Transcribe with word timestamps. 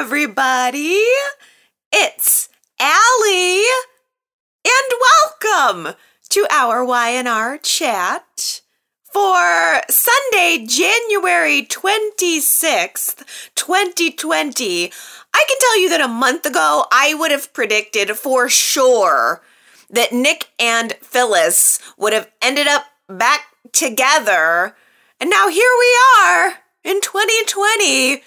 everybody. 0.00 1.04
It's 1.92 2.48
Allie, 2.80 3.62
and 4.64 5.44
welcome 5.44 5.94
to 6.30 6.46
our 6.50 6.86
YNR 6.86 7.62
chat 7.62 8.62
for 9.12 9.82
Sunday, 9.90 10.64
January 10.66 11.66
26th, 11.66 13.50
2020. 13.54 14.90
I 15.34 15.44
can 15.46 15.58
tell 15.60 15.78
you 15.78 15.90
that 15.90 16.00
a 16.00 16.08
month 16.08 16.46
ago, 16.46 16.86
I 16.90 17.12
would 17.12 17.30
have 17.30 17.52
predicted 17.52 18.12
for 18.12 18.48
sure 18.48 19.42
that 19.90 20.14
Nick 20.14 20.48
and 20.58 20.94
Phyllis 21.02 21.78
would 21.98 22.14
have 22.14 22.30
ended 22.40 22.66
up 22.66 22.86
back 23.06 23.48
together. 23.70 24.74
And 25.20 25.28
now 25.28 25.48
here 25.48 25.70
we 25.78 25.98
are 26.16 26.54
in 26.84 27.02
2020. 27.02 28.22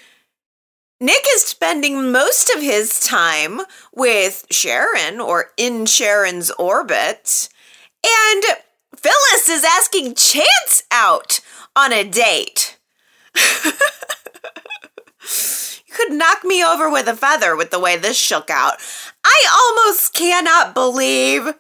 Nick 1.04 1.26
is 1.34 1.44
spending 1.44 2.14
most 2.14 2.50
of 2.52 2.62
his 2.62 2.98
time 3.02 3.60
with 3.94 4.46
Sharon 4.50 5.20
or 5.20 5.48
in 5.58 5.86
Sharon's 5.86 6.50
orbit. 6.52 7.50
And 8.06 8.44
Phyllis 8.96 9.50
is 9.50 9.66
asking 9.66 10.16
Chance 10.16 10.84
out 10.92 11.42
on 11.76 11.92
a 11.92 12.06
date. 12.06 12.78
you 13.36 13.74
could 15.94 16.14
knock 16.14 16.46
me 16.46 16.64
over 16.64 16.90
with 16.90 17.10
a 17.10 17.18
feather 17.18 17.54
with 17.58 17.70
the 17.70 17.82
way 17.82 17.98
this 17.98 18.16
shook 18.16 18.50
out. 18.50 18.76
I 19.26 19.46
almost 19.52 20.14
cannot 20.14 20.74
believe 20.74 21.54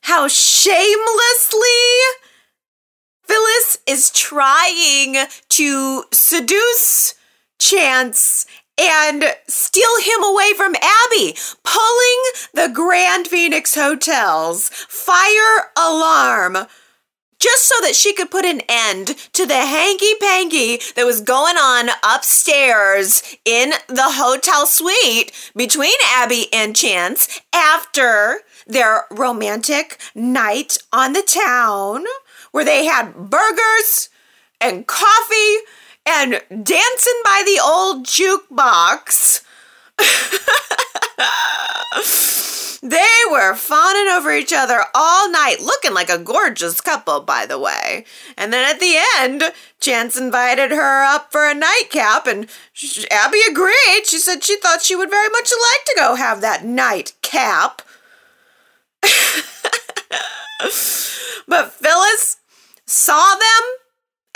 how 0.00 0.26
shamelessly 0.26 1.68
Phyllis 3.24 3.76
is 3.86 4.10
trying 4.10 5.16
to 5.50 6.04
seduce 6.12 7.12
Chance 7.58 8.46
and 8.78 9.24
steal 9.46 10.00
him 10.02 10.22
away 10.22 10.52
from 10.54 10.74
Abby, 10.74 11.34
pulling 11.64 12.22
the 12.52 12.70
Grand 12.72 13.26
Phoenix 13.26 13.74
Hotel's 13.74 14.68
fire 14.68 15.70
alarm 15.76 16.66
just 17.38 17.68
so 17.68 17.74
that 17.82 17.94
she 17.94 18.12
could 18.12 18.30
put 18.30 18.44
an 18.44 18.62
end 18.68 19.08
to 19.32 19.46
the 19.46 19.54
hanky 19.54 20.14
panky 20.20 20.78
that 20.94 21.06
was 21.06 21.20
going 21.20 21.56
on 21.56 21.90
upstairs 22.02 23.36
in 23.44 23.72
the 23.88 24.12
hotel 24.12 24.66
suite 24.66 25.32
between 25.54 25.94
Abby 26.08 26.46
and 26.52 26.74
Chance 26.74 27.40
after 27.52 28.40
their 28.66 29.04
romantic 29.10 29.98
night 30.14 30.78
on 30.92 31.12
the 31.12 31.22
town 31.22 32.04
where 32.52 32.64
they 32.64 32.86
had 32.86 33.14
burgers 33.14 34.08
and 34.60 34.86
coffee 34.86 35.58
and 36.06 36.40
dancing 36.48 37.20
by 37.24 37.42
the 37.44 37.60
old 37.62 38.06
jukebox. 38.06 39.42
they 42.82 43.06
were 43.30 43.54
fawning 43.54 44.12
over 44.12 44.32
each 44.32 44.52
other 44.52 44.84
all 44.94 45.30
night, 45.30 45.60
looking 45.60 45.92
like 45.92 46.08
a 46.08 46.18
gorgeous 46.18 46.80
couple, 46.80 47.20
by 47.20 47.46
the 47.46 47.58
way. 47.58 48.04
And 48.36 48.52
then 48.52 48.70
at 48.70 48.78
the 48.78 48.96
end, 49.18 49.52
Chance 49.80 50.16
invited 50.16 50.70
her 50.70 51.02
up 51.02 51.32
for 51.32 51.46
a 51.46 51.54
nightcap, 51.54 52.26
and 52.26 52.48
Abby 53.10 53.40
agreed. 53.48 54.06
She 54.06 54.18
said 54.18 54.44
she 54.44 54.56
thought 54.56 54.82
she 54.82 54.96
would 54.96 55.10
very 55.10 55.28
much 55.30 55.50
like 55.50 55.84
to 55.86 55.94
go 55.96 56.14
have 56.14 56.40
that 56.40 56.64
nightcap. 56.64 57.82
but 61.48 61.72
Phyllis 61.72 62.36
saw 62.86 63.34
them 63.34 63.85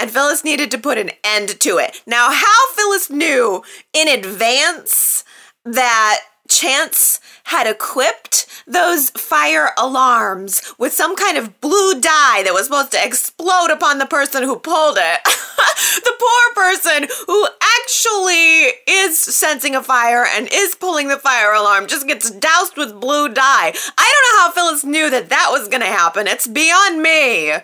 and 0.01 0.11
Phyllis 0.11 0.45
needed 0.45 0.71
to 0.71 0.79
put 0.79 0.99
an 0.99 1.11
end 1.23 1.61
to 1.61 1.79
it. 1.79 2.03
Now, 2.07 2.31
how 2.31 2.73
Phyllis 2.75 3.11
knew 3.11 3.63
in 3.93 4.09
advance 4.09 5.25
that 5.65 6.21
Chance 6.49 7.21
had 7.45 7.67
equipped 7.67 8.47
those 8.67 9.11
fire 9.11 9.71
alarms 9.79 10.75
with 10.79 10.93
some 10.93 11.15
kind 11.15 11.37
of 11.37 11.61
blue 11.61 12.01
dye 12.01 12.43
that 12.45 12.53
was 12.53 12.65
supposed 12.65 12.93
to 12.93 13.05
explode 13.05 13.71
upon 13.71 13.99
the 13.99 14.07
person 14.07 14.43
who 14.43 14.59
pulled 14.59 14.99
it. 14.99 15.21
the 16.05 16.13
poor 16.19 16.55
person 16.55 17.09
who 17.27 17.47
actually 17.83 18.73
is 18.89 19.19
sensing 19.19 19.77
a 19.77 19.83
fire 19.83 20.25
and 20.25 20.49
is 20.53 20.75
pulling 20.75 21.09
the 21.09 21.19
fire 21.19 21.53
alarm 21.53 21.87
just 21.87 22.07
gets 22.07 22.31
doused 22.31 22.77
with 22.77 23.01
blue 23.01 23.29
dye. 23.29 23.73
I 23.99 24.13
don't 24.13 24.37
know 24.37 24.41
how 24.41 24.51
Phyllis 24.51 24.85
knew 24.85 25.11
that 25.11 25.29
that 25.29 25.49
was 25.51 25.69
going 25.69 25.83
to 25.83 25.87
happen. 25.87 26.27
It's 26.27 26.47
beyond 26.47 27.03
me. 27.03 27.55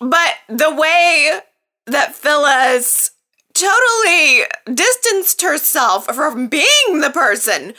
But 0.00 0.34
the 0.48 0.74
way 0.74 1.40
that 1.86 2.14
Phyllis 2.14 3.12
totally 3.54 4.42
distanced 4.72 5.42
herself 5.42 6.06
from 6.06 6.48
being 6.48 7.00
the 7.00 7.10
person 7.10 7.74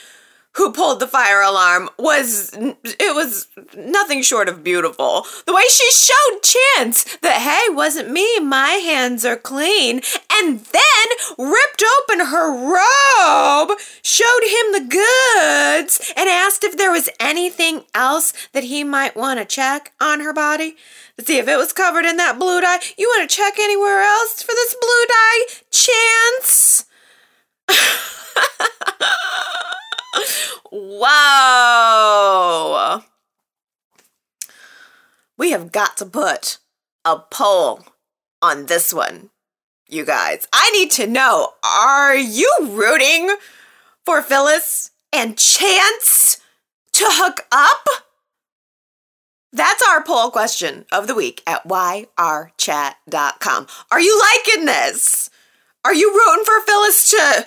who 0.58 0.70
pulled 0.72 0.98
the 0.98 1.06
fire 1.06 1.40
alarm 1.40 1.88
was 1.98 2.50
it 2.52 3.14
was 3.14 3.46
nothing 3.76 4.22
short 4.22 4.48
of 4.48 4.64
beautiful. 4.64 5.24
The 5.46 5.54
way 5.54 5.62
she 5.70 5.88
showed 5.92 6.42
Chance 6.42 7.04
that 7.18 7.40
hey, 7.40 7.72
wasn't 7.72 8.10
me, 8.10 8.40
my 8.40 8.70
hands 8.70 9.24
are 9.24 9.36
clean, 9.36 10.02
and 10.32 10.58
then 10.60 11.06
ripped 11.38 11.84
open 12.00 12.26
her 12.26 12.50
robe, 12.50 13.78
showed 14.02 14.42
him 14.42 14.72
the 14.72 14.88
goods, 14.90 16.12
and 16.16 16.28
asked 16.28 16.64
if 16.64 16.76
there 16.76 16.90
was 16.90 17.08
anything 17.20 17.84
else 17.94 18.32
that 18.52 18.64
he 18.64 18.82
might 18.82 19.16
want 19.16 19.38
to 19.38 19.44
check 19.44 19.92
on 20.00 20.18
her 20.20 20.32
body 20.32 20.74
to 21.16 21.24
see 21.24 21.38
if 21.38 21.46
it 21.46 21.56
was 21.56 21.72
covered 21.72 22.04
in 22.04 22.16
that 22.16 22.36
blue 22.38 22.60
dye. 22.60 22.80
You 22.98 23.06
want 23.08 23.30
to 23.30 23.36
check 23.36 23.60
anywhere 23.60 24.02
else 24.02 24.42
for 24.42 24.52
this 24.52 24.74
blue 24.74 25.06
dye? 25.06 25.46
Chance? 25.70 26.86
Whoa. 30.70 33.02
We 35.36 35.50
have 35.52 35.72
got 35.72 35.96
to 35.98 36.06
put 36.06 36.58
a 37.04 37.18
poll 37.18 37.84
on 38.42 38.66
this 38.66 38.92
one, 38.92 39.30
you 39.88 40.04
guys. 40.04 40.48
I 40.52 40.70
need 40.70 40.90
to 40.92 41.06
know 41.06 41.54
are 41.64 42.16
you 42.16 42.52
rooting 42.62 43.36
for 44.04 44.22
Phyllis 44.22 44.90
and 45.12 45.38
Chance 45.38 46.38
to 46.92 47.04
hook 47.08 47.46
up? 47.52 47.86
That's 49.52 49.82
our 49.88 50.02
poll 50.02 50.30
question 50.30 50.84
of 50.92 51.06
the 51.06 51.14
week 51.14 51.42
at 51.46 51.66
yrchat.com. 51.66 53.66
Are 53.90 54.00
you 54.00 54.20
liking 54.20 54.66
this? 54.66 55.30
Are 55.84 55.94
you 55.94 56.12
rooting 56.12 56.44
for 56.44 56.60
Phyllis 56.60 57.10
to 57.10 57.46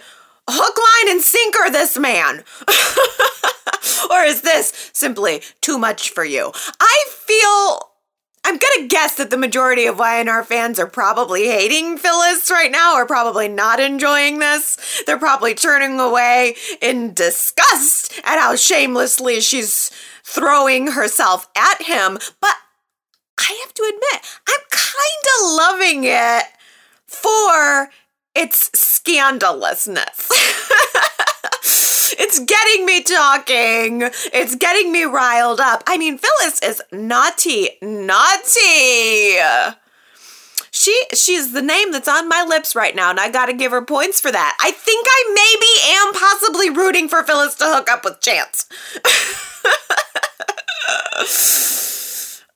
hook, 0.51 0.77
line, 0.77 1.15
and 1.15 1.21
sinker 1.21 1.69
this 1.69 1.97
man? 1.97 2.43
or 4.11 4.23
is 4.23 4.41
this 4.41 4.91
simply 4.93 5.41
too 5.61 5.77
much 5.77 6.09
for 6.09 6.25
you? 6.25 6.51
I 6.79 7.05
feel. 7.09 7.87
I'm 8.43 8.57
gonna 8.57 8.87
guess 8.87 9.15
that 9.15 9.29
the 9.29 9.37
majority 9.37 9.85
of 9.85 9.97
YNR 9.97 10.43
fans 10.43 10.79
are 10.79 10.87
probably 10.87 11.45
hating 11.45 11.97
Phyllis 11.97 12.49
right 12.49 12.71
now 12.71 12.95
or 12.95 13.05
probably 13.05 13.47
not 13.47 13.79
enjoying 13.79 14.39
this. 14.39 15.03
They're 15.05 15.19
probably 15.19 15.53
turning 15.53 15.99
away 15.99 16.55
in 16.81 17.13
disgust 17.13 18.19
at 18.23 18.39
how 18.39 18.55
shamelessly 18.55 19.41
she's 19.41 19.91
throwing 20.23 20.87
herself 20.87 21.49
at 21.55 21.83
him. 21.83 22.17
But 22.41 22.55
I 23.37 23.59
have 23.63 23.73
to 23.75 23.83
admit, 23.83 24.39
I'm 24.47 24.65
kind 24.71 25.25
of 25.37 25.51
loving 25.57 26.03
it 26.05 26.45
for 27.05 27.89
its 28.35 28.69
scandalousness. 28.73 30.29
it's 32.19 32.39
getting 32.39 32.85
me 32.85 33.03
talking. 33.03 34.01
It's 34.33 34.55
getting 34.55 34.91
me 34.91 35.03
riled 35.03 35.59
up. 35.59 35.83
I 35.87 35.97
mean, 35.97 36.17
Phyllis 36.17 36.61
is 36.61 36.81
naughty, 36.91 37.77
naughty. 37.81 39.37
She 40.73 40.95
she's 41.13 41.51
the 41.51 41.61
name 41.61 41.91
that's 41.91 42.07
on 42.07 42.29
my 42.29 42.45
lips 42.47 42.75
right 42.75 42.95
now, 42.95 43.09
and 43.09 43.19
I 43.19 43.29
gotta 43.29 43.53
give 43.53 43.71
her 43.71 43.83
points 43.83 44.21
for 44.21 44.31
that. 44.31 44.57
I 44.61 44.71
think 44.71 45.05
I 45.09 45.23
maybe 45.35 45.67
am 45.97 46.13
possibly 46.13 46.69
rooting 46.69 47.09
for 47.09 47.23
Phyllis 47.23 47.55
to 47.55 47.65
hook 47.65 47.89
up 47.89 48.05
with 48.05 48.21
Chance. 48.21 48.67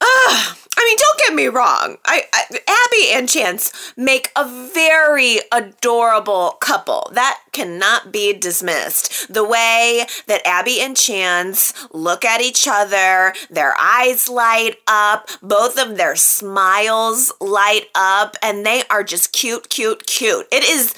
I 0.02 0.65
mean, 0.86 0.98
don't 0.98 1.20
get 1.20 1.34
me 1.36 1.48
wrong. 1.48 1.98
I, 2.06 2.24
I, 2.34 2.44
Abby 2.86 3.12
and 3.12 3.28
Chance 3.28 3.94
make 3.98 4.32
a 4.36 4.48
very 4.74 5.40
adorable 5.52 6.52
couple. 6.60 7.10
That 7.14 7.40
cannot 7.52 8.12
be 8.12 8.34
dismissed. 8.34 9.34
The 9.34 9.44
way 9.44 10.06
that 10.28 10.46
Abby 10.46 10.80
and 10.80 10.96
Chance 10.96 11.74
look 11.92 12.24
at 12.24 12.42
each 12.42 12.68
other, 12.68 13.34
their 13.50 13.76
eyes 13.80 14.30
light 14.30 14.78
up, 14.88 15.30
both 15.42 15.78
of 15.80 15.98
their 15.98 16.16
smiles 16.16 17.34
light 17.42 17.88
up, 17.96 18.36
and 18.42 18.66
they 18.66 18.84
are 18.90 19.04
just 19.04 19.32
cute, 19.34 19.70
cute, 19.70 20.06
cute. 20.06 20.48
It 20.52 20.64
is 20.64 20.94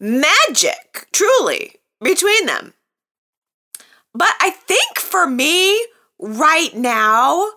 magic, 0.00 1.08
truly, 1.12 1.76
between 2.00 2.46
them. 2.46 2.74
But 4.14 4.34
I 4.40 4.50
think 4.50 4.98
for 4.98 5.26
me, 5.26 5.86
right 6.18 6.74
now, 6.74 7.50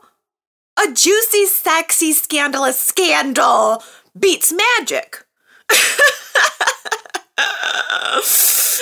a 0.81 0.91
juicy, 0.93 1.45
sexy, 1.45 2.13
scandalous 2.13 2.79
scandal 2.79 3.83
beats 4.17 4.53
magic. 4.53 5.25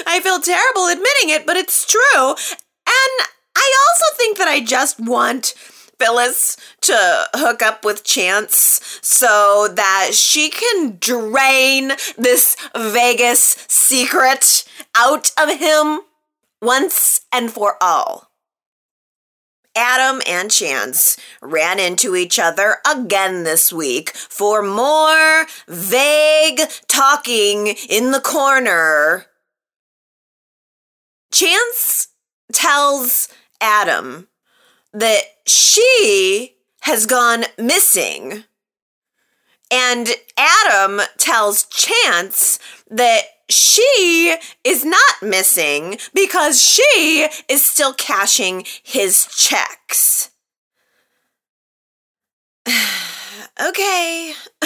I 0.06 0.20
feel 0.22 0.40
terrible 0.40 0.88
admitting 0.88 1.30
it, 1.30 1.46
but 1.46 1.58
it's 1.58 1.86
true. 1.86 2.02
And 2.30 3.28
I 3.56 3.76
also 3.90 4.16
think 4.16 4.38
that 4.38 4.48
I 4.48 4.62
just 4.62 5.00
want 5.00 5.54
Phyllis 6.00 6.58
to 6.82 7.28
hook 7.34 7.62
up 7.62 7.84
with 7.84 8.04
Chance 8.04 9.00
so 9.02 9.68
that 9.74 10.12
she 10.14 10.50
can 10.50 10.98
drain 11.00 11.94
this 12.18 12.56
Vegas 12.76 13.66
secret 13.68 14.64
out 14.96 15.32
of 15.40 15.60
him 15.60 16.02
once 16.62 17.22
and 17.32 17.52
for 17.52 17.78
all. 17.82 18.27
Adam 19.78 20.22
and 20.26 20.50
Chance 20.50 21.18
ran 21.40 21.80
into 21.80 22.16
each 22.16 22.40
other 22.40 22.78
again 22.90 23.44
this 23.44 23.72
week 23.72 24.10
for 24.16 24.64
more 24.64 25.46
vague 25.68 26.62
talking 26.88 27.68
in 27.88 28.12
the 28.12 28.20
corner. 28.20 29.28
Chance 31.32 32.08
tells 32.52 33.28
Adam 33.62 34.28
that 34.94 35.22
she 35.46 36.56
has 36.82 37.06
gone 37.06 37.44
missing. 37.60 38.46
And 39.70 40.10
Adam 40.38 41.02
tells 41.18 41.66
Chance 41.66 42.58
that 42.90 43.22
she 43.50 44.36
is 44.64 44.84
not 44.84 45.22
missing 45.22 45.98
because 46.14 46.62
she 46.62 47.28
is 47.48 47.66
still 47.66 47.94
cashing 47.94 48.66
his 48.84 49.26
checks. 49.28 50.32
okay. 53.62 54.34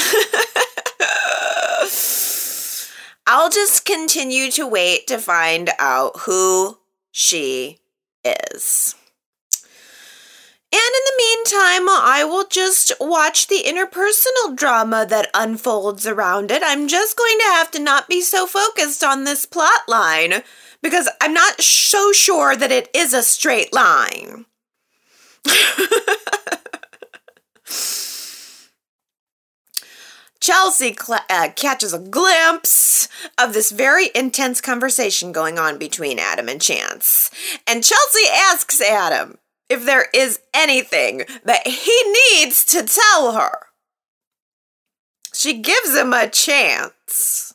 I'll 3.28 3.50
just 3.50 3.86
continue 3.86 4.50
to 4.52 4.68
wait 4.68 5.08
to 5.08 5.18
find 5.20 5.70
out 5.80 6.22
who 6.22 6.80
she 7.12 7.80
is. 8.26 8.96
And 10.74 10.80
in 10.80 11.04
the 11.06 11.18
meantime, 11.18 11.90
I 11.90 12.24
will 12.24 12.48
just 12.48 12.94
watch 13.00 13.48
the 13.48 13.64
interpersonal 13.64 14.56
drama 14.56 15.06
that 15.10 15.30
unfolds 15.34 16.08
around 16.08 16.50
it. 16.50 16.62
I'm 16.66 16.88
just 16.88 17.18
going 17.18 17.38
to 17.40 17.52
have 17.54 17.72
to 17.72 17.80
not 17.80 18.08
be 18.08 18.22
so 18.22 18.48
focused 18.48 19.04
on 19.04 19.26
this 19.26 19.46
plot 19.46 19.82
line 19.90 20.44
because 20.82 21.10
I'm 21.20 21.34
not 21.34 21.62
so 21.62 22.14
sure 22.14 22.56
that 22.56 22.72
it 22.72 22.90
is 22.94 23.14
a 23.14 23.22
straight 23.22 23.74
line. 23.74 24.46
Chelsea 30.40 30.96
cl- 31.00 31.20
uh, 31.30 31.50
catches 31.56 31.94
a 31.94 32.00
glimpse 32.00 33.08
of 33.38 33.54
this 33.54 33.72
very 33.72 34.10
intense 34.16 34.60
conversation 34.60 35.32
going 35.32 35.60
on 35.60 35.78
between 35.78 36.18
Adam 36.18 36.50
and 36.50 36.60
Chance. 36.60 37.30
And 37.68 37.84
Chelsea 37.84 38.28
asks 38.34 38.82
Adam, 38.82 39.38
if 39.72 39.86
there 39.86 40.08
is 40.14 40.42
anything 40.54 41.24
that 41.46 41.66
he 41.66 42.16
needs 42.34 42.66
to 42.66 42.84
tell 42.84 43.32
her. 43.32 43.68
She 45.34 45.62
gives 45.62 45.96
him 45.96 46.12
a 46.12 46.30
chance. 46.30 47.54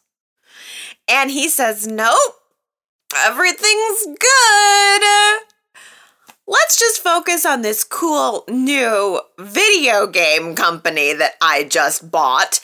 And 1.06 1.30
he 1.30 1.48
says, 1.48 1.86
Nope, 1.86 2.34
everything's 3.14 4.06
good. 4.06 5.42
Let's 6.48 6.78
just 6.78 7.02
focus 7.02 7.44
on 7.44 7.62
this 7.62 7.84
cool 7.84 8.44
new 8.48 9.20
video 9.38 10.06
game 10.06 10.54
company 10.54 11.12
that 11.12 11.34
I 11.42 11.64
just 11.64 12.10
bought. 12.10 12.60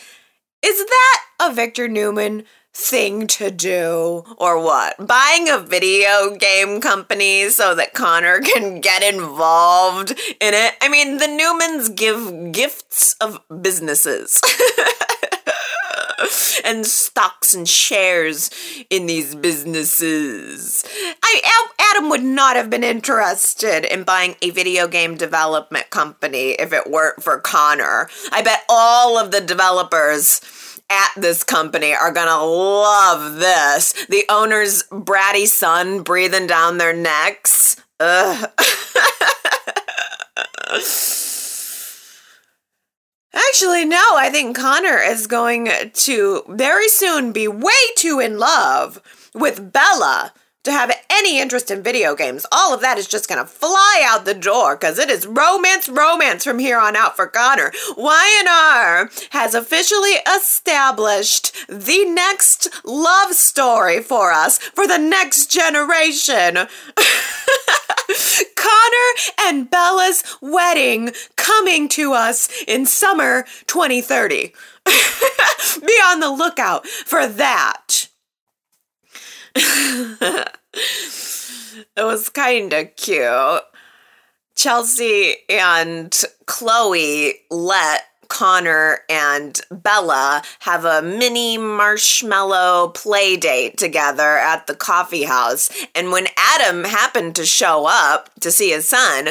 Is 0.64 0.78
that 0.78 1.22
a 1.40 1.52
Victor 1.52 1.88
Newman 1.88 2.44
thing 2.74 3.26
to 3.26 3.50
do 3.50 4.24
or 4.38 4.62
what? 4.62 5.06
Buying 5.06 5.48
a 5.48 5.58
video 5.58 6.36
game 6.36 6.80
company 6.80 7.48
so 7.48 7.74
that 7.74 7.94
Connor 7.94 8.40
can 8.54 8.80
get 8.80 9.02
involved 9.02 10.10
in 10.10 10.54
it. 10.54 10.74
I 10.80 10.88
mean, 10.88 11.18
the 11.18 11.26
Newmans 11.26 11.94
give 11.94 12.52
gifts 12.52 13.14
of 13.20 13.40
businesses. 13.60 14.40
and 16.64 16.86
stocks 16.86 17.54
and 17.54 17.68
shares 17.68 18.50
in 18.90 19.06
these 19.06 19.34
businesses. 19.34 20.84
I 21.22 21.40
Adam 21.94 22.08
would 22.10 22.22
not 22.22 22.56
have 22.56 22.70
been 22.70 22.84
interested 22.84 23.84
in 23.84 24.04
buying 24.04 24.36
a 24.40 24.50
video 24.50 24.88
game 24.88 25.16
development 25.16 25.90
company 25.90 26.52
if 26.52 26.72
it 26.72 26.88
weren't 26.90 27.22
for 27.22 27.38
Connor. 27.38 28.08
I 28.30 28.42
bet 28.42 28.64
all 28.68 29.18
of 29.18 29.30
the 29.30 29.40
developers 29.40 30.40
at 30.92 31.10
this 31.16 31.42
company 31.42 31.94
are 31.94 32.12
gonna 32.12 32.44
love 32.44 33.36
this. 33.36 33.92
The 34.08 34.24
owner's 34.28 34.82
bratty 34.84 35.46
son 35.46 36.02
breathing 36.02 36.46
down 36.46 36.78
their 36.78 36.92
necks. 36.92 37.76
Ugh. 37.98 38.50
Actually, 43.34 43.86
no, 43.86 44.02
I 44.14 44.28
think 44.30 44.56
Connor 44.56 44.98
is 44.98 45.26
going 45.26 45.70
to 45.92 46.42
very 46.48 46.88
soon 46.88 47.32
be 47.32 47.48
way 47.48 47.72
too 47.96 48.20
in 48.20 48.38
love 48.38 49.00
with 49.34 49.72
Bella 49.72 50.34
to 50.64 50.72
have 50.72 50.92
any 51.10 51.40
interest 51.40 51.70
in 51.70 51.82
video 51.82 52.14
games. 52.14 52.46
All 52.52 52.72
of 52.72 52.80
that 52.80 52.98
is 52.98 53.08
just 53.08 53.28
gonna 53.28 53.46
fly 53.46 54.04
out 54.06 54.24
the 54.24 54.34
door 54.34 54.76
because 54.76 54.98
it 54.98 55.10
is 55.10 55.26
romance, 55.26 55.88
romance 55.88 56.44
from 56.44 56.58
here 56.58 56.78
on 56.78 56.96
out 56.96 57.16
for 57.16 57.26
Connor. 57.26 57.72
Y&R 57.96 59.10
has 59.30 59.54
officially 59.54 60.16
established 60.36 61.54
the 61.68 62.04
next 62.04 62.68
love 62.84 63.34
story 63.34 64.00
for 64.02 64.32
us 64.32 64.58
for 64.58 64.86
the 64.86 64.98
next 64.98 65.50
generation. 65.50 66.54
Connor 68.56 69.12
and 69.40 69.70
Bella's 69.70 70.22
wedding 70.40 71.12
coming 71.36 71.88
to 71.88 72.12
us 72.12 72.48
in 72.68 72.86
summer 72.86 73.44
2030. 73.66 74.52
Be 74.84 74.92
on 76.04 76.20
the 76.20 76.30
lookout 76.30 76.86
for 76.86 77.26
that. 77.26 78.08
it 79.54 80.52
was 81.96 82.28
kind 82.28 82.72
of 82.72 82.94
cute. 82.96 83.62
Chelsea 84.54 85.36
and 85.48 86.14
Chloe 86.46 87.34
let 87.50 88.02
Connor 88.28 89.00
and 89.10 89.60
Bella 89.70 90.42
have 90.60 90.86
a 90.86 91.02
mini 91.02 91.58
marshmallow 91.58 92.88
play 92.88 93.36
date 93.36 93.76
together 93.76 94.38
at 94.38 94.66
the 94.66 94.74
coffee 94.74 95.24
house. 95.24 95.68
And 95.94 96.10
when 96.10 96.28
Adam 96.36 96.84
happened 96.84 97.36
to 97.36 97.44
show 97.44 97.86
up 97.86 98.30
to 98.40 98.50
see 98.50 98.70
his 98.70 98.88
son, 98.88 99.30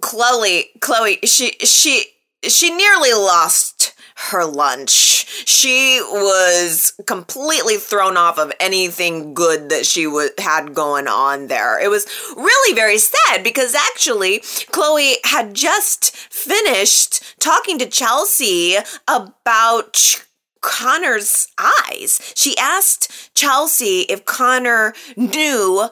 Chloe, 0.00 0.70
Chloe, 0.80 1.18
she, 1.24 1.50
she, 1.60 2.06
she 2.42 2.74
nearly 2.74 3.12
lost 3.12 3.94
her 4.18 4.44
lunch. 4.44 5.26
She 5.46 6.00
was 6.02 6.92
completely 7.06 7.76
thrown 7.76 8.16
off 8.16 8.38
of 8.38 8.52
anything 8.58 9.32
good 9.32 9.68
that 9.70 9.86
she 9.86 10.04
w- 10.04 10.30
had 10.38 10.74
going 10.74 11.06
on 11.06 11.46
there. 11.46 11.80
It 11.80 11.88
was 11.88 12.06
really 12.36 12.74
very 12.74 12.98
sad 12.98 13.44
because 13.44 13.74
actually 13.74 14.42
Chloe 14.72 15.18
had 15.24 15.54
just 15.54 16.16
finished 16.16 17.40
talking 17.40 17.78
to 17.78 17.86
Chelsea 17.86 18.76
about 19.06 20.24
Connor's 20.60 21.46
eyes. 21.56 22.32
She 22.34 22.56
asked 22.58 23.34
Chelsea 23.36 24.00
if 24.08 24.24
Connor 24.24 24.94
knew 25.16 25.88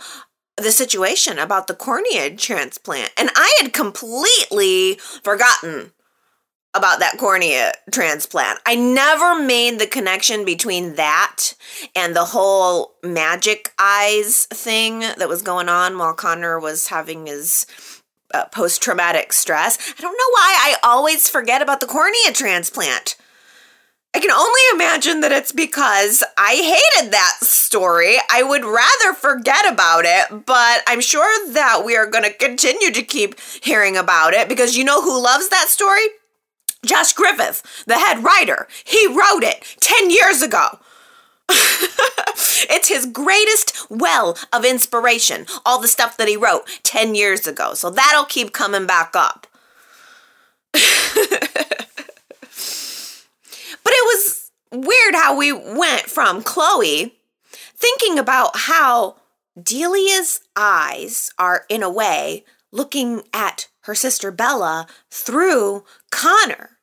the 0.56 0.73
situation 0.73 1.38
about 1.38 1.66
the 1.66 1.75
cornea 1.75 2.35
transplant. 2.35 3.12
And 3.16 3.30
I 3.37 3.56
had 3.61 3.73
completely 3.73 4.95
forgotten 5.23 5.92
about 6.76 7.00
that 7.00 7.18
cornea 7.18 7.73
transplant. 7.90 8.59
I 8.66 8.75
never 8.75 9.40
made 9.40 9.78
the 9.78 9.87
connection 9.87 10.45
between 10.45 10.95
that 10.95 11.54
and 11.95 12.14
the 12.14 12.26
whole 12.26 12.95
magic 13.02 13.73
eyes 13.78 14.47
thing 14.47 15.00
that 15.00 15.28
was 15.28 15.42
going 15.42 15.68
on 15.68 15.99
while 15.99 16.14
Connor 16.14 16.59
was 16.59 16.88
having 16.88 17.26
his 17.26 17.66
uh, 18.35 18.45
post 18.47 18.83
traumatic 18.83 19.33
stress. 19.33 19.78
I 19.99 20.02
don't 20.02 20.12
know 20.12 20.30
why 20.33 20.54
I 20.59 20.76
always 20.83 21.28
forget 21.28 21.62
about 21.62 21.80
the 21.80 21.87
cornea 21.87 22.33
transplant. 22.33 23.16
I 24.14 24.18
can 24.18 24.30
only 24.30 24.61
imagine 24.73 25.21
that 25.21 25.33
it's 25.33 25.52
because 25.52 26.25
I 26.38 26.54
hated 26.54 27.12
that 27.12 27.37
story. 27.42 28.16
I 28.30 28.42
would 28.42 28.64
rather 28.64 29.12
forget 29.12 29.71
about 29.71 30.06
it, 30.06 30.47
but 30.47 30.83
I'm 30.87 31.02
sure 31.02 31.52
that 31.52 31.83
we 31.85 31.97
are 31.97 32.06
going 32.06 32.25
to 32.25 32.33
continue 32.33 32.90
to 32.92 33.02
keep 33.02 33.38
hearing 33.62 33.95
about 33.95 34.33
it 34.33 34.49
because 34.49 34.75
you 34.75 34.85
know 34.85 35.02
who 35.02 35.23
loves 35.23 35.50
that 35.50 35.68
story? 35.68 36.06
Josh 36.87 37.12
Griffith, 37.12 37.85
the 37.87 37.99
head 37.99 38.25
writer, 38.25 38.69
he 38.85 39.07
wrote 39.07 39.43
it 39.43 39.76
10 39.81 40.11
years 40.11 40.43
ago. 40.43 40.78
it's 41.49 42.88
his 42.88 43.07
greatest 43.07 43.88
well 43.90 44.37
of 44.52 44.64
inspiration, 44.64 45.47
all 45.64 45.81
the 45.81 45.88
stuff 45.88 46.16
that 46.16 46.28
he 46.28 46.37
wrote 46.37 46.64
10 46.83 47.14
years 47.14 47.47
ago. 47.47 47.75
So 47.75 47.90
that'll 47.90 48.25
keep 48.25 48.52
coming 48.52 48.87
back 48.87 49.14
up. 49.14 49.47
but 50.73 50.83
it 53.93 54.05
was 54.05 54.50
weird 54.73 55.14
how 55.14 55.37
we 55.37 55.52
went 55.52 56.02
from 56.02 56.43
Chloe 56.43 57.16
thinking 57.76 58.19
about 58.19 58.50
how 58.55 59.16
Delia's 59.61 60.40
eyes 60.55 61.31
are, 61.38 61.64
in 61.69 61.83
a 61.83 61.90
way, 61.90 62.45
looking 62.73 63.23
at 63.33 63.69
her 63.83 63.95
sister 63.95 64.31
Bella 64.31 64.87
through 65.11 65.85
Connor. 66.11 66.75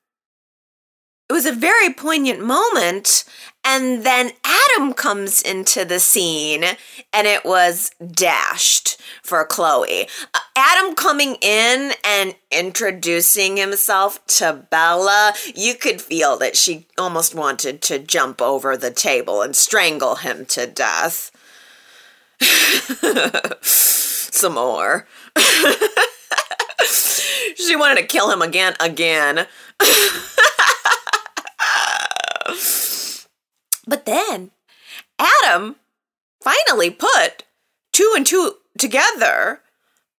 It 1.33 1.37
was 1.37 1.45
a 1.47 1.51
very 1.51 1.91
poignant 1.91 2.45
moment. 2.45 3.23
And 3.65 4.03
then 4.03 4.33
Adam 4.45 4.93
comes 4.93 5.41
into 5.41 5.83
the 5.83 5.99
scene 5.99 6.63
and 7.11 7.25
it 7.25 7.43
was 7.43 7.89
dashed 8.11 9.01
for 9.23 9.43
Chloe. 9.43 10.07
Uh, 10.31 10.39
Adam 10.55 10.93
coming 10.93 11.37
in 11.41 11.93
and 12.05 12.35
introducing 12.51 13.57
himself 13.57 14.23
to 14.27 14.67
Bella, 14.69 15.33
you 15.55 15.73
could 15.73 16.03
feel 16.03 16.37
that 16.37 16.55
she 16.55 16.85
almost 16.99 17.33
wanted 17.33 17.81
to 17.81 17.97
jump 17.97 18.39
over 18.39 18.77
the 18.77 18.91
table 18.91 19.41
and 19.41 19.55
strangle 19.55 20.17
him 20.17 20.45
to 20.45 20.67
death. 20.67 21.31
Some 23.63 24.53
more. 24.53 25.07
she 27.55 27.75
wanted 27.75 28.01
to 28.01 28.05
kill 28.05 28.29
him 28.29 28.43
again, 28.43 28.75
again. 28.79 29.47
but 33.87 34.05
then 34.05 34.51
Adam 35.19 35.75
finally 36.41 36.89
put 36.89 37.43
two 37.91 38.13
and 38.15 38.25
two 38.25 38.55
together 38.77 39.61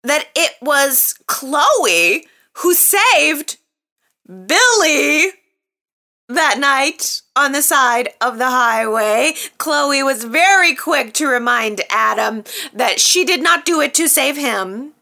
that 0.02 0.28
it 0.34 0.52
was 0.60 1.14
Chloe 1.26 2.26
who 2.58 2.74
saved 2.74 3.58
Billy 4.26 5.32
that 6.28 6.58
night 6.58 7.22
on 7.36 7.52
the 7.52 7.62
side 7.62 8.10
of 8.20 8.38
the 8.38 8.50
highway. 8.50 9.34
Chloe 9.58 10.02
was 10.02 10.24
very 10.24 10.74
quick 10.74 11.12
to 11.14 11.26
remind 11.26 11.82
Adam 11.90 12.44
that 12.72 13.00
she 13.00 13.24
did 13.24 13.42
not 13.42 13.64
do 13.64 13.80
it 13.80 13.94
to 13.94 14.08
save 14.08 14.36
him. 14.36 14.92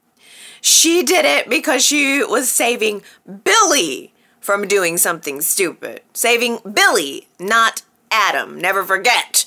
She 0.60 1.02
did 1.02 1.24
it 1.24 1.48
because 1.48 1.84
she 1.84 2.24
was 2.24 2.50
saving 2.50 3.02
Billy 3.44 4.11
from 4.42 4.68
doing 4.68 4.98
something 4.98 5.40
stupid. 5.40 6.02
Saving 6.12 6.58
Billy, 6.70 7.28
not 7.38 7.82
Adam. 8.10 8.60
Never 8.60 8.84
forget, 8.84 9.46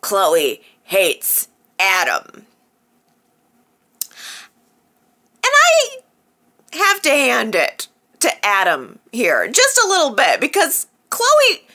Chloe 0.00 0.62
hates 0.84 1.48
Adam. 1.78 2.46
And 5.44 5.44
I 5.44 5.98
have 6.72 7.02
to 7.02 7.10
hand 7.10 7.54
it 7.54 7.88
to 8.20 8.46
Adam 8.46 9.00
here, 9.12 9.48
just 9.48 9.78
a 9.78 9.88
little 9.88 10.14
bit, 10.14 10.40
because 10.40 10.86
Chloe 11.10 11.66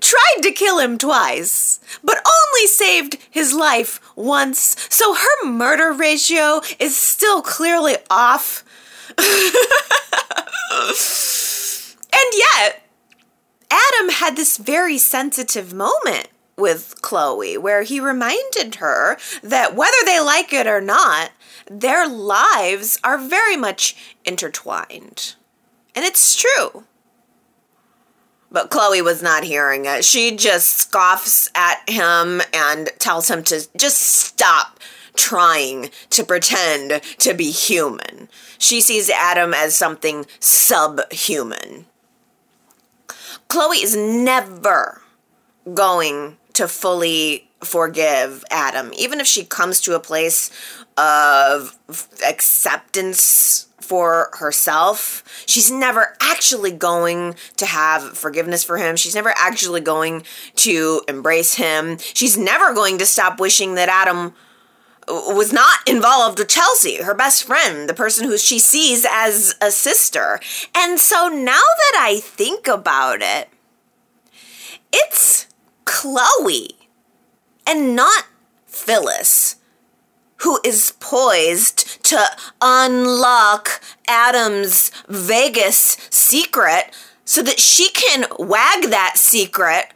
tried 0.00 0.42
to 0.42 0.52
kill 0.52 0.78
him 0.78 0.98
twice, 0.98 1.80
but 2.02 2.18
only 2.18 2.66
saved 2.66 3.16
his 3.30 3.54
life 3.54 4.00
once, 4.16 4.76
so 4.90 5.14
her 5.14 5.46
murder 5.46 5.92
ratio 5.92 6.60
is 6.78 6.96
still 6.96 7.40
clearly 7.40 7.96
off. 8.10 8.64
And 12.14 12.32
yet, 12.34 12.82
Adam 13.70 14.10
had 14.10 14.36
this 14.36 14.56
very 14.56 14.98
sensitive 14.98 15.74
moment 15.74 16.28
with 16.56 17.02
Chloe 17.02 17.58
where 17.58 17.82
he 17.82 17.98
reminded 17.98 18.76
her 18.76 19.18
that 19.42 19.74
whether 19.74 19.96
they 20.04 20.20
like 20.20 20.52
it 20.52 20.66
or 20.68 20.80
not, 20.80 21.32
their 21.68 22.08
lives 22.08 23.00
are 23.02 23.18
very 23.18 23.56
much 23.56 23.96
intertwined. 24.24 25.34
And 25.96 26.04
it's 26.04 26.36
true. 26.36 26.84
But 28.50 28.70
Chloe 28.70 29.02
was 29.02 29.22
not 29.22 29.42
hearing 29.42 29.84
it. 29.84 30.04
She 30.04 30.36
just 30.36 30.74
scoffs 30.74 31.50
at 31.56 31.82
him 31.88 32.40
and 32.52 32.90
tells 33.00 33.28
him 33.28 33.42
to 33.44 33.66
just 33.76 33.98
stop 33.98 34.78
trying 35.16 35.90
to 36.10 36.24
pretend 36.24 37.02
to 37.18 37.34
be 37.34 37.50
human. 37.50 38.28
She 38.58 38.80
sees 38.80 39.10
Adam 39.10 39.52
as 39.54 39.74
something 39.74 40.26
subhuman. 40.38 41.86
Chloe 43.54 43.76
is 43.76 43.94
never 43.94 45.00
going 45.74 46.38
to 46.54 46.66
fully 46.66 47.48
forgive 47.62 48.42
Adam, 48.50 48.90
even 48.98 49.20
if 49.20 49.28
she 49.28 49.44
comes 49.44 49.80
to 49.82 49.94
a 49.94 50.00
place 50.00 50.50
of 50.98 51.78
acceptance 52.26 53.68
for 53.80 54.30
herself. 54.40 55.22
She's 55.46 55.70
never 55.70 56.16
actually 56.20 56.72
going 56.72 57.36
to 57.58 57.66
have 57.66 58.18
forgiveness 58.18 58.64
for 58.64 58.76
him. 58.76 58.96
She's 58.96 59.14
never 59.14 59.32
actually 59.36 59.82
going 59.82 60.24
to 60.56 61.02
embrace 61.06 61.54
him. 61.54 61.98
She's 61.98 62.36
never 62.36 62.74
going 62.74 62.98
to 62.98 63.06
stop 63.06 63.38
wishing 63.38 63.76
that 63.76 63.88
Adam 63.88 64.34
was 65.08 65.52
not 65.52 65.80
involved 65.86 66.38
with 66.38 66.48
Chelsea, 66.48 67.02
her 67.02 67.14
best 67.14 67.44
friend, 67.44 67.88
the 67.88 67.94
person 67.94 68.26
who 68.26 68.38
she 68.38 68.58
sees 68.58 69.06
as 69.08 69.54
a 69.60 69.70
sister. 69.70 70.40
And 70.74 70.98
so 70.98 71.28
now 71.28 71.52
that 71.52 71.98
I 71.98 72.20
think 72.20 72.66
about 72.66 73.20
it, 73.20 73.48
it's 74.92 75.46
Chloe 75.84 76.70
and 77.66 77.96
not 77.96 78.24
Phyllis 78.66 79.56
who 80.44 80.60
is 80.62 80.92
poised 81.00 82.04
to 82.04 82.22
unlock 82.60 83.82
Adam's 84.06 84.90
Vegas 85.08 85.96
secret 86.10 86.94
so 87.24 87.42
that 87.42 87.58
she 87.58 87.88
can 87.90 88.26
wag 88.38 88.90
that 88.90 89.14
secret 89.16 89.86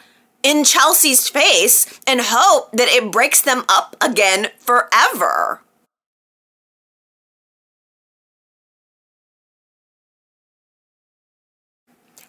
in 0.43 0.65
Chelsea's 0.65 1.29
face 1.29 2.01
and 2.07 2.21
hope 2.23 2.71
that 2.73 2.89
it 2.89 3.11
breaks 3.11 3.41
them 3.41 3.65
up 3.69 3.97
again 4.01 4.49
forever. 4.59 5.63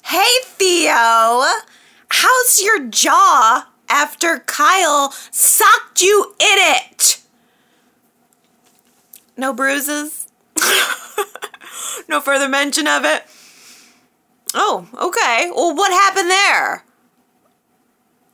Hey, 0.06 0.40
Theo! 0.44 1.44
How's 2.10 2.62
your 2.62 2.88
jaw 2.88 3.68
after 3.88 4.40
Kyle 4.40 5.12
socked 5.30 6.02
you 6.02 6.34
in 6.40 6.58
it? 6.58 7.22
No 9.38 9.54
bruises? 9.54 10.28
no 12.10 12.20
further 12.20 12.50
mention 12.50 12.88
of 12.88 13.06
it? 13.06 13.24
Oh, 14.56 14.88
okay. 15.00 15.52
Well, 15.56 15.76
what 15.76 15.92
happened 15.92 16.32
there? 16.32 16.84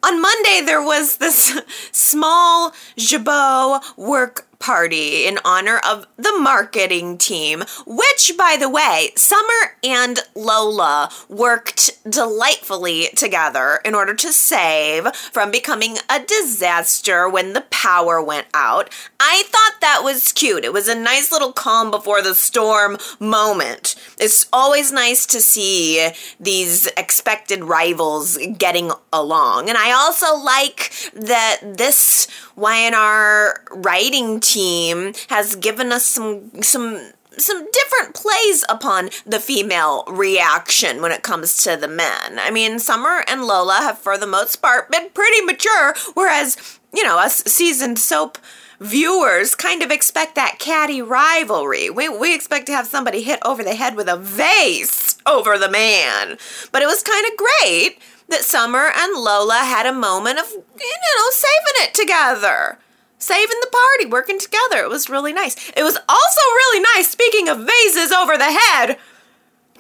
On 0.06 0.22
Monday, 0.22 0.62
there 0.64 0.84
was 0.84 1.18
this 1.18 1.60
small 1.92 2.74
Jabot 2.96 3.82
work 3.98 4.46
party 4.66 5.28
in 5.28 5.38
honor 5.46 5.80
of 5.88 6.08
the 6.18 6.36
marketing 6.40 7.20
team, 7.20 7.64
which, 7.86 8.32
by 8.36 8.58
the 8.60 8.68
way, 8.68 9.12
Summer 9.16 9.78
and 9.84 10.20
Lola 10.34 11.12
worked 11.30 11.92
delightfully 12.10 13.10
together 13.16 13.80
in 13.86 13.94
order 13.94 14.16
to 14.16 14.34
save 14.34 15.16
from 15.16 15.52
becoming 15.52 15.98
a 16.10 16.20
disaster 16.20 17.30
when 17.30 17.54
the 17.54 17.62
power 17.70 18.20
went 18.20 18.48
out. 18.56 18.90
I 19.20 19.44
thought 19.46 19.82
that 19.82 20.02
was 20.04 20.32
cute. 20.32 20.66
It 20.66 20.74
was 20.74 20.88
a 20.88 20.96
nice 20.96 21.32
little 21.32 21.54
calm 21.54 21.92
before 21.92 22.24
the 22.24 22.34
storm 22.34 22.98
moment. 23.20 23.96
It's 24.20 24.48
always 24.52 24.92
nice 24.92 25.28
to 25.28 25.42
see 25.42 26.10
these 26.40 26.88
expected 26.98 27.64
rivals 27.64 28.40
getting 28.58 28.92
along. 29.14 29.70
And 29.70 29.78
I 29.78 29.92
also 29.92 30.36
like 30.36 30.92
that 31.14 31.60
this 31.62 32.28
Y&R 32.56 33.64
writing 33.72 34.40
team 34.56 35.14
has 35.28 35.56
given 35.56 35.92
us 35.92 36.06
some 36.06 36.64
some 36.64 37.12
some 37.38 37.70
different 37.72 38.16
plays 38.16 38.64
upon 38.70 39.10
the 39.26 39.42
female 39.42 40.06
reaction 40.08 41.02
when 41.02 41.12
it 41.12 41.22
comes 41.22 41.62
to 41.64 41.76
the 41.76 41.88
men. 41.88 42.40
I 42.40 42.50
mean, 42.50 42.80
Summer 42.80 43.26
and 43.28 43.44
Lola 43.44 43.80
have, 43.82 43.98
for 43.98 44.18
the 44.18 44.26
most 44.26 44.62
part, 44.62 44.90
been 44.90 45.10
pretty 45.10 45.42
mature, 45.42 45.94
whereas, 46.14 46.80
you 46.94 47.04
know, 47.04 47.20
us 47.20 47.44
seasoned 47.44 48.00
soap 48.00 48.38
viewers 48.80 49.54
kind 49.54 49.84
of 49.84 49.92
expect 49.92 50.36
that 50.36 50.60
catty 50.60 51.02
rivalry. 51.02 51.90
We, 51.90 52.08
we 52.08 52.34
expect 52.34 52.68
to 52.68 52.74
have 52.74 52.88
somebody 52.88 53.22
hit 53.22 53.40
over 53.44 53.64
the 53.64 53.76
head 53.76 53.98
with 53.98 54.08
a 54.08 54.16
vase 54.18 55.18
over 55.26 55.58
the 55.58 55.70
man. 55.70 56.38
But 56.72 56.84
it 56.84 56.88
was 56.88 57.04
kind 57.04 57.26
of 57.26 57.38
great 57.38 58.00
that 58.30 58.46
Summer 58.46 58.92
and 58.96 59.14
Lola 59.14 59.60
had 59.66 59.86
a 59.86 59.94
moment 59.94 60.40
of, 60.40 60.50
you 60.52 60.62
know, 60.62 61.30
saving 61.32 61.84
it 61.84 61.94
together. 61.94 62.80
Saving 63.26 63.58
the 63.60 63.72
party, 63.72 64.06
working 64.06 64.38
together. 64.38 64.84
It 64.84 64.90
was 64.90 65.10
really 65.10 65.34
nice. 65.34 65.56
It 65.76 65.82
was 65.82 65.98
also 66.08 66.42
really 66.42 66.86
nice, 66.96 67.08
speaking 67.08 67.50
of 67.50 67.58
vases 67.66 68.12
over 68.12 68.38
the 68.38 68.56
head, 68.56 69.00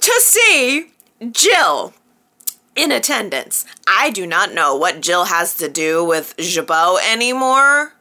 to 0.01 0.11
see 0.19 0.87
Jill 1.29 1.93
in 2.75 2.91
attendance. 2.91 3.63
I 3.87 4.09
do 4.09 4.25
not 4.25 4.55
know 4.55 4.75
what 4.75 4.99
Jill 4.99 5.25
has 5.25 5.55
to 5.57 5.69
do 5.69 6.03
with 6.03 6.35
Jabot 6.37 6.97
anymore, 7.07 7.93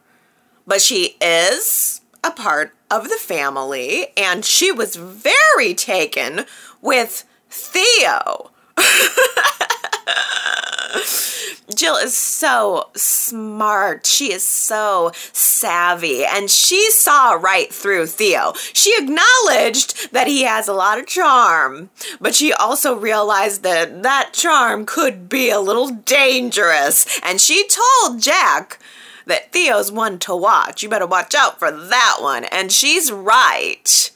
but 0.65 0.81
she 0.81 1.15
is 1.21 2.01
a 2.23 2.31
part 2.31 2.73
of 2.89 3.09
the 3.09 3.19
family, 3.19 4.07
and 4.17 4.43
she 4.43 4.71
was 4.71 4.95
very 4.95 5.75
taken 5.75 6.45
with 6.81 7.23
Theo. 7.51 8.49
Jill 11.75 11.95
is 11.95 12.15
so 12.15 12.89
smart. 12.95 14.05
She 14.05 14.31
is 14.31 14.43
so 14.43 15.11
savvy. 15.33 16.23
And 16.23 16.49
she 16.49 16.91
saw 16.91 17.33
right 17.33 17.73
through 17.73 18.07
Theo. 18.07 18.53
She 18.73 18.95
acknowledged 18.97 20.13
that 20.13 20.27
he 20.27 20.43
has 20.43 20.67
a 20.67 20.73
lot 20.73 20.99
of 20.99 21.07
charm, 21.07 21.89
but 22.21 22.35
she 22.35 22.53
also 22.53 22.95
realized 22.95 23.63
that 23.63 24.03
that 24.03 24.29
charm 24.33 24.85
could 24.85 25.27
be 25.27 25.49
a 25.49 25.59
little 25.59 25.89
dangerous. 25.89 27.19
And 27.23 27.41
she 27.41 27.67
told 27.67 28.21
Jack 28.21 28.79
that 29.25 29.51
Theo's 29.51 29.91
one 29.91 30.19
to 30.19 30.35
watch. 30.35 30.83
You 30.83 30.89
better 30.89 31.07
watch 31.07 31.33
out 31.33 31.57
for 31.59 31.71
that 31.71 32.17
one. 32.21 32.45
And 32.45 32.71
she's 32.71 33.11
right. 33.11 34.11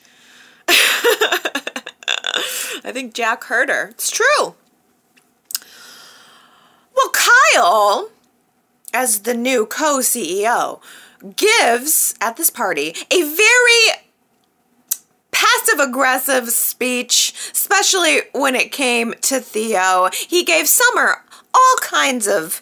I 2.81 2.91
think 2.93 3.13
Jack 3.13 3.45
heard 3.45 3.69
her. 3.69 3.89
It's 3.89 4.11
true. 4.11 4.53
Well, 6.99 7.11
Kyle, 7.13 8.09
as 8.93 9.21
the 9.21 9.33
new 9.33 9.65
co 9.65 9.99
CEO, 9.99 10.81
gives 11.35 12.15
at 12.19 12.35
this 12.35 12.49
party 12.49 12.93
a 13.09 13.23
very 13.23 14.01
passive 15.31 15.79
aggressive 15.79 16.49
speech, 16.49 17.33
especially 17.53 18.21
when 18.33 18.55
it 18.55 18.71
came 18.71 19.13
to 19.21 19.39
Theo. 19.39 20.09
He 20.13 20.43
gave 20.43 20.67
Summer 20.67 21.23
all 21.53 21.75
kinds 21.81 22.27
of 22.27 22.61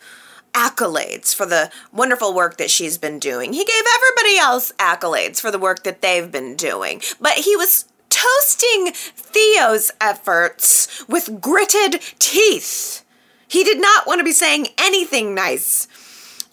accolades 0.54 1.34
for 1.34 1.46
the 1.46 1.72
wonderful 1.92 2.34
work 2.34 2.58
that 2.58 2.70
she's 2.70 2.98
been 2.98 3.20
doing. 3.20 3.54
He 3.54 3.66
gave 3.66 3.84
everybody 3.96 4.38
else 4.38 4.72
accolades 4.74 5.40
for 5.40 5.50
the 5.50 5.60
work 5.60 5.84
that 5.84 6.02
they've 6.02 6.32
been 6.32 6.56
doing. 6.56 7.02
But 7.20 7.34
he 7.34 7.56
was 7.56 7.86
toasting 8.10 8.92
Theo's 8.94 9.92
efforts 10.00 11.08
with 11.08 11.42
gritted 11.42 12.02
teeth. 12.20 13.04
He 13.48 13.64
did 13.64 13.80
not 13.80 14.06
want 14.06 14.20
to 14.20 14.26
be 14.26 14.32
saying 14.32 14.68
anything 14.78 15.34
nice 15.34 15.88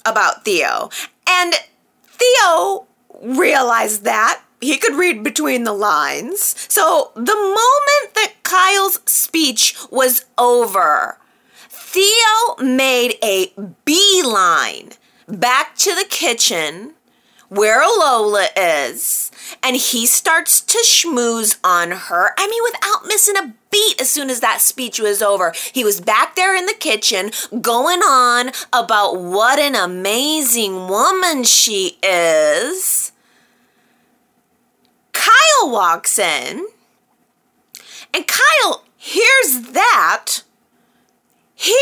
about 0.04 0.44
Theo. 0.44 0.90
And 1.28 1.54
Theo 2.04 2.86
realized 3.22 4.04
that. 4.04 4.42
He 4.60 4.78
could 4.78 4.94
read 4.94 5.22
between 5.22 5.64
the 5.64 5.72
lines. 5.72 6.54
So 6.72 7.12
the 7.14 7.34
moment 7.34 8.14
that 8.14 8.32
Kyle's 8.44 8.98
speech 9.04 9.76
was 9.90 10.24
over, 10.38 11.18
Theo 11.68 12.56
made 12.64 13.16
a 13.22 13.52
beeline 13.84 14.92
back 15.28 15.76
to 15.76 15.94
the 15.94 16.06
kitchen 16.08 16.94
where 17.48 17.82
Lola 17.82 18.48
is, 18.56 19.30
and 19.62 19.76
he 19.76 20.06
starts 20.06 20.60
to 20.62 20.78
schmooze 20.78 21.58
on 21.62 21.90
her. 21.90 22.32
I 22.38 22.48
mean, 22.48 22.62
without 22.64 23.06
missing 23.06 23.36
a 23.36 23.54
beat 23.74 24.00
as 24.00 24.08
soon 24.08 24.30
as 24.30 24.38
that 24.38 24.60
speech 24.60 25.00
was 25.00 25.20
over. 25.20 25.52
He 25.72 25.82
was 25.82 26.00
back 26.00 26.36
there 26.36 26.54
in 26.54 26.66
the 26.66 26.74
kitchen 26.78 27.32
going 27.60 28.00
on 28.00 28.52
about 28.72 29.16
what 29.16 29.58
an 29.58 29.74
amazing 29.74 30.86
woman 30.86 31.42
she 31.42 31.98
is. 32.00 33.10
Kyle 35.12 35.70
walks 35.70 36.20
in, 36.20 36.66
and 38.12 38.24
Kyle 38.28 38.84
hears 38.96 39.72
that. 39.72 40.42
He 41.56 41.76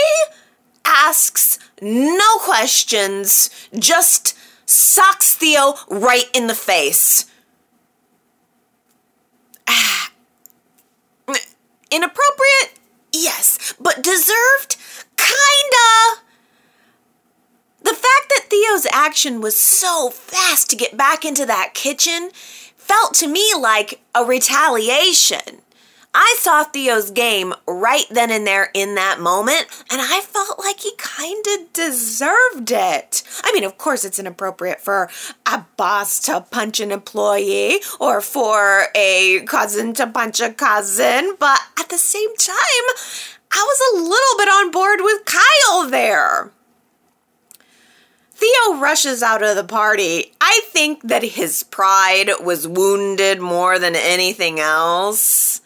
asks 0.87 1.59
no 1.83 2.39
questions, 2.39 3.51
just 3.79 4.35
socks 4.65 5.35
Theo 5.35 5.75
right 5.91 6.31
in 6.33 6.47
the 6.47 6.55
face. 6.55 7.27
Ah, 9.69 10.12
Inappropriate? 11.93 12.79
Yes, 13.13 13.75
but 13.79 14.03
deserved? 14.03 14.77
Kinda. 15.17 16.23
The 17.83 17.91
fact 17.91 18.29
that 18.31 18.47
Theo's 18.49 18.87
action 18.91 19.43
was 19.43 19.55
so 19.55 20.09
fast 20.09 20.71
to 20.71 20.77
get 20.77 20.97
back 20.97 21.25
into 21.25 21.45
that 21.45 21.75
kitchen 21.75 22.31
felt 22.77 23.15
to 23.15 23.27
me 23.27 23.53
like 23.59 24.01
a 24.15 24.25
retaliation. 24.25 25.62
I 26.15 26.37
saw 26.41 26.65
Theo's 26.65 27.11
game 27.11 27.55
right 27.67 28.05
then 28.11 28.31
and 28.31 28.47
there 28.47 28.71
in 28.75 28.97
that 28.97 29.19
moment, 29.19 29.67
and 29.91 30.01
I 30.03 30.21
felt 30.21 30.59
like 30.59 30.81
he 30.81 30.93
kind 30.99 31.43
of 31.55 31.73
deserved 31.73 32.71
it. 32.71 33.23
I 33.43 33.53
mean, 33.53 33.65
of 33.65 33.79
course, 33.79 34.05
it's 34.05 34.19
inappropriate 34.19 34.81
for 34.81 35.09
a 35.47 35.65
boss 35.79 36.21
to 36.21 36.43
punch 36.43 36.81
an 36.81 36.93
employee 36.93 37.81
or 37.99 38.21
for 38.21 38.89
a 38.95 39.41
cousin 39.47 39.95
to 39.95 40.07
punch 40.07 40.41
a 40.41 40.53
cousin, 40.53 41.35
but 41.39 41.61
at 41.81 41.89
the 41.89 41.99
same 41.99 42.37
time, 42.37 42.87
I 43.51 43.65
was 43.67 43.81
a 43.81 44.03
little 44.03 44.39
bit 44.39 44.49
on 44.49 44.71
board 44.71 45.01
with 45.03 45.25
Kyle 45.25 45.89
there. 45.89 46.53
Theo 48.35 48.79
rushes 48.79 49.23
out 49.23 49.43
of 49.43 49.57
the 49.57 49.65
party. 49.65 50.35
I 50.43 50.61
think 50.67 51.09
that 51.09 51.23
his 51.23 51.63
pride 51.63 52.31
was 52.43 52.69
wounded 52.69 53.41
more 53.41 53.79
than 53.79 53.95
anything 53.97 54.61
else. 54.61 55.62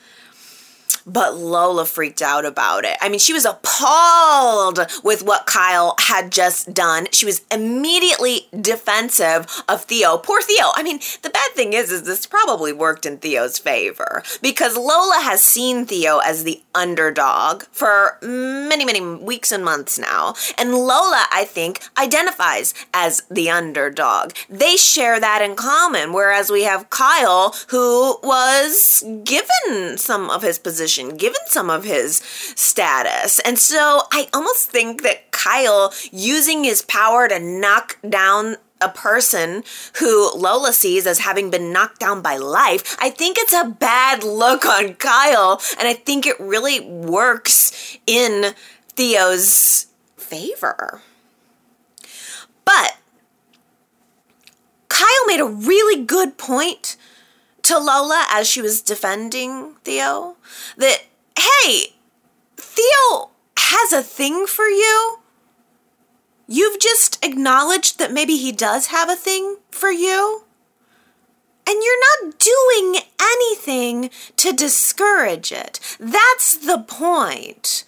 But 1.07 1.37
Lola 1.37 1.87
freaked 1.87 2.21
out 2.21 2.45
about 2.45 2.85
it. 2.85 2.97
I 3.01 3.09
mean, 3.09 3.21
she 3.21 3.33
was 3.33 3.45
appalled 3.45 4.81
with 5.05 5.23
what 5.23 5.47
Kyle 5.47 5.95
had 6.01 6.33
just 6.33 6.75
done. 6.75 7.07
She 7.13 7.25
was 7.25 7.43
immediately 7.51 8.49
defensive 8.61 9.47
of 9.69 9.85
Theo. 9.85 10.19
Poor 10.19 10.43
Theo. 10.43 10.73
I 10.75 10.83
mean, 10.83 10.99
the 11.23 11.31
bad 11.31 11.53
thing 11.53 11.75
is, 11.75 11.93
is 11.93 12.03
this 12.03 12.27
probably 12.27 12.73
worked 12.73 13.07
in 13.07 13.19
Theo's 13.19 13.57
favor 13.59 14.25
because 14.43 14.77
Lola 14.77 15.21
has 15.23 15.45
seen 15.45 15.87
Theo 15.87 16.19
as 16.19 16.43
the 16.43 16.63
underdog 16.75 17.63
for 17.71 18.19
many, 18.21 18.85
many 18.85 19.01
weeks 19.01 19.53
and 19.53 19.65
months 19.65 19.99
now. 19.99 20.35
And 20.59 20.73
Lola, 20.75 21.27
I 21.31 21.45
think, 21.45 21.81
identifies 21.97 22.75
as 22.93 23.23
the 23.31 23.49
underdog. 23.49 24.33
They 24.49 24.77
share 24.77 25.21
that 25.21 25.41
in 25.41 25.55
common, 25.55 26.13
whereas 26.13 26.51
we 26.51 26.65
have 26.65 26.91
Kyle, 26.91 27.55
who 27.69 28.19
was 28.23 29.05
given 29.25 29.99
some 29.99 30.31
of 30.31 30.43
his 30.43 30.59
position 30.59 30.96
given 30.97 31.41
some 31.47 31.71
of 31.71 31.85
his 31.85 32.17
status. 32.17 33.39
And 33.41 33.59
so 33.59 34.03
I 34.13 34.29
almost 34.33 34.71
think 34.71 35.03
that 35.03 35.31
Kyle 35.31 35.93
using 36.11 36.65
his 36.65 36.83
power 36.83 37.29
to 37.29 37.39
knock 37.39 37.99
down 38.09 38.57
a 38.81 38.89
person 38.89 39.63
who 39.99 40.31
Lola 40.35 40.73
sees 40.73 41.07
as 41.07 41.21
having 41.21 41.51
been 41.51 41.73
knocked 41.73 42.01
down 42.01 42.21
by 42.21 42.37
life, 42.37 42.97
I 43.01 43.11
think 43.11 43.39
it's 43.39 43.53
a 43.53 43.65
bad 43.79 44.23
look 44.23 44.67
on 44.67 44.95
Kyle, 44.95 45.61
and 45.79 45.89
I 45.89 45.95
think 45.95 46.27
it 46.27 46.39
really 46.39 46.81
works 46.81 47.99
in 48.07 48.55
Theo's 48.91 49.87
favor. 50.17 51.01
But 52.65 52.99
Kyle 54.89 55.27
made 55.27 55.41
a 55.41 55.47
really 55.47 56.05
good 56.05 56.37
point 56.37 56.97
to 57.67 57.79
Lola 57.79 58.27
as 58.31 58.49
she 58.49 58.63
was 58.63 58.81
defending 58.81 59.75
Theo 59.85 60.37
that, 60.77 61.03
hey, 61.39 61.95
Theo 62.57 63.31
has 63.59 63.93
a 63.93 64.03
thing 64.03 64.47
for 64.47 64.67
you. 64.67 65.19
You've 66.49 66.79
just 66.79 67.25
acknowledged 67.25 67.99
that 67.99 68.13
maybe 68.13 68.37
he 68.37 68.53
does 68.53 68.89
have 68.89 69.11
a 69.11 69.17
thing 69.17 69.57
for 69.71 69.91
you. 69.91 70.46
And 71.69 71.83
you're 71.83 72.29
not 72.29 72.39
doing 72.39 73.03
anything 73.21 74.11
to 74.37 74.53
discourage 74.53 75.51
it. 75.51 75.81
That's 75.99 76.57
the 76.57 76.79
point. 76.79 77.85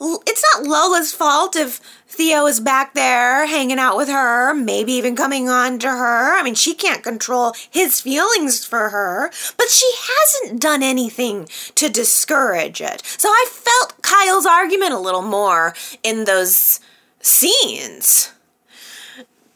It's 0.00 0.44
not 0.52 0.66
Lola's 0.66 1.12
fault 1.12 1.54
if 1.56 1.80
Theo 2.08 2.46
is 2.46 2.60
back 2.60 2.92
there 2.92 3.46
hanging 3.46 3.78
out 3.78 3.96
with 3.96 4.08
her, 4.08 4.52
maybe 4.52 4.92
even 4.92 5.16
coming 5.16 5.48
on 5.48 5.78
to 5.78 5.88
her. 5.88 6.36
I 6.36 6.42
mean, 6.42 6.56
she 6.56 6.74
can't 6.74 7.02
control 7.02 7.54
his 7.70 8.00
feelings 8.02 8.66
for 8.66 8.90
her, 8.90 9.30
but 9.56 9.70
she 9.70 9.90
hasn't 9.96 10.60
done 10.60 10.82
anything 10.82 11.48
to 11.76 11.88
discourage 11.88 12.82
it. 12.82 13.02
So 13.16 13.28
I 13.28 13.46
felt 13.48 14.02
Kyle's 14.02 14.44
argument 14.44 14.92
a 14.92 14.98
little 14.98 15.22
more 15.22 15.74
in 16.02 16.24
those 16.24 16.80
scenes. 17.20 18.32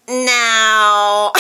Now, 0.08 1.32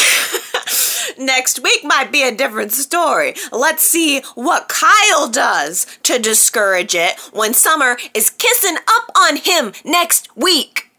next 1.18 1.62
week 1.62 1.84
might 1.84 2.10
be 2.10 2.22
a 2.22 2.34
different 2.34 2.72
story. 2.72 3.34
Let's 3.52 3.82
see 3.82 4.22
what 4.34 4.68
Kyle 4.68 5.28
does 5.28 5.86
to 6.02 6.18
discourage 6.18 6.94
it 6.94 7.18
when 7.32 7.54
Summer 7.54 7.96
is 8.14 8.30
kissing 8.30 8.76
up 8.88 9.10
on 9.16 9.36
him 9.36 9.72
next 9.84 10.36
week. 10.36 10.90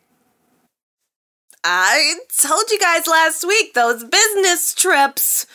I 1.63 2.15
told 2.37 2.71
you 2.71 2.79
guys 2.79 3.07
last 3.07 3.45
week 3.45 3.73
those 3.73 4.05
business 4.05 4.73
trips 4.73 5.45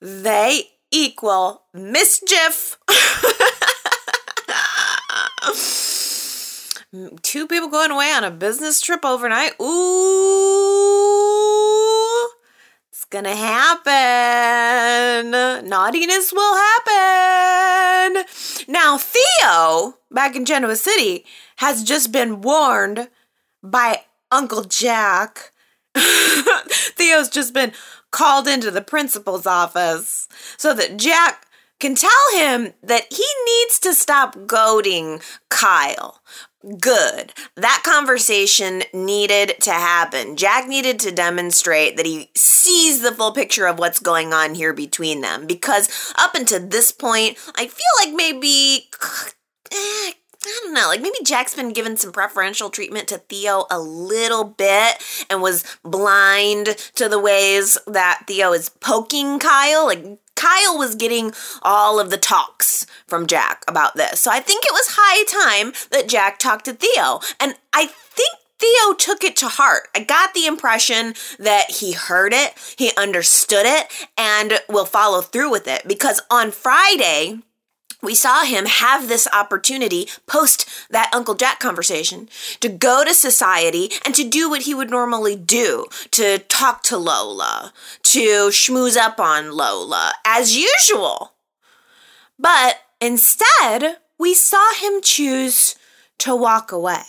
they 0.00 0.70
equal 0.92 1.62
mischief. 1.72 2.78
Two 7.22 7.48
people 7.48 7.68
going 7.68 7.90
away 7.90 8.12
on 8.12 8.22
a 8.22 8.30
business 8.30 8.80
trip 8.80 9.04
overnight. 9.04 9.60
Ooh, 9.60 9.64
it's 12.88 13.04
gonna 13.10 13.34
happen. 13.34 13.82
Naughtiness 15.68 16.32
will 16.32 16.54
happen. 16.54 18.24
Now, 18.68 18.96
Theo 18.96 19.98
back 20.12 20.36
in 20.36 20.44
Genoa 20.44 20.76
City 20.76 21.26
has 21.56 21.82
just 21.82 22.12
been 22.12 22.42
warned 22.42 23.08
by 23.60 24.04
Uncle 24.30 24.62
Jack. 24.62 25.50
Theo's 25.96 27.28
just 27.28 27.52
been 27.52 27.72
called 28.12 28.46
into 28.46 28.70
the 28.70 28.82
principal's 28.82 29.48
office 29.48 30.28
so 30.56 30.72
that 30.74 30.96
Jack 30.96 31.48
can 31.80 31.96
tell 31.96 32.10
him 32.34 32.72
that 32.84 33.12
he 33.12 33.26
needs 33.46 33.80
to 33.80 33.94
stop 33.94 34.46
goading 34.46 35.20
Kyle. 35.48 36.20
Good. 36.80 37.32
That 37.56 37.82
conversation 37.84 38.84
needed 38.92 39.56
to 39.62 39.72
happen. 39.72 40.36
Jack 40.36 40.66
needed 40.66 40.98
to 41.00 41.10
demonstrate 41.10 41.96
that 41.96 42.06
he 42.06 42.30
sees 42.34 43.02
the 43.02 43.12
full 43.12 43.32
picture 43.32 43.66
of 43.66 43.78
what's 43.78 44.00
going 44.00 44.32
on 44.32 44.54
here 44.54 44.72
between 44.72 45.20
them 45.20 45.46
because 45.46 46.14
up 46.16 46.34
until 46.34 46.66
this 46.66 46.90
point, 46.90 47.36
I 47.56 47.66
feel 47.66 48.06
like 48.06 48.14
maybe. 48.14 48.88
Eh, 49.72 50.12
I 50.46 50.60
don't 50.62 50.74
know, 50.74 50.88
like 50.88 51.00
maybe 51.00 51.16
Jack's 51.24 51.54
been 51.54 51.72
given 51.72 51.96
some 51.96 52.12
preferential 52.12 52.68
treatment 52.68 53.08
to 53.08 53.18
Theo 53.18 53.64
a 53.70 53.78
little 53.78 54.44
bit 54.44 55.02
and 55.30 55.40
was 55.40 55.64
blind 55.82 56.76
to 56.96 57.08
the 57.08 57.18
ways 57.18 57.78
that 57.86 58.24
Theo 58.26 58.52
is 58.52 58.68
poking 58.68 59.38
Kyle. 59.38 59.86
Like 59.86 60.18
Kyle 60.44 60.76
was 60.76 60.94
getting 60.94 61.32
all 61.62 61.98
of 61.98 62.10
the 62.10 62.18
talks 62.18 62.84
from 63.06 63.26
Jack 63.26 63.64
about 63.66 63.96
this. 63.96 64.20
So 64.20 64.30
I 64.30 64.40
think 64.40 64.66
it 64.66 64.72
was 64.72 64.86
high 64.90 65.24
time 65.24 65.72
that 65.90 66.06
Jack 66.06 66.38
talked 66.38 66.66
to 66.66 66.74
Theo. 66.74 67.20
And 67.40 67.54
I 67.72 67.86
think 67.86 68.28
Theo 68.58 68.94
took 68.94 69.24
it 69.24 69.36
to 69.36 69.48
heart. 69.48 69.88
I 69.96 70.04
got 70.04 70.34
the 70.34 70.46
impression 70.46 71.14
that 71.38 71.70
he 71.70 71.92
heard 71.92 72.34
it, 72.34 72.52
he 72.76 72.92
understood 72.98 73.64
it, 73.64 73.90
and 74.18 74.60
will 74.68 74.84
follow 74.84 75.22
through 75.22 75.50
with 75.50 75.66
it 75.66 75.88
because 75.88 76.20
on 76.30 76.50
Friday, 76.50 77.38
we 78.04 78.14
saw 78.14 78.44
him 78.44 78.66
have 78.66 79.08
this 79.08 79.26
opportunity 79.32 80.08
post 80.26 80.68
that 80.90 81.10
Uncle 81.12 81.34
Jack 81.34 81.60
conversation 81.60 82.28
to 82.60 82.68
go 82.68 83.04
to 83.04 83.14
society 83.14 83.90
and 84.04 84.14
to 84.14 84.28
do 84.28 84.48
what 84.50 84.62
he 84.62 84.74
would 84.74 84.90
normally 84.90 85.36
do 85.36 85.86
to 86.12 86.38
talk 86.38 86.82
to 86.84 86.96
Lola, 86.98 87.72
to 88.02 88.48
schmooze 88.50 88.96
up 88.96 89.18
on 89.18 89.52
Lola, 89.52 90.12
as 90.24 90.56
usual. 90.56 91.34
But 92.38 92.80
instead, 93.00 93.98
we 94.18 94.34
saw 94.34 94.74
him 94.74 95.00
choose 95.02 95.74
to 96.18 96.34
walk 96.34 96.72
away. 96.72 97.02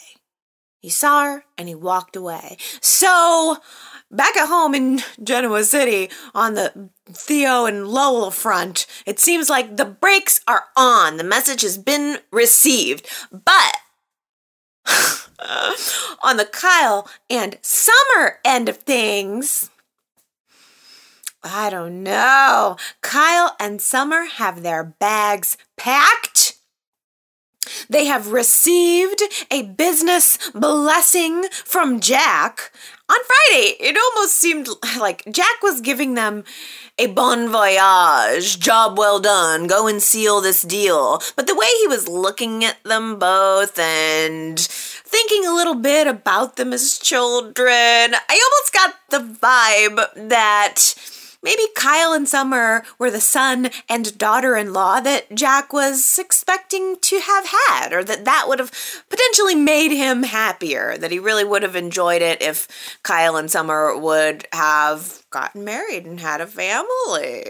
He 0.80 0.90
saw 0.90 1.26
her 1.26 1.46
and 1.58 1.68
he 1.68 1.76
walked 1.76 2.16
away. 2.16 2.58
So, 2.80 3.58
back 4.16 4.36
at 4.38 4.48
home 4.48 4.74
in 4.74 5.02
Genoa 5.24 5.64
City 5.64 6.10
on 6.34 6.54
the 6.54 6.90
Theo 7.12 7.66
and 7.66 7.88
Lola 7.88 8.32
front, 8.32 8.88
it 9.06 9.20
seems 9.20 9.50
like 9.50 9.78
the 9.78 9.86
brakes 9.86 10.40
are 10.48 10.66
on. 10.76 11.18
The 11.18 11.24
message 11.24 11.62
has 11.62 11.78
been 11.78 12.20
received. 12.32 13.08
But 13.32 13.78
on 16.24 16.38
the 16.38 16.46
Kyle 16.46 17.10
and 17.30 17.58
Summer 17.62 18.40
end 18.44 18.70
of 18.70 18.78
things, 18.78 19.70
I 21.44 21.70
don't 21.70 22.02
know. 22.02 22.78
Kyle 23.02 23.56
and 23.60 23.80
Summer 23.80 24.26
have 24.26 24.64
their 24.64 24.84
bags 24.84 25.58
packed. 25.78 26.55
They 27.90 28.06
have 28.06 28.32
received 28.32 29.22
a 29.52 29.64
business 29.64 30.38
blessing 30.52 31.46
from 31.64 32.00
Jack. 32.00 32.72
On 33.08 33.18
Friday, 33.24 33.76
it 33.80 33.96
almost 33.96 34.36
seemed 34.36 34.68
like 35.00 35.24
Jack 35.32 35.62
was 35.62 35.80
giving 35.80 36.16
them 36.16 36.44
a 36.98 37.08
bon 37.08 37.50
voyage, 37.50 38.60
job 38.60 38.98
well 38.98 39.20
done, 39.20 39.68
go 39.68 39.86
and 39.86 40.02
seal 40.02 40.42
this 40.42 40.64
deal. 40.64 41.22
But 41.36 41.46
the 41.46 41.56
way 41.56 41.68
he 41.82 41.88
was 41.88 42.08
looking 42.08 42.66
at 42.66 42.84
them 42.84 43.20
both 43.20 43.78
and 43.78 44.60
thinking 44.60 45.46
a 45.46 45.54
little 45.54 45.76
bit 45.76 46.08
about 46.08 46.56
them 46.56 46.74
as 46.74 46.98
children, 46.98 47.68
I 47.68 48.42
almost 48.44 48.74
got 48.74 48.96
the 49.10 49.20
vibe 49.20 50.30
that 50.30 50.96
Maybe 51.46 51.62
Kyle 51.76 52.12
and 52.12 52.28
Summer 52.28 52.84
were 52.98 53.12
the 53.12 53.22
son 53.22 53.70
and 53.88 54.18
daughter 54.18 54.58
in 54.58 54.74
law 54.74 55.00
that 55.00 55.32
Jack 55.36 55.72
was 55.72 56.18
expecting 56.18 56.96
to 57.02 57.20
have 57.20 57.46
had, 57.46 57.94
or 57.94 58.04
that 58.04 58.26
that 58.26 58.46
would 58.48 58.58
have 58.58 58.72
potentially 59.12 59.54
made 59.54 59.92
him 59.92 60.24
happier, 60.24 60.98
that 60.98 61.12
he 61.12 61.20
really 61.20 61.44
would 61.44 61.62
have 61.62 61.76
enjoyed 61.76 62.24
it 62.24 62.42
if 62.42 62.68
Kyle 63.04 63.36
and 63.36 63.52
Summer 63.52 63.96
would 63.96 64.48
have 64.54 65.24
gotten 65.30 65.64
married 65.64 66.08
and 66.08 66.20
had 66.20 66.42
a 66.42 66.48
family. 66.48 67.44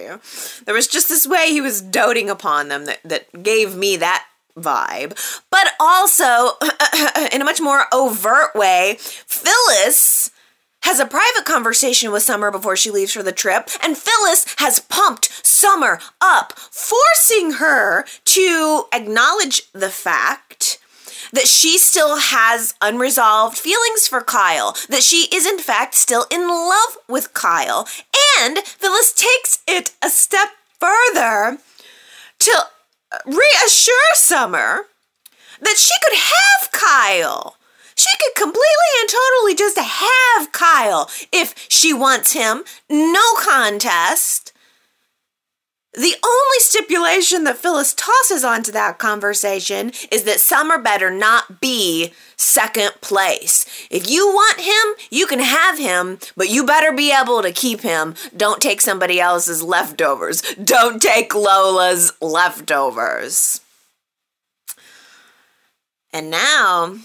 There 0.65 0.75
was 0.75 0.88
just 0.88 1.08
this 1.08 1.25
way 1.25 1.51
he 1.51 1.62
was 1.62 1.81
doting 1.81 2.29
upon 2.29 2.67
them 2.67 2.88
that, 2.88 2.99
that 3.05 3.43
gave 3.43 3.77
me 3.77 3.95
that 3.95 4.25
vibe. 4.58 5.41
But 5.49 5.71
also, 5.79 6.58
in 7.31 7.41
a 7.41 7.45
much 7.45 7.62
more 7.62 7.86
overt 7.93 8.55
way, 8.55 8.97
Phyllis 8.99 10.31
has 10.85 10.99
a 10.99 11.05
private 11.05 11.45
conversation 11.45 12.11
with 12.11 12.21
Summer 12.21 12.51
before 12.51 12.75
she 12.75 12.91
leaves 12.91 13.11
for 13.11 13.23
the 13.23 13.31
trip, 13.31 13.69
and 13.83 13.97
Phyllis 13.97 14.45
has 14.59 14.79
pumped 14.79 15.45
Summer 15.45 15.99
up, 16.21 16.53
forcing 16.53 17.53
her 17.53 18.05
to 18.25 18.85
acknowledge 18.93 19.63
the 19.73 19.89
fact 19.89 20.77
that 21.33 21.47
she 21.47 21.79
still 21.79 22.17
has 22.17 22.75
unresolved 22.81 23.57
feelings 23.57 24.07
for 24.07 24.21
Kyle, 24.21 24.77
that 24.87 25.01
she 25.01 25.27
is 25.33 25.47
in 25.47 25.57
fact 25.57 25.95
still 25.95 26.27
in 26.29 26.47
love 26.47 26.97
with 27.09 27.33
Kyle. 27.33 27.87
And 28.39 28.59
Phyllis 28.59 29.11
takes 29.11 29.63
it 29.67 29.91
a 30.03 30.09
step 30.09 30.49
further 30.79 31.57
to 32.39 32.65
reassure 33.25 34.13
Summer 34.13 34.85
that 35.59 35.77
she 35.77 35.93
could 36.03 36.17
have 36.17 36.71
Kyle 36.71 37.57
she 37.95 38.10
could 38.19 38.36
completely 38.36 38.91
and 38.99 39.10
totally 39.10 39.55
just 39.55 39.77
have 39.77 40.51
Kyle 40.51 41.10
if 41.31 41.55
she 41.69 41.93
wants 41.93 42.34
him. 42.34 42.63
No 42.89 43.23
contest. 43.39 44.51
The 45.93 46.15
only 46.23 46.60
stipulation 46.60 47.45
that 47.45 47.58
Phyllis 47.58 47.93
tosses 47.93 48.43
onto 48.43 48.69
that 48.73 48.97
conversation 48.97 49.93
is 50.12 50.23
that 50.23 50.41
Summer 50.41 50.77
better 50.77 51.10
not 51.10 51.62
be 51.62 52.12
second 52.36 52.91
place. 52.99 53.88
If 53.89 54.10
you 54.10 54.27
want 54.27 54.60
him, 54.60 55.08
you 55.10 55.25
can 55.25 55.39
have 55.39 55.79
him, 55.79 56.19
but 56.36 56.49
you 56.49 56.65
better 56.65 56.91
be 56.91 57.13
able 57.13 57.41
to 57.41 57.53
keep 57.53 57.79
him. 57.79 58.15
Don't 58.36 58.62
take 58.62 58.81
somebody 58.81 59.21
else's 59.21 59.63
leftovers. 59.63 60.41
Don't 60.55 61.01
take 61.01 61.34
Lola's 61.34 62.12
leftovers. 62.19 63.62
And 66.12 66.29
now 66.29 66.97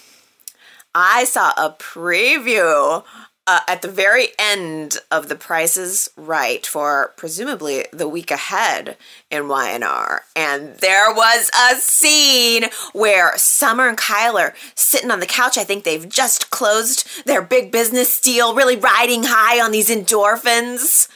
I 0.94 1.24
saw 1.24 1.52
a 1.56 1.76
preview 1.78 3.04
uh, 3.46 3.60
at 3.66 3.82
the 3.82 3.88
very 3.88 4.28
end 4.38 4.98
of 5.10 5.28
the 5.28 5.34
Price 5.34 5.76
Is 5.76 6.08
Right 6.16 6.64
for 6.66 7.14
presumably 7.16 7.86
the 7.92 8.08
week 8.08 8.30
ahead 8.30 8.96
in 9.30 9.48
Y&R. 9.48 10.22
And 10.36 10.76
there 10.76 11.12
was 11.12 11.50
a 11.50 11.76
scene 11.76 12.66
where 12.92 13.36
Summer 13.36 13.88
and 13.88 13.96
Kyle 13.96 14.36
are 14.36 14.54
sitting 14.74 15.10
on 15.10 15.20
the 15.20 15.26
couch. 15.26 15.58
I 15.58 15.64
think 15.64 15.84
they've 15.84 16.08
just 16.08 16.50
closed 16.50 17.24
their 17.24 17.42
big 17.42 17.72
business 17.72 18.20
deal, 18.20 18.54
really 18.54 18.76
riding 18.76 19.22
high 19.24 19.60
on 19.60 19.72
these 19.72 19.90
endorphins. 19.90 21.08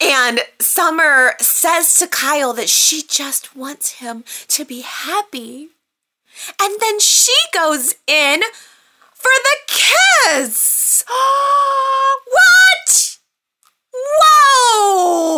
And 0.00 0.40
Summer 0.60 1.34
says 1.40 1.94
to 1.96 2.06
Kyle 2.06 2.52
that 2.54 2.68
she 2.68 3.02
just 3.02 3.56
wants 3.56 3.92
him 3.92 4.24
to 4.48 4.64
be 4.64 4.80
happy. 4.80 5.68
And 6.60 6.76
then 6.80 7.00
she 7.00 7.34
goes 7.52 7.94
in 8.06 8.42
for 9.24 9.36
the 9.48 9.56
kiss. 9.66 11.04
what? 12.36 12.88
Whoa! 14.20 15.30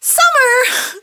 Summer 0.00 0.54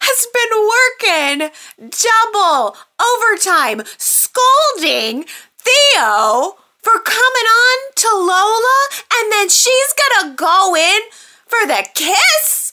has 0.00 0.26
been 0.34 0.54
working 0.74 1.38
double 1.78 2.76
overtime, 2.98 3.82
scolding 3.98 5.26
Theo 5.58 6.56
for 6.82 6.98
coming 7.00 7.48
on 7.62 7.78
to 7.94 8.08
Lola, 8.12 8.88
and 9.14 9.30
then 9.32 9.48
she's 9.48 9.94
gonna 9.94 10.34
go 10.34 10.74
in 10.74 11.00
for 11.46 11.66
the 11.66 11.86
kiss? 11.94 12.72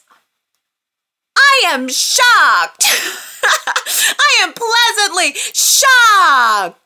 I 1.37 1.61
am 1.67 1.87
shocked. 1.87 2.85
I 3.43 4.43
am 4.43 4.53
pleasantly 4.53 5.33
shocked. 5.53 6.80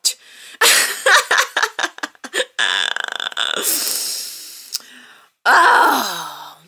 oh. 5.44 6.58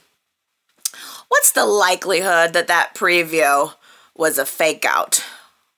What's 1.28 1.52
the 1.52 1.66
likelihood 1.66 2.52
that 2.54 2.68
that 2.68 2.94
preview 2.94 3.74
was 4.16 4.38
a 4.38 4.46
fake 4.46 4.84
out? 4.84 5.24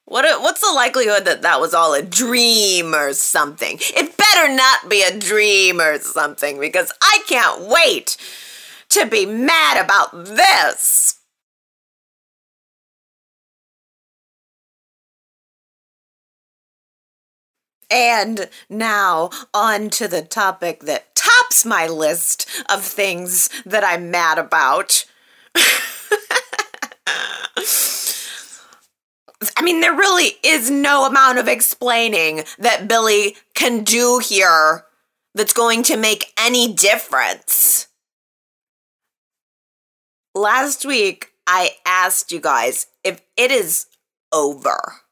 What 0.04 0.24
what's 0.42 0.60
the 0.60 0.72
likelihood 0.74 1.24
that 1.26 1.42
that 1.42 1.60
was 1.60 1.72
all 1.72 1.94
a 1.94 2.02
dream 2.02 2.94
or 2.94 3.12
something? 3.12 3.78
It 3.80 4.16
better 4.16 4.52
not 4.52 4.88
be 4.88 5.02
a 5.02 5.16
dream 5.16 5.80
or 5.80 5.98
something 5.98 6.58
because 6.58 6.92
I 7.00 7.22
can't 7.28 7.62
wait 7.62 8.16
to 8.90 9.06
be 9.06 9.26
mad 9.26 9.84
about 9.84 10.24
this. 10.24 11.19
And 17.90 18.48
now 18.68 19.30
on 19.52 19.90
to 19.90 20.06
the 20.06 20.22
topic 20.22 20.80
that 20.84 21.14
tops 21.14 21.64
my 21.64 21.86
list 21.86 22.48
of 22.68 22.84
things 22.84 23.50
that 23.66 23.84
I'm 23.84 24.10
mad 24.10 24.38
about. 24.38 25.04
I 29.56 29.62
mean, 29.62 29.80
there 29.80 29.94
really 29.94 30.36
is 30.44 30.70
no 30.70 31.06
amount 31.06 31.38
of 31.38 31.48
explaining 31.48 32.44
that 32.58 32.88
Billy 32.88 33.36
can 33.54 33.84
do 33.84 34.20
here 34.22 34.84
that's 35.34 35.52
going 35.52 35.82
to 35.84 35.96
make 35.96 36.32
any 36.38 36.72
difference. 36.72 37.88
Last 40.34 40.84
week, 40.84 41.32
I 41.46 41.70
asked 41.84 42.30
you 42.32 42.40
guys 42.40 42.86
if 43.02 43.20
it 43.36 43.50
is 43.50 43.86
over 44.32 45.02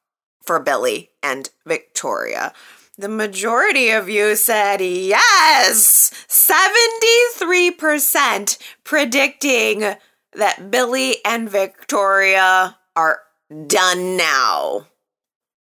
for 0.48 0.58
Billy 0.58 1.12
and 1.22 1.48
Victoria. 1.66 2.52
The 2.96 3.10
majority 3.10 3.90
of 3.90 4.08
you 4.08 4.34
said 4.34 4.80
yes! 4.80 6.10
73% 6.26 8.58
predicting 8.82 9.96
that 10.32 10.70
Billy 10.70 11.16
and 11.22 11.50
Victoria 11.50 12.78
are 12.96 13.20
done 13.66 14.16
now. 14.16 14.86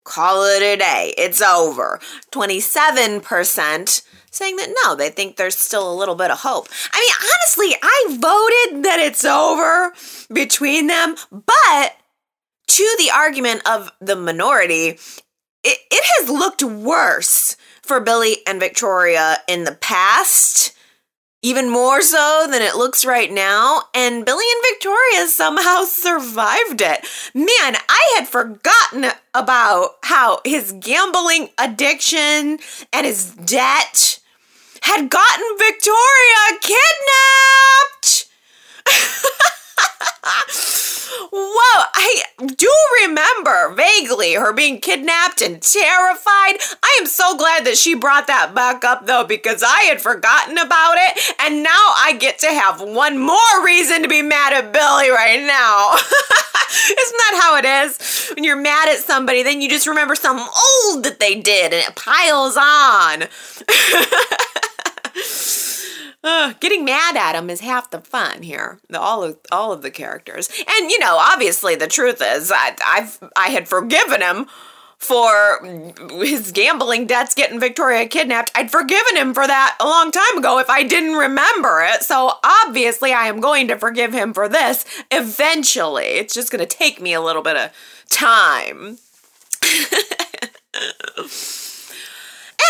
Call 0.05 0.45
it 0.45 0.63
a 0.63 0.77
day. 0.77 1.13
It's 1.17 1.41
over. 1.41 1.99
27% 2.31 4.03
saying 4.31 4.55
that 4.55 4.73
no, 4.85 4.95
they 4.95 5.09
think 5.09 5.35
there's 5.35 5.57
still 5.57 5.91
a 5.91 5.99
little 5.99 6.15
bit 6.15 6.31
of 6.31 6.39
hope. 6.39 6.69
I 6.93 6.97
mean, 6.97 7.13
honestly, 7.29 7.75
I 7.83 8.05
voted 8.07 8.85
that 8.85 9.01
it's 9.01 9.25
over 9.25 9.91
between 10.33 10.87
them, 10.87 11.17
but 11.29 11.97
to 12.75 12.95
the 12.97 13.11
argument 13.11 13.61
of 13.67 13.91
the 13.99 14.15
minority, 14.15 14.97
it, 15.63 15.77
it 15.91 16.05
has 16.17 16.29
looked 16.29 16.63
worse 16.63 17.55
for 17.81 17.99
Billy 17.99 18.37
and 18.47 18.59
Victoria 18.59 19.37
in 19.47 19.63
the 19.63 19.73
past 19.73 20.73
even 21.43 21.69
more 21.69 22.01
so 22.01 22.47
than 22.49 22.61
it 22.61 22.75
looks 22.75 23.03
right 23.03 23.31
now. 23.31 23.83
And 23.95 24.25
Billy 24.25 24.45
and 24.51 24.63
Victoria 24.73 25.27
somehow 25.27 25.83
survived 25.83 26.81
it. 26.81 27.05
Man, 27.33 27.77
I 27.89 28.13
had 28.15 28.27
forgotten 28.27 29.07
about 29.33 29.95
how 30.03 30.41
his 30.45 30.71
gambling 30.73 31.49
addiction 31.57 32.59
and 32.93 33.05
his 33.05 33.33
debt 33.33 34.19
had 34.83 35.09
gotten 35.09 35.57
Victoria 35.57 36.59
kidnapped. 36.61 38.27
Whoa, 41.33 41.83
I 41.93 42.23
do 42.55 42.71
remember 43.03 43.73
vaguely 43.73 44.33
her 44.33 44.51
being 44.53 44.81
kidnapped 44.81 45.41
and 45.41 45.61
terrified. 45.61 46.57
I 46.83 46.97
am 46.99 47.05
so 47.05 47.37
glad 47.37 47.65
that 47.65 47.77
she 47.77 47.95
brought 47.95 48.27
that 48.27 48.53
back 48.53 48.83
up 48.83 49.05
though, 49.05 49.23
because 49.23 49.63
I 49.63 49.83
had 49.83 50.01
forgotten 50.01 50.57
about 50.57 50.95
it, 50.97 51.35
and 51.39 51.63
now 51.63 51.93
I 51.97 52.17
get 52.19 52.39
to 52.39 52.47
have 52.47 52.81
one 52.81 53.17
more 53.17 53.63
reason 53.63 54.01
to 54.03 54.09
be 54.09 54.21
mad 54.21 54.53
at 54.53 54.73
Billy 54.73 55.09
right 55.09 55.41
now. 55.41 55.93
Isn't 56.71 57.17
that 57.17 57.39
how 57.41 57.57
it 57.57 57.65
is? 57.65 58.29
When 58.33 58.43
you're 58.43 58.55
mad 58.55 58.89
at 58.89 58.99
somebody, 58.99 59.43
then 59.43 59.61
you 59.61 59.69
just 59.69 59.87
remember 59.87 60.15
something 60.15 60.45
old 60.45 61.03
that 61.03 61.19
they 61.19 61.39
did 61.39 61.73
and 61.73 61.83
it 61.87 61.95
piles 61.95 62.57
on. 62.57 63.27
Uh, 66.23 66.53
getting 66.59 66.85
mad 66.85 67.17
at 67.17 67.35
him 67.35 67.49
is 67.49 67.61
half 67.61 67.89
the 67.89 67.99
fun 67.99 68.43
here. 68.43 68.79
All 68.93 69.23
of 69.23 69.37
all 69.51 69.71
of 69.73 69.81
the 69.81 69.89
characters, 69.89 70.49
and 70.69 70.91
you 70.91 70.99
know, 70.99 71.17
obviously, 71.17 71.75
the 71.75 71.87
truth 71.87 72.21
is, 72.23 72.51
I, 72.53 72.75
I've 72.85 73.19
I 73.35 73.47
had 73.47 73.67
forgiven 73.67 74.21
him 74.21 74.47
for 75.01 75.65
his 76.23 76.51
gambling 76.51 77.07
debts 77.07 77.33
getting 77.33 77.59
Victoria 77.59 78.07
kidnapped. 78.07 78.51
I'd 78.53 78.69
forgiven 78.69 79.17
him 79.17 79.33
for 79.33 79.47
that 79.47 79.75
a 79.79 79.85
long 79.85 80.11
time 80.11 80.37
ago 80.37 80.59
if 80.59 80.69
I 80.69 80.83
didn't 80.83 81.15
remember 81.15 81.81
it. 81.81 82.03
So 82.03 82.33
obviously, 82.43 83.11
I 83.11 83.25
am 83.25 83.39
going 83.39 83.67
to 83.69 83.79
forgive 83.79 84.13
him 84.13 84.31
for 84.31 84.47
this 84.47 84.85
eventually. 85.09 86.05
It's 86.05 86.35
just 86.35 86.51
going 86.51 86.65
to 86.65 86.67
take 86.67 87.01
me 87.01 87.13
a 87.13 87.21
little 87.21 87.41
bit 87.41 87.57
of 87.57 87.71
time. 88.09 88.99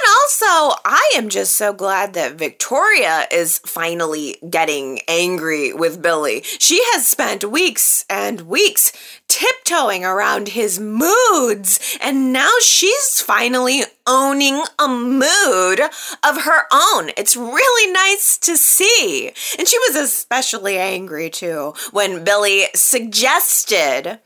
And 0.01 0.09
also, 0.21 0.81
I 0.83 1.11
am 1.15 1.29
just 1.29 1.53
so 1.53 1.73
glad 1.73 2.13
that 2.13 2.33
Victoria 2.33 3.27
is 3.31 3.59
finally 3.59 4.37
getting 4.49 5.01
angry 5.07 5.73
with 5.73 6.01
Billy. 6.01 6.41
She 6.41 6.81
has 6.93 7.07
spent 7.07 7.43
weeks 7.43 8.03
and 8.09 8.41
weeks 8.41 8.93
tiptoeing 9.31 10.03
around 10.03 10.49
his 10.49 10.77
moods, 10.77 11.97
and 12.01 12.33
now 12.33 12.51
she's 12.61 13.21
finally 13.21 13.83
owning 14.05 14.61
a 14.77 14.89
mood 14.89 15.79
of 15.79 16.43
her 16.43 16.65
own. 16.69 17.11
It's 17.15 17.37
really 17.37 17.91
nice 17.93 18.37
to 18.39 18.57
see. 18.57 19.31
And 19.57 19.67
she 19.69 19.79
was 19.79 19.95
especially 19.95 20.77
angry 20.77 21.29
too 21.29 21.73
when 21.91 22.25
Billy 22.25 22.65
suggested 22.75 24.19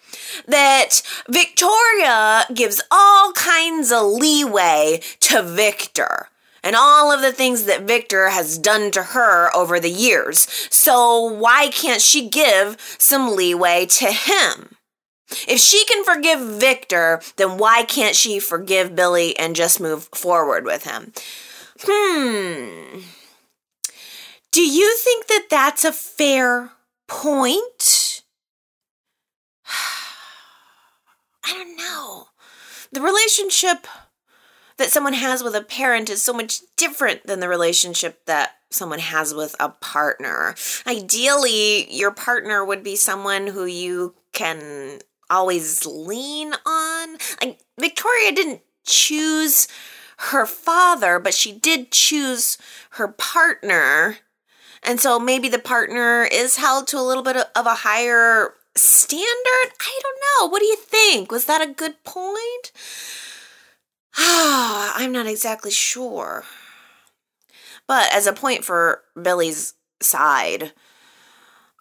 that 0.48 1.04
Victoria 1.30 2.46
gives 2.52 2.82
all 2.90 3.32
kinds 3.34 3.92
of 3.92 4.06
leeway 4.08 5.02
to 5.20 5.44
Victor 5.44 6.30
and 6.64 6.76
all 6.76 7.12
of 7.12 7.22
the 7.22 7.32
things 7.32 7.66
that 7.66 7.84
Victor 7.84 8.30
has 8.30 8.58
done 8.58 8.90
to 8.90 9.04
her 9.04 9.56
over 9.56 9.80
the 9.80 9.92
years. 9.92 10.48
So 10.72 11.22
why 11.22 11.68
can't 11.68 12.02
she 12.02 12.28
give 12.28 12.78
some 12.98 13.36
leeway 13.36 13.86
to 13.86 14.12
him? 14.12 14.75
If 15.48 15.60
she 15.60 15.86
can 15.86 16.04
forgive 16.04 16.40
Victor, 16.40 17.22
then 17.38 17.58
why 17.58 17.84
can't 17.84 18.16
she 18.16 18.40
forgive 18.40 18.96
Billy 18.96 19.38
and 19.38 19.56
just 19.56 19.80
move 19.80 20.10
forward 20.14 20.66
with 20.66 20.84
him? 20.84 21.14
Hmm. 21.82 23.02
Do 24.52 24.62
you 24.62 24.96
think 24.98 25.28
that 25.28 25.48
that's 25.50 25.84
a 25.84 25.92
fair 25.92 26.72
point? 27.08 28.24
I 31.44 31.54
don't 31.54 31.76
know. 31.76 32.28
The 32.92 33.02
relationship 33.02 33.88
that 34.78 34.92
someone 34.92 35.14
has 35.14 35.44
with 35.44 35.56
a 35.56 35.62
parent 35.62 36.10
is 36.10 36.24
so 36.24 36.34
much 36.34 36.62
different 36.78 37.26
than 37.26 37.40
the 37.40 37.50
relationship 37.50 38.26
that 38.26 38.52
someone 38.70 39.00
has 39.00 39.34
with 39.34 39.56
a 39.60 39.70
partner. 39.70 40.56
Ideally, 40.86 41.94
your 41.94 42.12
partner 42.12 42.64
would 42.64 42.84
be 42.84 42.96
someone 42.96 43.48
who 43.48 43.66
you 43.66 44.16
can 44.34 45.00
always 45.30 45.86
lean 45.86 46.54
on. 46.66 47.18
Like 47.42 47.60
Victoria 47.80 48.32
didn't 48.32 48.62
choose 48.86 49.68
her 50.18 50.46
father, 50.46 51.20
but 51.20 51.34
she 51.34 51.52
did 51.52 51.92
choose 51.92 52.58
her 52.92 53.08
partner. 53.08 54.18
And 54.84 55.00
so 55.00 55.20
maybe 55.20 55.50
the 55.50 55.60
partner 55.60 56.24
is 56.32 56.58
held 56.58 56.88
to 56.88 57.00
a 57.00 57.02
little 57.02 57.24
bit 57.24 57.36
of 57.36 57.66
a 57.66 57.76
higher 57.76 58.54
standard. 58.76 59.72
I 59.80 60.00
don't 60.02 60.22
know. 60.42 60.48
What 60.50 60.60
do 60.60 60.66
you 60.66 60.76
think? 60.76 61.32
Was 61.32 61.46
that 61.46 61.62
a 61.62 61.74
good 61.74 62.04
point? 62.04 62.72
I'm 64.18 65.12
not 65.12 65.28
exactly 65.28 65.72
sure. 65.72 66.44
But 67.88 68.12
as 68.14 68.28
a 68.28 68.34
point 68.34 68.64
for 68.64 69.02
Billy's 69.20 69.74
side, 70.02 70.74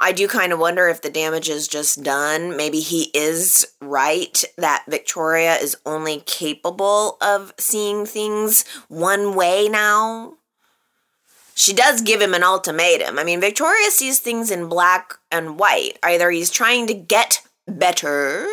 I 0.04 0.12
do 0.12 0.28
kind 0.28 0.52
of 0.52 0.58
wonder 0.58 0.86
if 0.88 1.00
the 1.00 1.08
damage 1.08 1.48
is 1.48 1.66
just 1.66 2.02
done. 2.02 2.58
Maybe 2.58 2.80
he 2.80 3.04
is 3.14 3.66
right 3.80 4.44
that 4.58 4.84
Victoria 4.86 5.54
is 5.54 5.78
only 5.86 6.20
capable 6.26 7.16
of 7.22 7.54
seeing 7.56 8.04
things 8.04 8.66
one 8.88 9.34
way 9.34 9.66
now. 9.66 10.34
She 11.54 11.72
does 11.72 12.02
give 12.02 12.20
him 12.20 12.34
an 12.34 12.42
ultimatum. 12.42 13.18
I 13.18 13.24
mean, 13.24 13.40
Victoria 13.40 13.90
sees 13.90 14.18
things 14.18 14.50
in 14.50 14.68
black 14.68 15.14
and 15.32 15.58
white. 15.58 15.98
Either 16.02 16.30
he's 16.30 16.50
trying 16.50 16.86
to 16.88 16.94
get 16.94 17.40
better 17.66 18.46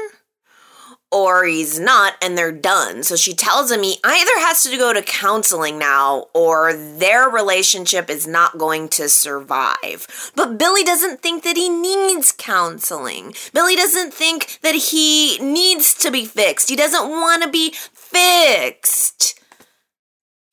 or 1.12 1.43
he's 1.43 1.80
not 1.80 2.13
and 2.21 2.38
they're 2.38 2.52
done. 2.52 3.04
So 3.04 3.15
she 3.15 3.34
tells 3.34 3.71
him 3.71 3.84
he 3.84 3.97
either 4.04 4.39
has 4.39 4.63
to 4.63 4.78
go 4.78 4.93
to 4.93 5.02
counseling 5.02 5.78
now 5.78 6.28
or 6.34 6.74
their 6.74 7.30
relationship 7.30 8.10
is 8.10 8.26
not 8.26 8.58
going 8.58 8.88
to 8.89 9.10
survive. 9.10 10.32
But 10.36 10.58
Billy 10.58 10.84
doesn't 10.84 11.21
think 11.21 11.43
that 11.43 11.58
he 11.58 11.69
needs 11.69 12.32
counseling. 12.32 13.34
Billy 13.54 13.76
doesn't 13.76 14.13
think 14.13 14.60
that 14.62 14.76
he 14.76 15.38
needs 15.39 15.93
to 15.95 16.12
be 16.12 16.26
fixed. 16.26 16.69
He 16.69 16.76
doesn't 16.76 17.10
want 17.10 17.43
to 17.43 17.50
be 17.50 17.74
fixed. 17.93 19.39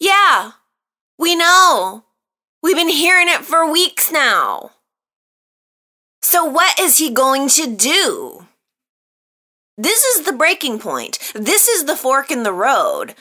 Yeah, 0.01 0.53
we 1.19 1.37
know. 1.37 2.05
We've 2.63 2.77
been 2.77 2.89
hearing 2.89 3.29
it 3.29 3.45
for 3.45 3.71
weeks 3.71 4.11
now. 4.11 4.73
So, 6.21 6.45
what 6.45 6.79
is 6.79 6.99
he 6.99 7.11
going 7.11 7.49
to 7.51 7.75
do? 7.75 8.48
This 9.79 10.05
is 10.05 10.27
the 10.27 10.33
breaking 10.33 10.81
point. 10.81 11.19
This 11.35 11.69
is 11.69 11.85
the 11.85 11.97
fork 11.97 12.31
in 12.31 12.43
the 12.43 12.53
road. 12.53 13.15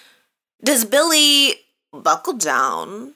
Does 0.64 0.84
Billy 0.86 1.54
buckle 1.94 2.34
down, 2.34 3.14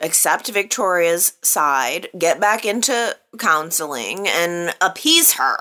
accept 0.00 0.50
Victoria's 0.50 1.34
side, 1.42 2.08
get 2.18 2.40
back 2.40 2.66
into 2.66 3.16
counseling, 3.38 4.26
and 4.28 4.74
appease 4.80 5.34
her? 5.34 5.58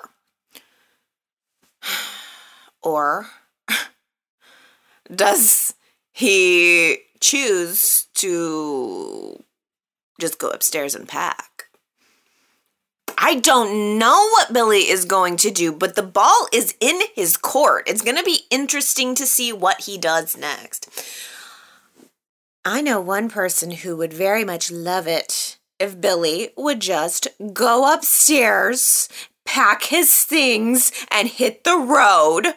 Or 2.83 3.27
does 5.15 5.75
he 6.11 6.97
choose 7.19 8.07
to 8.15 9.43
just 10.19 10.39
go 10.39 10.49
upstairs 10.49 10.95
and 10.95 11.07
pack. 11.07 11.50
I 13.17 13.35
don't 13.35 13.97
know 13.97 14.29
what 14.31 14.53
Billy 14.53 14.89
is 14.89 15.05
going 15.05 15.37
to 15.37 15.51
do, 15.51 15.71
but 15.71 15.95
the 15.95 16.03
ball 16.03 16.47
is 16.51 16.75
in 16.79 17.01
his 17.15 17.37
court. 17.37 17.87
It's 17.87 18.01
going 18.01 18.17
to 18.17 18.23
be 18.23 18.41
interesting 18.49 19.15
to 19.15 19.25
see 19.25 19.53
what 19.53 19.81
he 19.81 19.97
does 19.97 20.37
next. 20.37 20.89
I 22.63 22.81
know 22.81 23.01
one 23.01 23.29
person 23.29 23.71
who 23.71 23.97
would 23.97 24.13
very 24.13 24.43
much 24.43 24.71
love 24.71 25.07
it 25.07 25.57
if 25.79 25.99
Billy 25.99 26.51
would 26.55 26.79
just 26.79 27.27
go 27.53 27.91
upstairs, 27.91 29.09
pack 29.45 29.83
his 29.83 30.23
things, 30.23 30.91
and 31.09 31.27
hit 31.27 31.63
the 31.63 31.77
road. 31.77 32.53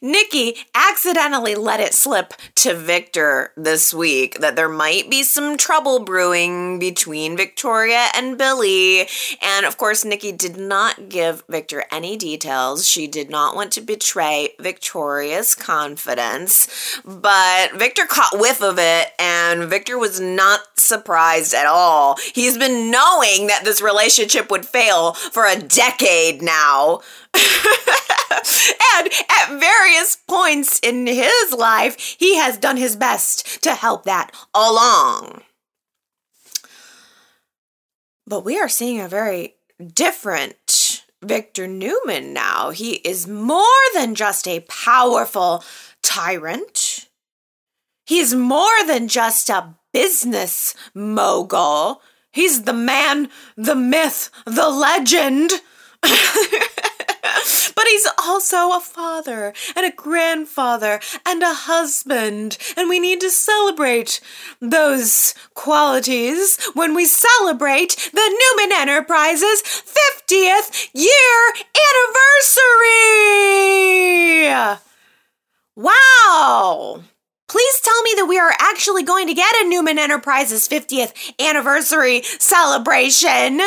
Nikki 0.00 0.56
accidentally 0.74 1.54
let 1.54 1.80
it 1.80 1.94
slip 1.94 2.34
to 2.56 2.74
Victor 2.74 3.52
this 3.56 3.92
week 3.92 4.40
that 4.40 4.56
there 4.56 4.68
might 4.68 5.10
be 5.10 5.22
some 5.22 5.56
trouble 5.56 6.00
brewing 6.00 6.78
between 6.78 7.36
Victoria 7.36 8.06
and 8.14 8.38
Billy. 8.38 9.08
And 9.42 9.66
of 9.66 9.76
course, 9.76 10.04
Nikki 10.04 10.32
did 10.32 10.56
not 10.56 11.08
give 11.08 11.44
Victor 11.48 11.84
any 11.90 12.16
details. 12.16 12.86
She 12.86 13.06
did 13.06 13.30
not 13.30 13.54
want 13.54 13.72
to 13.72 13.80
betray 13.80 14.50
Victoria's 14.60 15.54
confidence. 15.54 17.00
But 17.04 17.72
Victor 17.74 18.06
caught 18.06 18.38
whiff 18.38 18.62
of 18.62 18.78
it, 18.78 19.12
and 19.18 19.64
Victor 19.64 19.98
was 19.98 20.20
not 20.20 20.60
surprised 20.76 21.54
at 21.54 21.66
all. 21.66 22.16
He's 22.34 22.58
been 22.58 22.90
knowing 22.90 23.46
that 23.48 23.62
this 23.64 23.80
relationship 23.80 24.50
would 24.50 24.66
fail 24.66 25.12
for 25.12 25.46
a 25.46 25.58
decade 25.58 26.42
now. 26.42 27.00
and 27.34 29.08
at 29.30 29.58
various 29.58 30.16
points 30.28 30.78
in 30.80 31.06
his 31.06 31.52
life, 31.52 32.16
he 32.18 32.36
has 32.36 32.56
done 32.56 32.76
his 32.76 32.96
best 32.96 33.62
to 33.62 33.74
help 33.74 34.04
that 34.04 34.30
along. 34.54 35.42
But 38.26 38.44
we 38.44 38.58
are 38.58 38.68
seeing 38.68 39.00
a 39.00 39.08
very 39.08 39.54
different 39.94 41.02
Victor 41.22 41.66
Newman 41.66 42.32
now. 42.32 42.70
He 42.70 42.96
is 42.96 43.26
more 43.26 43.64
than 43.94 44.14
just 44.14 44.46
a 44.46 44.60
powerful 44.60 45.64
tyrant. 46.02 47.08
He's 48.06 48.34
more 48.34 48.84
than 48.86 49.08
just 49.08 49.50
a 49.50 49.74
business 49.92 50.74
mogul. 50.94 52.02
He's 52.30 52.62
the 52.62 52.72
man, 52.72 53.30
the 53.56 53.74
myth, 53.74 54.30
the 54.44 54.68
legend. 54.68 55.52
but 57.74 57.86
he's 57.86 58.06
also 58.18 58.72
a 58.72 58.80
father 58.80 59.52
and 59.76 59.86
a 59.86 59.90
grandfather 59.94 61.00
and 61.26 61.42
a 61.42 61.54
husband, 61.54 62.58
and 62.76 62.88
we 62.88 62.98
need 62.98 63.20
to 63.20 63.30
celebrate 63.30 64.20
those 64.60 65.34
qualities 65.54 66.58
when 66.74 66.94
we 66.94 67.04
celebrate 67.04 68.10
the 68.12 68.38
Newman 68.56 68.72
Enterprises 68.72 69.62
50th 69.62 70.90
year 70.94 71.52
anniversary! 74.38 74.88
Wow! 75.76 77.02
Please 77.48 77.80
tell 77.80 78.02
me 78.02 78.12
that 78.16 78.26
we 78.26 78.38
are 78.38 78.52
actually 78.58 79.02
going 79.02 79.26
to 79.26 79.34
get 79.34 79.54
a 79.56 79.68
Newman 79.68 79.98
Enterprises 79.98 80.68
50th 80.68 81.32
anniversary 81.40 82.22
celebration. 82.22 83.60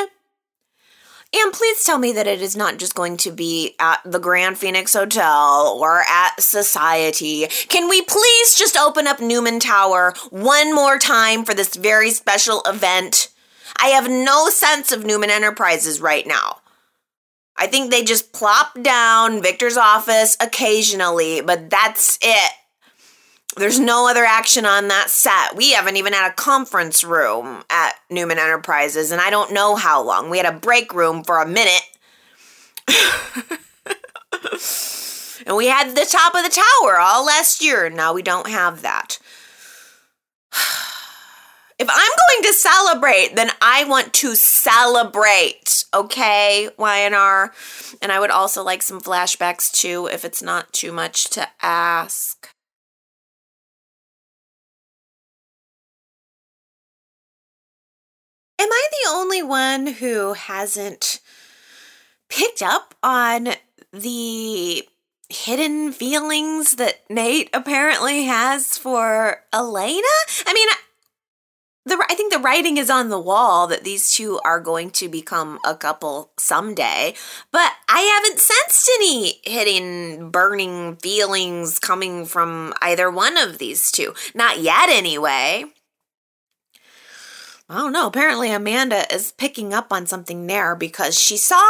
And 1.34 1.54
please 1.54 1.84
tell 1.86 1.98
me 1.98 2.12
that 2.13 2.28
it 2.28 2.41
is 2.41 2.58
not 2.58 2.78
just 2.78 2.94
going 2.94 3.15
to 3.17 3.32
be 3.32 3.76
at 3.80 4.02
the 4.04 4.20
Grand 4.20 4.58
Phoenix 4.58 4.94
Hotel 4.94 5.78
or 5.80 6.02
at 6.02 6.41
Society. 6.41 7.48
Can 7.70 7.88
we 7.88 8.02
please 8.02 8.56
just 8.56 8.76
open 8.76 9.08
up 9.08 9.22
Newman 9.22 9.60
Tower 9.60 10.13
one 10.30 10.76
more 10.76 10.98
time 10.98 11.46
for 11.46 11.54
this 11.54 11.76
very 11.76 12.12
special 12.12 12.62
event? 12.65 13.30
I 13.82 13.88
have 13.89 14.10
no 14.10 14.50
sense 14.50 14.91
of 14.91 15.06
Newman 15.06 15.30
Enterprises 15.30 16.02
right 16.02 16.28
now. 16.28 16.58
I 17.56 17.67
think 17.67 17.91
they 17.91 18.04
just 18.04 18.34
plop 18.34 18.82
down 18.82 19.41
Victor's 19.41 19.78
office 19.78 20.36
occasionally, 20.41 21.41
but 21.41 21.70
that's 21.70 22.17
it. 22.22 22.52
There's 23.58 23.80
no 23.80 24.08
other 24.08 24.24
action 24.24 24.66
on 24.66 24.88
that 24.88 25.10
set. 25.10 25.58
We 25.58 25.72
haven't 25.72 25.98
even 25.98 26.14
had 26.14 26.32
a 26.32 26.34
conference 26.34 27.04
room 27.04 27.64
at 27.70 27.96
Newman 28.10 28.40
Enterprises, 28.40 29.12
and 29.12 29.20
I 29.20 29.30
don't 29.30 29.54
know 29.54 29.76
how 29.76 30.02
long. 30.02 30.30
We 30.30 30.38
had 30.38 30.52
a 30.52 30.58
break 30.58 30.94
room 30.94 31.24
for 31.24 31.42
a 31.42 31.48
minute. 31.48 31.84
and 35.46 35.58
we 35.58 35.68
had 35.68 35.96
the 35.96 36.08
top 36.10 36.34
of 36.34 36.44
the 36.44 36.50
tower 36.50 36.98
all 36.98 37.26
last 37.26 37.64
year, 37.64 37.86
and 37.86 37.96
now 37.96 38.14
we 38.14 38.22
don't 38.22 38.48
have 38.48 38.82
that. 38.84 39.20
If 41.80 41.90
I'm 41.90 41.98
going 41.98 42.44
to 42.44 42.54
celebrate, 42.54 43.36
then 43.36 43.50
I 43.60 43.86
want 43.86 44.14
to 44.14 44.36
celebrate, 44.36 45.86
okay, 45.92 46.70
YNR? 46.78 47.50
And 48.04 48.12
I 48.12 48.20
would 48.20 48.30
also 48.30 48.64
like 48.64 48.84
some 48.84 49.02
flashbacks 49.02 49.72
too, 49.72 50.08
if 50.12 50.24
it's 50.24 50.44
not 50.44 50.72
too 50.74 50.92
much 50.92 51.32
to 51.32 51.48
ask. 51.60 52.40
Am 58.62 58.71
I 58.71 58.88
the 58.91 59.10
only 59.10 59.41
one 59.41 59.88
who 59.88 60.34
hasn't 60.34 61.19
picked 62.30 62.62
up 62.62 62.93
on 63.02 63.56
the 63.91 64.88
hidden 65.30 65.91
feelings 65.91 66.76
that 66.76 67.00
Nate 67.10 67.50
apparently 67.56 68.26
has 68.26 68.78
for 68.78 69.41
Elena? 69.52 70.08
I 70.45 70.54
mean, 70.54 70.67
the 71.86 72.06
I 72.08 72.13
think 72.13 72.32
the 72.32 72.38
writing 72.38 72.78
is 72.78 72.91
on 72.91 73.10
the 73.10 73.19
wall 73.19 73.65
that 73.65 73.84
these 73.84 74.12
two 74.12 74.39
are 74.45 74.60
going 74.60 74.91
to 74.91 75.10
become 75.10 75.58
a 75.65 75.74
couple 75.74 76.32
someday, 76.38 77.15
but 77.52 77.71
I 77.89 78.02
haven't 78.02 78.39
sensed 78.39 78.91
any 78.93 79.39
hidden 79.43 80.30
burning 80.30 80.97
feelings 80.97 81.80
coming 81.80 82.28
from 82.28 82.76
either 82.80 83.10
one 83.10 83.38
of 83.38 83.58
these 83.58 83.91
two. 83.91 84.13
Not 84.36 84.60
yet 84.60 84.89
anyway. 84.89 85.65
I 87.71 87.75
don't 87.75 87.93
know. 87.93 88.07
Apparently, 88.07 88.51
Amanda 88.51 89.05
is 89.13 89.31
picking 89.31 89.73
up 89.73 89.93
on 89.93 90.05
something 90.05 90.45
there 90.45 90.75
because 90.75 91.17
she 91.17 91.38
saw 91.38 91.63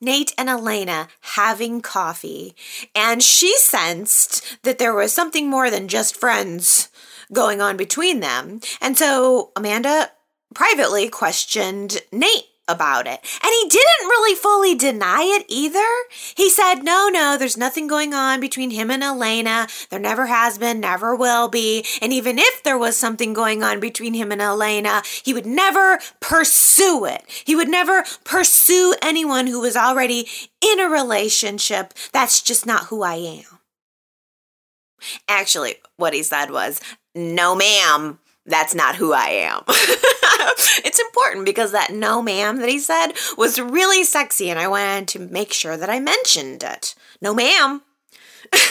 Nate 0.00 0.32
and 0.38 0.48
Elena 0.48 1.08
having 1.20 1.82
coffee 1.82 2.56
and 2.94 3.22
she 3.22 3.54
sensed 3.58 4.62
that 4.62 4.78
there 4.78 4.94
was 4.94 5.12
something 5.12 5.50
more 5.50 5.70
than 5.70 5.88
just 5.88 6.16
friends 6.16 6.88
going 7.34 7.60
on 7.60 7.76
between 7.76 8.20
them. 8.20 8.60
And 8.80 8.96
so 8.96 9.52
Amanda 9.54 10.10
privately 10.54 11.10
questioned 11.10 12.00
Nate 12.10 12.46
about 12.72 13.06
it. 13.06 13.20
And 13.42 13.52
he 13.62 13.68
didn't 13.68 14.08
really 14.08 14.34
fully 14.34 14.74
deny 14.74 15.22
it 15.22 15.44
either. 15.48 15.78
He 16.34 16.50
said, 16.50 16.82
no, 16.82 17.08
no, 17.08 17.36
there's 17.38 17.56
nothing 17.56 17.86
going 17.86 18.14
on 18.14 18.40
between 18.40 18.70
him 18.70 18.90
and 18.90 19.02
Elena. 19.04 19.68
There 19.90 20.00
never 20.00 20.26
has 20.26 20.58
been, 20.58 20.80
never 20.80 21.14
will 21.14 21.48
be. 21.48 21.84
And 22.00 22.12
even 22.12 22.38
if 22.38 22.62
there 22.62 22.78
was 22.78 22.96
something 22.96 23.32
going 23.32 23.62
on 23.62 23.78
between 23.78 24.14
him 24.14 24.32
and 24.32 24.42
Elena, 24.42 25.02
he 25.22 25.34
would 25.34 25.46
never 25.46 26.00
pursue 26.20 27.04
it. 27.04 27.22
He 27.44 27.54
would 27.54 27.68
never 27.68 28.04
pursue 28.24 28.94
anyone 29.02 29.46
who 29.46 29.60
was 29.60 29.76
already 29.76 30.26
in 30.60 30.80
a 30.80 30.88
relationship. 30.88 31.92
That's 32.12 32.42
just 32.42 32.66
not 32.66 32.86
who 32.86 33.02
I 33.02 33.14
am. 33.14 33.58
Actually, 35.28 35.76
what 35.96 36.14
he 36.14 36.22
said 36.22 36.50
was, 36.50 36.80
no, 37.14 37.54
ma'am, 37.54 38.18
that's 38.46 38.74
not 38.74 38.96
who 38.96 39.12
I 39.12 39.28
am. 39.28 39.62
it's 40.84 40.98
important 40.98 41.44
because 41.44 41.72
that 41.72 41.92
no 41.92 42.22
ma'am 42.22 42.58
that 42.58 42.68
he 42.68 42.78
said 42.78 43.12
was 43.36 43.60
really 43.60 44.04
sexy 44.04 44.50
and 44.50 44.58
I 44.58 44.68
wanted 44.68 45.08
to 45.08 45.18
make 45.20 45.52
sure 45.52 45.76
that 45.76 45.90
I 45.90 46.00
mentioned 46.00 46.62
it. 46.62 46.94
No 47.20 47.34
ma'am. 47.34 47.82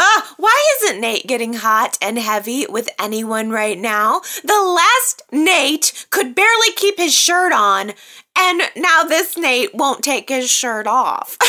Uh, 0.00 0.20
why 0.36 0.64
isn't 0.76 1.00
Nate 1.00 1.26
getting 1.26 1.54
hot 1.54 1.98
and 2.00 2.20
heavy 2.20 2.64
with 2.68 2.88
anyone 3.00 3.50
right 3.50 3.76
now? 3.76 4.20
The 4.44 4.62
last 4.62 5.22
Nate 5.32 6.06
could 6.10 6.36
barely 6.36 6.70
keep 6.76 6.98
his 6.98 7.12
shirt 7.12 7.52
on, 7.52 7.94
and 8.38 8.62
now 8.76 9.02
this 9.02 9.36
Nate 9.36 9.74
won't 9.74 10.04
take 10.04 10.28
his 10.28 10.48
shirt 10.48 10.86
off. 10.86 11.36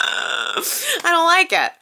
I 0.00 1.00
don't 1.04 1.26
like 1.26 1.52
it. 1.52 1.72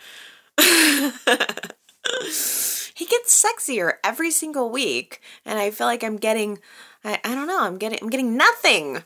He 2.95 3.05
gets 3.07 3.45
sexier 3.45 3.95
every 4.03 4.31
single 4.31 4.71
week, 4.71 5.21
and 5.45 5.59
I 5.59 5.71
feel 5.71 5.87
like 5.87 6.03
I'm 6.03 6.17
getting 6.17 6.59
I, 7.05 7.21
I 7.25 7.35
don't 7.35 7.47
know, 7.47 7.63
I'm 7.63 7.79
getting 7.79 7.99
I'm 8.03 8.11
getting 8.11 8.37
nothing. 8.37 9.05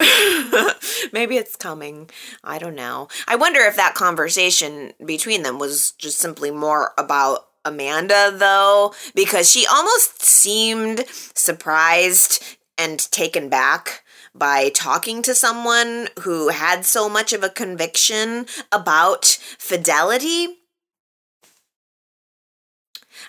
Maybe 1.12 1.36
it's 1.36 1.56
coming. 1.56 2.08
I 2.44 2.58
don't 2.58 2.76
know. 2.76 3.08
I 3.26 3.34
wonder 3.36 3.60
if 3.60 3.76
that 3.76 3.94
conversation 3.94 4.92
between 5.04 5.42
them 5.42 5.58
was 5.58 5.92
just 5.92 6.18
simply 6.18 6.52
more 6.52 6.92
about 6.96 7.48
Amanda, 7.64 8.32
though, 8.32 8.94
because 9.14 9.50
she 9.50 9.66
almost 9.66 10.22
seemed 10.22 11.04
surprised 11.08 12.58
and 12.76 12.98
taken 13.10 13.48
back 13.48 14.04
by 14.34 14.68
talking 14.68 15.20
to 15.22 15.34
someone 15.34 16.08
who 16.20 16.48
had 16.48 16.84
so 16.84 17.08
much 17.08 17.32
of 17.32 17.42
a 17.42 17.48
conviction 17.48 18.46
about 18.70 19.24
fidelity. 19.58 20.57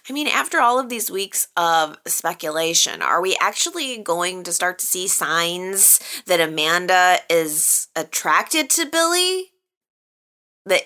I 0.10 0.14
mean, 0.14 0.28
after 0.28 0.60
all 0.60 0.80
of 0.80 0.90
these 0.90 1.12
weeks 1.12 1.48
of 1.56 1.98
speculation, 2.08 3.04
are 3.04 3.22
we 3.22 3.38
actually 3.40 3.98
going 3.98 4.44
to 4.44 4.52
start 4.52 4.80
to 4.80 4.86
see 4.86 5.08
signs 5.08 6.00
that 6.26 6.42
Amanda 6.42 7.18
is 7.30 7.90
attracted 7.96 8.72
to 8.72 8.88
Billy? 8.88 9.52
That 10.66 10.82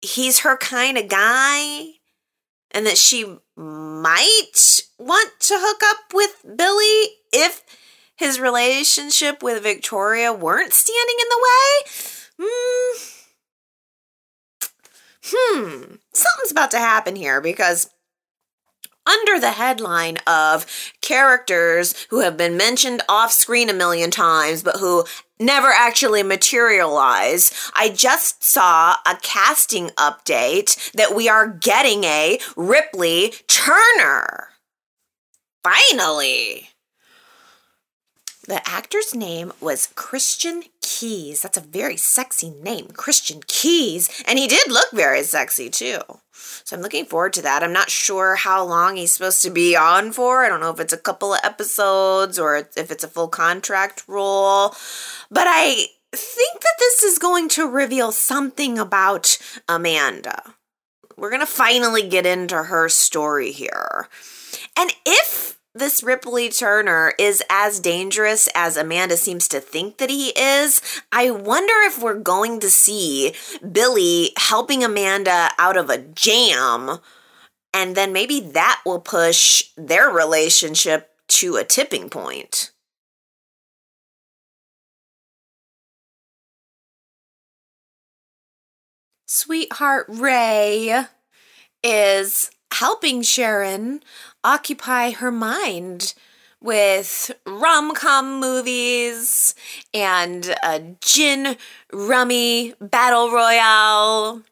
he's 0.00 0.40
her 0.40 0.56
kind 0.56 0.96
of 0.96 1.08
guy? 1.08 1.86
And 2.70 2.86
that 2.86 2.96
she 2.96 3.24
might 3.56 4.80
want 4.98 5.32
to 5.40 5.54
hook 5.58 5.82
up 5.84 6.14
with 6.14 6.44
Billy 6.56 7.14
if 7.32 7.64
his 8.14 8.38
relationship 8.38 9.42
with 9.42 9.64
Victoria 9.64 10.32
weren't 10.32 10.72
standing 10.72 11.16
in 11.18 11.28
the 11.28 11.42
way? 11.42 11.82
Hmm. 12.40 12.98
Hmm. 15.32 15.94
Something's 16.12 16.52
about 16.52 16.70
to 16.70 16.78
happen 16.78 17.16
here 17.16 17.40
because 17.40 17.90
under 19.10 19.40
the 19.40 19.52
headline 19.52 20.18
of 20.26 20.92
characters 21.00 22.06
who 22.10 22.20
have 22.20 22.36
been 22.36 22.56
mentioned 22.56 23.02
off 23.08 23.32
screen 23.32 23.68
a 23.68 23.74
million 23.74 24.10
times 24.10 24.62
but 24.62 24.76
who 24.76 25.04
never 25.40 25.68
actually 25.68 26.22
materialize. 26.22 27.70
I 27.74 27.88
just 27.88 28.44
saw 28.44 28.96
a 29.06 29.16
casting 29.22 29.88
update 29.90 30.92
that 30.92 31.14
we 31.14 31.28
are 31.28 31.48
getting 31.48 32.04
a 32.04 32.38
Ripley 32.56 33.32
Turner. 33.48 34.48
Finally. 35.64 36.68
The 38.46 38.68
actor's 38.68 39.14
name 39.14 39.52
was 39.60 39.88
Christian 39.94 40.64
Keyes. 40.82 41.42
That's 41.42 41.56
a 41.56 41.62
very 41.62 41.96
sexy 41.96 42.50
name, 42.50 42.88
Christian 42.88 43.40
Keyes. 43.46 44.22
And 44.26 44.38
he 44.38 44.46
did 44.46 44.70
look 44.70 44.90
very 44.92 45.22
sexy 45.22 45.70
too. 45.70 46.00
So 46.32 46.76
I'm 46.76 46.82
looking 46.82 47.04
forward 47.04 47.32
to 47.34 47.42
that. 47.42 47.62
I'm 47.62 47.72
not 47.72 47.90
sure 47.90 48.36
how 48.36 48.64
long 48.64 48.96
he's 48.96 49.12
supposed 49.12 49.42
to 49.42 49.50
be 49.50 49.76
on 49.76 50.12
for. 50.12 50.44
I 50.44 50.48
don't 50.48 50.60
know 50.60 50.70
if 50.70 50.80
it's 50.80 50.92
a 50.92 50.98
couple 50.98 51.34
of 51.34 51.40
episodes 51.44 52.38
or 52.38 52.56
if 52.56 52.90
it's 52.90 53.04
a 53.04 53.08
full 53.08 53.28
contract 53.28 54.04
role. 54.08 54.74
But 55.30 55.46
I 55.46 55.86
think 56.12 56.60
that 56.60 56.78
this 56.78 57.02
is 57.02 57.18
going 57.18 57.48
to 57.50 57.68
reveal 57.68 58.10
something 58.10 58.78
about 58.78 59.38
Amanda. 59.68 60.54
We're 61.16 61.30
going 61.30 61.40
to 61.40 61.46
finally 61.46 62.08
get 62.08 62.24
into 62.24 62.56
her 62.64 62.88
story 62.88 63.52
here. 63.52 64.08
And 64.78 64.90
if 65.04 65.58
this 65.74 66.02
Ripley 66.02 66.48
Turner 66.48 67.12
is 67.18 67.42
as 67.48 67.78
dangerous 67.78 68.48
as 68.54 68.76
Amanda 68.76 69.16
seems 69.16 69.46
to 69.48 69.60
think 69.60 69.98
that 69.98 70.10
he 70.10 70.30
is, 70.30 70.82
I 71.12 71.30
wonder 71.30 71.74
if 71.82 72.02
we're 72.02 72.14
going 72.18 72.60
to 72.60 72.70
see 72.70 73.34
Billy 73.70 74.32
helping 74.36 74.82
Amanda 74.82 75.50
out 75.58 75.76
of 75.76 75.88
a 75.88 75.98
jam, 75.98 76.98
and 77.72 77.94
then 77.94 78.12
maybe 78.12 78.40
that 78.40 78.82
will 78.84 79.00
push 79.00 79.64
their 79.76 80.08
relationship 80.08 81.10
to 81.28 81.56
a 81.56 81.64
tipping 81.64 82.10
point. 82.10 82.72
Sweetheart 89.26 90.06
Rey 90.08 91.04
is 91.84 92.50
helping 92.72 93.22
Sharon 93.22 94.02
occupy 94.44 95.10
her 95.10 95.30
mind 95.30 96.14
with 96.62 97.30
rom 97.46 97.94
com 97.94 98.38
movies 98.38 99.54
and 99.94 100.54
a 100.62 100.94
gin 101.00 101.56
rummy 101.92 102.74
battle 102.80 103.30
royale. 103.30 104.42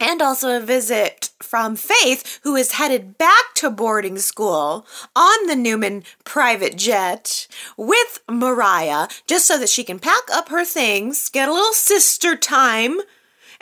And 0.00 0.20
also 0.20 0.56
a 0.56 0.60
visit 0.60 1.30
from 1.40 1.76
Faith, 1.76 2.40
who 2.42 2.56
is 2.56 2.72
headed 2.72 3.18
back 3.18 3.54
to 3.54 3.70
boarding 3.70 4.18
school 4.18 4.84
on 5.14 5.46
the 5.46 5.54
Newman 5.54 6.02
private 6.24 6.76
jet 6.76 7.46
with 7.76 8.18
Mariah, 8.28 9.06
just 9.28 9.46
so 9.46 9.56
that 9.58 9.68
she 9.68 9.84
can 9.84 10.00
pack 10.00 10.24
up 10.32 10.48
her 10.48 10.64
things, 10.64 11.28
get 11.28 11.48
a 11.48 11.52
little 11.52 11.72
sister 11.72 12.34
time 12.34 12.98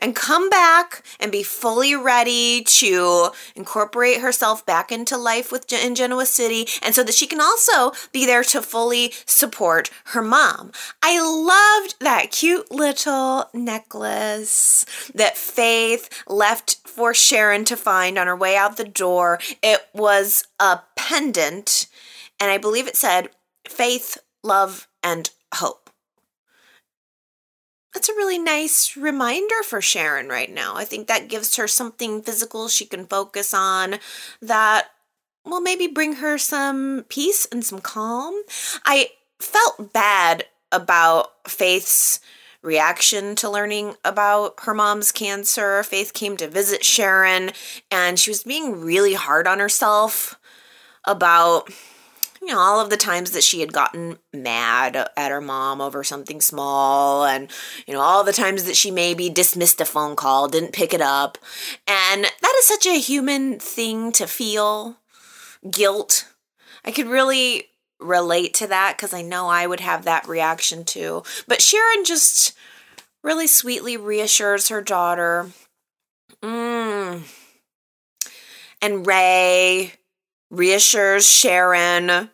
and 0.01 0.17
come 0.17 0.49
back 0.51 1.03
and 1.19 1.31
be 1.31 1.43
fully 1.43 1.95
ready 1.95 2.63
to 2.63 3.31
incorporate 3.55 4.21
herself 4.21 4.65
back 4.65 4.91
into 4.91 5.17
life 5.17 5.53
with 5.53 5.73
in 5.73 5.95
Genoa 5.95 6.27
City 6.27 6.67
and 6.83 6.95
so 6.95 7.03
that 7.05 7.15
she 7.15 7.27
can 7.27 7.41
also 7.41 7.93
be 8.13 8.27
there 8.27 8.43
to 8.45 8.63
fully 8.63 9.13
support 9.27 9.91
her 10.07 10.23
mom. 10.23 10.73
I 11.03 11.21
loved 11.21 11.97
that 12.01 12.31
cute 12.31 12.71
little 12.71 13.49
necklace 13.53 14.85
that 15.15 15.37
Faith 15.37 16.25
left 16.27 16.77
for 16.87 17.15
Sharon 17.15 17.65
to 17.67 17.77
find 17.77 18.19
on 18.19 18.27
her 18.27 18.37
way 18.37 18.57
out 18.57 18.77
the 18.77 18.85
door. 18.85 19.39
It 19.63 19.87
was 19.95 20.45
a 20.59 20.81
pendant 20.97 21.87
and 22.41 22.51
I 22.51 22.59
believe 22.59 22.89
it 22.89 22.97
said 22.97 23.31
faith, 23.69 24.19
love 24.43 24.89
and 25.03 25.31
hope 25.55 25.90
that's 27.93 28.09
a 28.09 28.15
really 28.15 28.39
nice 28.39 28.97
reminder 28.97 29.63
for 29.65 29.81
Sharon 29.81 30.29
right 30.29 30.53
now. 30.53 30.77
I 30.77 30.85
think 30.85 31.07
that 31.09 31.29
gives 31.29 31.57
her 31.57 31.67
something 31.67 32.23
physical 32.23 32.69
she 32.69 32.87
can 32.87 33.07
focus 33.07 33.53
on 33.53 33.97
that 34.41 34.89
will 35.45 35.61
maybe 35.61 35.87
bring 35.87 36.15
her 36.15 36.39
some 36.39 37.05
peace 37.09 37.47
and 37.47 37.65
some 37.65 37.81
calm. 37.81 38.35
I 38.85 39.11
felt 39.39 39.93
bad 39.93 40.45
about 40.71 41.49
Faith's 41.49 42.21
reaction 42.63 43.35
to 43.37 43.49
learning 43.49 43.95
about 44.05 44.55
her 44.61 44.75
mom's 44.75 45.13
cancer. 45.13 45.83
Faith 45.83 46.13
came 46.13 46.37
to 46.37 46.49
visit 46.49 46.85
Sharon 46.85 47.53
and 47.91 48.19
she 48.19 48.31
was 48.31 48.45
being 48.45 48.81
really 48.81 49.15
hard 49.15 49.47
on 49.47 49.59
herself 49.59 50.39
about 51.07 51.71
you 52.41 52.49
know, 52.49 52.59
all 52.59 52.81
of 52.81 52.91
the 52.91 52.97
times 52.97 53.33
that 53.33 53.45
she 53.45 53.61
had 53.61 53.73
gotten 53.73 54.19
mad 54.33 54.97
at 54.97 55.31
her 55.31 55.41
mom 55.41 55.81
over 55.81 56.03
something 56.03 56.41
small, 56.41 57.25
and, 57.25 57.51
you 57.87 57.93
know, 57.93 58.01
all 58.01 58.25
the 58.25 58.33
times 58.33 58.65
that 58.65 58.77
she 58.77 58.91
maybe 58.91 59.29
dismissed 59.29 59.81
a 59.81 59.85
phone 59.85 60.17
call, 60.17 60.49
didn't 60.49 60.73
pick 60.73 60.95
it 60.95 61.03
up. 61.03 61.37
And 61.87 62.25
that 62.25 62.57
is 62.59 62.65
such 62.67 62.87
a 62.87 62.99
human 62.99 63.59
thing 63.59 64.11
to 64.13 64.27
feel 64.27 64.97
guilt. 65.71 66.29
I 66.85 66.93
could 66.93 67.07
really 67.07 67.67
relate 67.99 68.55
to 68.55 68.67
that 68.69 68.97
because 68.97 69.13
I 69.13 69.21
know 69.21 69.49
I 69.49 69.67
would 69.67 69.81
have 69.81 70.05
that 70.05 70.27
reaction 70.27 70.85
too. 70.85 71.23
But 71.47 71.61
Sharon 71.61 72.05
just 72.05 72.55
really 73.23 73.47
sweetly 73.47 73.99
reassures 73.99 74.69
her 74.69 74.81
daughter. 74.81 75.51
Mm. 76.43 77.23
And 78.81 79.07
Rey 79.07 79.93
reassures 80.51 81.29
Sharon 81.29 82.31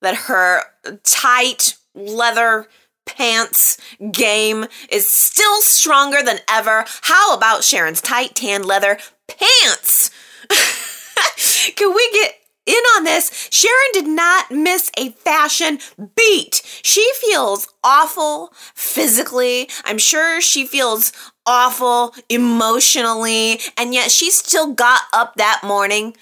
that 0.00 0.14
her 0.26 0.62
tight 1.02 1.76
leather 1.94 2.68
pants 3.04 3.78
game 4.12 4.66
is 4.90 5.08
still 5.08 5.60
stronger 5.60 6.22
than 6.22 6.38
ever. 6.48 6.84
How 7.02 7.34
about 7.34 7.64
Sharon's 7.64 8.00
tight 8.00 8.34
tan 8.34 8.62
leather 8.62 8.98
pants? 9.26 10.10
Can 11.76 11.94
we 11.94 12.10
get 12.12 12.34
in 12.66 12.82
on 12.96 13.04
this? 13.04 13.48
Sharon 13.50 13.90
did 13.92 14.06
not 14.06 14.50
miss 14.50 14.90
a 14.96 15.10
fashion 15.10 15.78
beat. 16.14 16.62
She 16.82 17.10
feels 17.14 17.66
awful 17.82 18.52
physically. 18.74 19.68
I'm 19.84 19.98
sure 19.98 20.40
she 20.40 20.66
feels 20.66 21.12
awful 21.46 22.14
emotionally. 22.28 23.60
And 23.76 23.94
yet 23.94 24.10
she 24.10 24.30
still 24.30 24.74
got 24.74 25.02
up 25.12 25.36
that 25.36 25.62
morning 25.64 26.14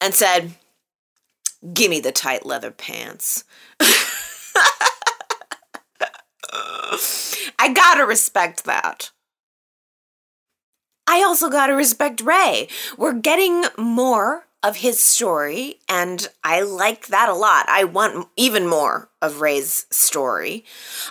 and 0.00 0.12
said, 0.12 0.54
Gimme 1.72 2.00
the 2.00 2.12
tight 2.12 2.44
leather 2.44 2.70
pants. 2.70 3.44
I 7.58 7.72
gotta 7.72 8.04
respect 8.04 8.64
that. 8.64 9.10
I 11.06 11.22
also 11.22 11.48
gotta 11.48 11.74
respect 11.74 12.20
Rey. 12.20 12.68
We're 12.96 13.12
getting 13.12 13.64
more 13.78 14.46
of 14.62 14.76
his 14.76 15.00
story, 15.00 15.80
and 15.88 16.28
I 16.44 16.60
like 16.60 17.08
that 17.08 17.28
a 17.28 17.34
lot. 17.34 17.68
I 17.68 17.84
want 17.84 18.28
even 18.36 18.66
more 18.66 19.08
of 19.20 19.40
Rey's 19.40 19.86
story. 19.90 20.64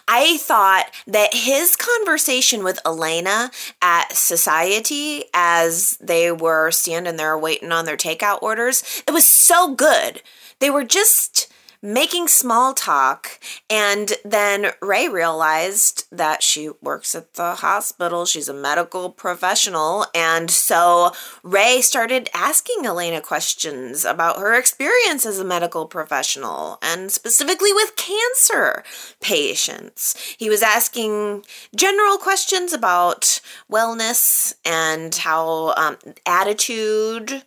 I 0.07 0.37
thought 0.37 0.85
that 1.05 1.33
his 1.33 1.75
conversation 1.75 2.63
with 2.63 2.79
Elena 2.85 3.51
at 3.81 4.13
Society 4.13 5.25
as 5.33 5.97
they 5.99 6.31
were 6.31 6.71
standing 6.71 7.17
there 7.17 7.37
waiting 7.37 7.73
on 7.73 7.85
their 7.85 7.97
takeout 7.97 8.41
orders, 8.41 9.03
it 9.05 9.11
was 9.11 9.29
so 9.29 9.75
good. 9.75 10.21
They 10.61 10.69
were 10.69 10.85
just 10.85 11.51
making 11.81 12.27
small 12.27 12.73
talk. 12.73 13.39
And 13.69 14.13
then 14.23 14.73
Rey 14.81 15.09
realized 15.09 16.05
that 16.11 16.43
she 16.43 16.69
works 16.81 17.15
at 17.15 17.33
the 17.33 17.55
hospital. 17.55 18.25
She's 18.25 18.47
a 18.47 18.53
medical 18.53 19.09
professional. 19.09 20.05
And 20.13 20.51
so 20.51 21.11
Rey 21.41 21.81
started 21.81 22.29
asking 22.33 22.85
Elena 22.85 23.19
questions 23.19 24.05
about 24.05 24.37
her 24.37 24.53
experience 24.53 25.25
as 25.25 25.39
a 25.39 25.43
medical 25.43 25.87
professional 25.87 26.77
and 26.83 27.11
specifically 27.11 27.73
with 27.73 27.95
cancer 27.95 28.83
patients. 29.19 30.35
He 30.37 30.49
was 30.49 30.61
asking 30.61 31.43
general 31.75 32.17
questions 32.17 32.73
about 32.73 33.41
wellness 33.71 34.53
and 34.63 35.15
how 35.15 35.73
um, 35.75 35.97
attitude 36.27 37.43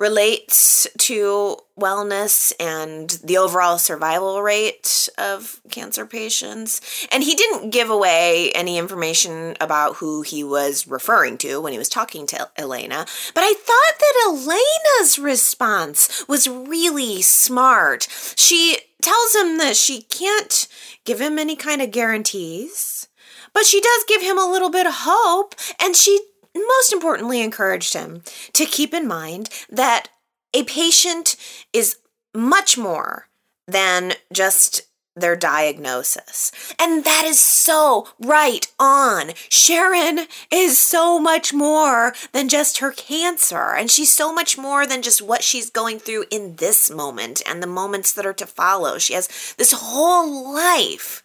relates 0.00 0.88
to 0.96 1.58
wellness 1.78 2.54
and 2.58 3.10
the 3.22 3.36
overall 3.36 3.76
survival 3.76 4.42
rate 4.42 5.10
of 5.18 5.60
cancer 5.70 6.06
patients. 6.06 6.80
And 7.12 7.22
he 7.22 7.34
didn't 7.34 7.70
give 7.70 7.90
away 7.90 8.50
any 8.52 8.78
information 8.78 9.56
about 9.60 9.96
who 9.96 10.22
he 10.22 10.42
was 10.42 10.88
referring 10.88 11.36
to 11.38 11.60
when 11.60 11.72
he 11.72 11.78
was 11.78 11.90
talking 11.90 12.26
to 12.28 12.48
Elena. 12.56 13.04
But 13.34 13.44
I 13.44 13.52
thought 13.52 13.98
that 13.98 14.24
Elena's 14.26 15.18
response 15.18 16.26
was 16.26 16.48
really 16.48 17.20
smart. 17.20 18.08
She 18.36 18.78
tells 19.02 19.34
him 19.34 19.58
that 19.58 19.76
she 19.76 20.00
can't 20.02 20.66
give 21.04 21.20
him 21.20 21.38
any 21.38 21.56
kind 21.56 21.82
of 21.82 21.90
guarantees. 21.90 23.06
But 23.52 23.66
she 23.66 23.80
does 23.80 24.04
give 24.06 24.22
him 24.22 24.38
a 24.38 24.50
little 24.50 24.70
bit 24.70 24.86
of 24.86 24.94
hope, 24.98 25.56
and 25.80 25.96
she 25.96 26.20
most 26.66 26.92
importantly 26.92 27.40
encouraged 27.40 27.94
him 27.94 28.22
to 28.52 28.64
keep 28.64 28.94
in 28.94 29.06
mind 29.06 29.48
that 29.68 30.08
a 30.54 30.64
patient 30.64 31.36
is 31.72 31.96
much 32.34 32.76
more 32.76 33.28
than 33.66 34.14
just 34.32 34.82
their 35.16 35.36
diagnosis. 35.36 36.52
And 36.78 37.04
that 37.04 37.24
is 37.26 37.40
so 37.40 38.08
right 38.18 38.66
on. 38.78 39.32
Sharon 39.48 40.26
is 40.52 40.78
so 40.78 41.18
much 41.18 41.52
more 41.52 42.14
than 42.32 42.48
just 42.48 42.78
her 42.78 42.92
cancer, 42.92 43.74
and 43.74 43.90
she's 43.90 44.12
so 44.12 44.32
much 44.32 44.56
more 44.56 44.86
than 44.86 45.02
just 45.02 45.20
what 45.20 45.42
she's 45.42 45.70
going 45.70 45.98
through 45.98 46.24
in 46.30 46.56
this 46.56 46.90
moment 46.90 47.42
and 47.46 47.62
the 47.62 47.66
moments 47.66 48.12
that 48.12 48.26
are 48.26 48.32
to 48.34 48.46
follow. 48.46 48.98
She 48.98 49.14
has 49.14 49.54
this 49.58 49.72
whole 49.72 50.52
life. 50.54 51.22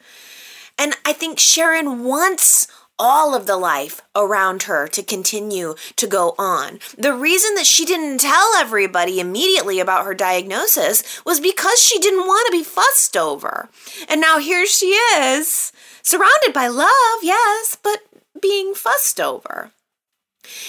And 0.78 0.94
I 1.06 1.14
think 1.14 1.40
Sharon 1.40 2.04
wants 2.04 2.68
all 2.98 3.36
of 3.36 3.46
the 3.46 3.58
life 3.58 4.02
around 4.16 4.64
her 4.64 4.88
to 4.88 5.04
continue 5.04 5.76
to 5.96 6.08
go 6.08 6.34
on. 6.38 6.80
The 6.98 7.14
reason 7.14 7.56
that 7.56 7.66
she 7.66 7.86
didn't 7.86 8.20
tell 8.20 8.56
everybody 8.56 9.20
immediately 9.20 9.80
about 9.80 10.06
her 10.06 10.14
diagnosis 10.14 11.04
was 11.26 11.40
because 11.40 11.82
she 11.82 12.00
didn't 12.00 12.28
want 12.28 12.46
to 12.48 12.58
be 12.58 12.64
fussed 12.64 13.18
over. 13.18 13.70
And 14.08 14.22
now 14.22 14.40
here 14.40 14.66
she 14.66 14.88
is, 14.88 15.72
surrounded 16.02 16.54
by 16.54 16.68
love, 16.68 17.20
yes, 17.22 17.78
but 17.82 18.00
being 18.42 18.74
fussed 18.74 19.20
over. 19.20 19.72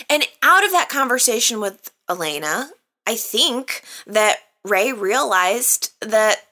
And 0.09 0.27
out 0.43 0.65
of 0.65 0.73
that 0.73 0.89
conversation 0.89 1.61
with 1.61 1.91
Elena, 2.09 2.71
I 3.07 3.15
think 3.15 3.83
that 4.07 4.39
Rey 4.65 4.93
realized 4.93 5.93
that 6.01 6.43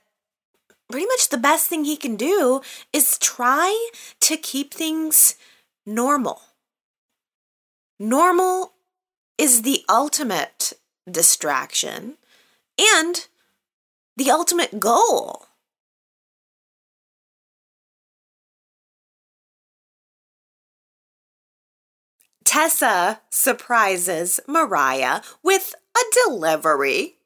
pretty 0.91 1.07
much 1.07 1.29
the 1.29 1.39
best 1.39 1.69
thing 1.69 1.85
he 1.85 1.97
can 1.97 2.17
do 2.17 2.61
is 2.93 3.19
try 3.19 3.89
to 4.21 4.37
keep 4.37 4.73
things 4.73 5.35
normal. 5.87 6.43
Normal 7.99 8.73
is 9.39 9.63
the 9.63 9.85
ultimate 9.89 10.73
distraction 11.11 12.17
and 12.79 13.29
the 14.17 14.31
ultimate 14.31 14.81
goal. 14.81 15.47
Tessa 22.45 23.21
surprises 23.31 24.41
Mariah 24.47 25.23
with 25.43 25.75
a 25.97 26.01
delivery 26.27 27.17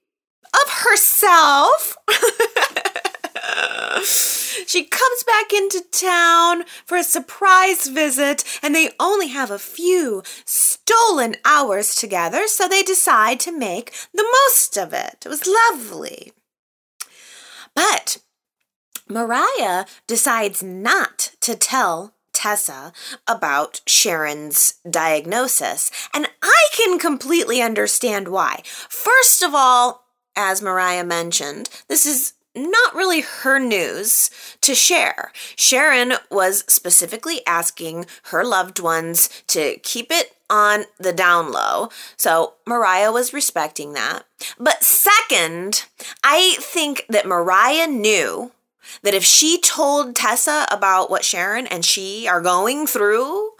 of 0.54 0.70
herself. 0.70 1.96
she 4.66 4.84
comes 4.84 5.22
back 5.24 5.52
into 5.52 5.84
town 5.90 6.64
for 6.84 6.96
a 6.96 7.04
surprise 7.04 7.86
visit, 7.88 8.44
and 8.62 8.74
they 8.74 8.90
only 8.98 9.28
have 9.28 9.50
a 9.50 9.58
few 9.58 10.22
stolen 10.44 11.36
hours 11.44 11.94
together, 11.94 12.46
so 12.46 12.66
they 12.68 12.82
decide 12.82 13.40
to 13.40 13.56
make 13.56 13.92
the 14.12 14.26
most 14.46 14.76
of 14.76 14.92
it. 14.92 15.18
It 15.24 15.28
was 15.28 15.46
lovely. 15.46 16.32
But 17.74 18.18
Mariah 19.08 19.86
decides 20.06 20.62
not 20.62 21.32
to 21.40 21.54
tell 21.54 22.14
Tessa 22.32 22.92
about 23.26 23.80
Sharon's 23.86 24.74
diagnosis, 24.88 25.90
and 26.14 26.28
I 26.42 26.66
can 26.76 26.98
completely 26.98 27.60
understand 27.60 28.28
why. 28.28 28.62
First 28.64 29.42
of 29.42 29.54
all, 29.54 30.04
as 30.36 30.62
Mariah 30.62 31.04
mentioned, 31.04 31.68
this 31.88 32.06
is 32.06 32.34
not 32.58 32.94
really 32.94 33.20
her 33.20 33.58
news 33.58 34.30
to 34.60 34.74
share. 34.74 35.32
Sharon 35.56 36.14
was 36.30 36.64
specifically 36.68 37.40
asking 37.46 38.06
her 38.24 38.44
loved 38.44 38.80
ones 38.80 39.28
to 39.48 39.78
keep 39.78 40.10
it 40.10 40.36
on 40.50 40.84
the 40.98 41.12
down 41.12 41.52
low. 41.52 41.88
So 42.16 42.54
Mariah 42.66 43.12
was 43.12 43.32
respecting 43.32 43.92
that. 43.92 44.24
But 44.58 44.82
second, 44.82 45.84
I 46.24 46.56
think 46.58 47.04
that 47.08 47.26
Mariah 47.26 47.86
knew 47.86 48.52
that 49.02 49.14
if 49.14 49.24
she 49.24 49.60
told 49.60 50.16
Tessa 50.16 50.66
about 50.70 51.10
what 51.10 51.24
Sharon 51.24 51.66
and 51.66 51.84
she 51.84 52.26
are 52.26 52.40
going 52.40 52.86
through, 52.86 53.50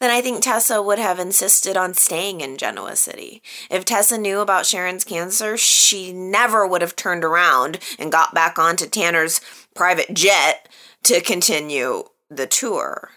then 0.00 0.10
I 0.10 0.20
think 0.20 0.42
Tessa 0.42 0.82
would 0.82 0.98
have 0.98 1.18
insisted 1.18 1.76
on 1.76 1.94
staying 1.94 2.40
in 2.40 2.58
Genoa 2.58 2.96
City. 2.96 3.42
If 3.70 3.84
Tessa 3.84 4.18
knew 4.18 4.40
about 4.40 4.66
Sharon's 4.66 5.04
cancer, 5.04 5.56
she 5.56 6.12
never 6.12 6.66
would 6.66 6.82
have 6.82 6.96
turned 6.96 7.24
around 7.24 7.78
and 7.98 8.12
got 8.12 8.34
back 8.34 8.58
onto 8.58 8.86
Tanner's 8.86 9.40
private 9.74 10.12
jet 10.12 10.68
to 11.04 11.20
continue 11.20 12.04
the 12.28 12.46
tour. 12.46 13.10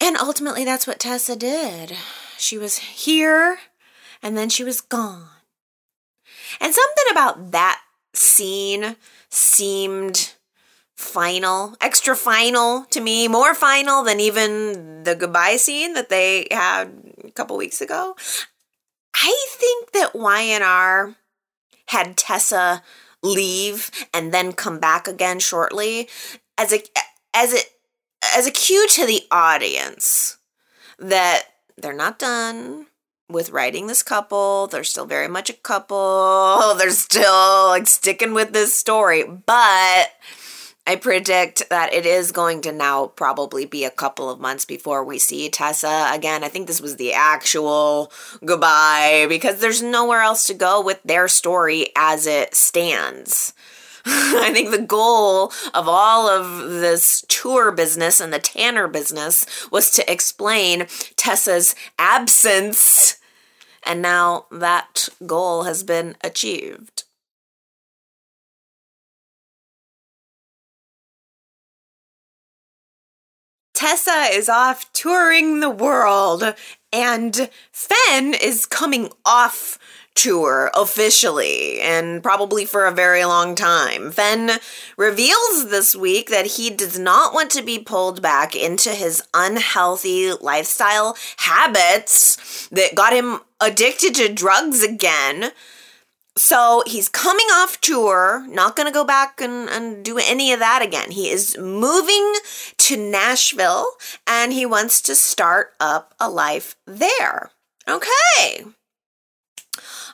And 0.00 0.16
ultimately, 0.16 0.64
that's 0.64 0.86
what 0.86 0.98
Tessa 0.98 1.36
did. 1.36 1.96
She 2.36 2.58
was 2.58 2.78
here 2.78 3.58
and 4.22 4.36
then 4.36 4.48
she 4.48 4.64
was 4.64 4.80
gone. 4.80 5.28
And 6.60 6.74
something 6.74 7.04
about 7.10 7.52
that 7.52 7.80
scene 8.12 8.96
seemed 9.30 10.34
final, 11.02 11.76
extra 11.80 12.16
final 12.16 12.84
to 12.86 13.00
me, 13.00 13.28
more 13.28 13.54
final 13.54 14.02
than 14.02 14.20
even 14.20 15.02
the 15.02 15.14
goodbye 15.14 15.56
scene 15.56 15.94
that 15.94 16.08
they 16.08 16.46
had 16.50 16.90
a 17.24 17.30
couple 17.32 17.56
weeks 17.56 17.80
ago. 17.80 18.14
I 19.14 19.46
think 19.50 19.92
that 19.92 20.14
Y&R 20.14 21.16
had 21.86 22.16
Tessa 22.16 22.82
leave 23.22 23.90
and 24.14 24.32
then 24.32 24.52
come 24.52 24.78
back 24.78 25.06
again 25.06 25.38
shortly 25.38 26.08
as 26.56 26.72
a 26.72 26.82
as 27.34 27.52
it 27.52 27.66
as 28.34 28.46
a 28.46 28.50
cue 28.50 28.88
to 28.88 29.06
the 29.06 29.22
audience 29.30 30.38
that 30.98 31.42
they're 31.76 31.92
not 31.92 32.18
done 32.18 32.86
with 33.28 33.50
writing 33.50 33.86
this 33.86 34.02
couple. 34.02 34.66
They're 34.68 34.84
still 34.84 35.06
very 35.06 35.28
much 35.28 35.50
a 35.50 35.54
couple. 35.54 36.74
They're 36.78 36.90
still 36.90 37.66
like 37.68 37.86
sticking 37.86 38.34
with 38.34 38.52
this 38.52 38.78
story, 38.78 39.24
but 39.24 40.12
I 40.84 40.96
predict 40.96 41.68
that 41.70 41.92
it 41.92 42.04
is 42.06 42.32
going 42.32 42.60
to 42.62 42.72
now 42.72 43.06
probably 43.06 43.66
be 43.66 43.84
a 43.84 43.90
couple 43.90 44.28
of 44.28 44.40
months 44.40 44.64
before 44.64 45.04
we 45.04 45.18
see 45.18 45.48
Tessa 45.48 46.10
again. 46.12 46.42
I 46.42 46.48
think 46.48 46.66
this 46.66 46.80
was 46.80 46.96
the 46.96 47.12
actual 47.12 48.12
goodbye 48.44 49.26
because 49.28 49.60
there's 49.60 49.80
nowhere 49.80 50.22
else 50.22 50.46
to 50.48 50.54
go 50.54 50.82
with 50.82 51.00
their 51.04 51.28
story 51.28 51.90
as 51.96 52.26
it 52.26 52.56
stands. 52.56 53.54
I 54.04 54.50
think 54.52 54.72
the 54.72 54.78
goal 54.78 55.52
of 55.72 55.86
all 55.86 56.28
of 56.28 56.70
this 56.70 57.24
tour 57.28 57.70
business 57.70 58.20
and 58.20 58.32
the 58.32 58.40
Tanner 58.40 58.88
business 58.88 59.70
was 59.70 59.88
to 59.92 60.12
explain 60.12 60.88
Tessa's 61.14 61.76
absence, 62.00 63.18
and 63.84 64.02
now 64.02 64.46
that 64.50 65.08
goal 65.24 65.62
has 65.62 65.84
been 65.84 66.16
achieved. 66.24 67.04
Tessa 73.82 74.28
is 74.30 74.48
off 74.48 74.92
touring 74.92 75.58
the 75.58 75.68
world, 75.68 76.54
and 76.92 77.50
Fen 77.72 78.32
is 78.32 78.64
coming 78.64 79.10
off 79.26 79.76
tour 80.14 80.70
officially 80.72 81.80
and 81.80 82.22
probably 82.22 82.64
for 82.64 82.86
a 82.86 82.92
very 82.92 83.24
long 83.24 83.56
time. 83.56 84.12
Fen 84.12 84.60
reveals 84.96 85.70
this 85.70 85.96
week 85.96 86.30
that 86.30 86.46
he 86.46 86.70
does 86.70 86.96
not 86.96 87.34
want 87.34 87.50
to 87.50 87.62
be 87.62 87.76
pulled 87.76 88.22
back 88.22 88.54
into 88.54 88.90
his 88.90 89.20
unhealthy 89.34 90.30
lifestyle 90.30 91.16
habits 91.38 92.68
that 92.68 92.94
got 92.94 93.12
him 93.12 93.40
addicted 93.60 94.14
to 94.14 94.32
drugs 94.32 94.84
again. 94.84 95.50
So 96.36 96.82
he's 96.86 97.08
coming 97.10 97.46
off 97.52 97.80
tour, 97.80 98.46
not 98.48 98.74
going 98.74 98.86
to 98.86 98.92
go 98.92 99.04
back 99.04 99.40
and, 99.40 99.68
and 99.68 100.02
do 100.04 100.18
any 100.18 100.52
of 100.52 100.60
that 100.60 100.80
again. 100.80 101.10
He 101.10 101.28
is 101.28 101.58
moving 101.58 102.34
to 102.78 102.96
Nashville 102.96 103.86
and 104.26 104.52
he 104.52 104.64
wants 104.64 105.02
to 105.02 105.14
start 105.14 105.74
up 105.78 106.14
a 106.18 106.30
life 106.30 106.74
there. 106.86 107.50
Okay. 107.86 108.64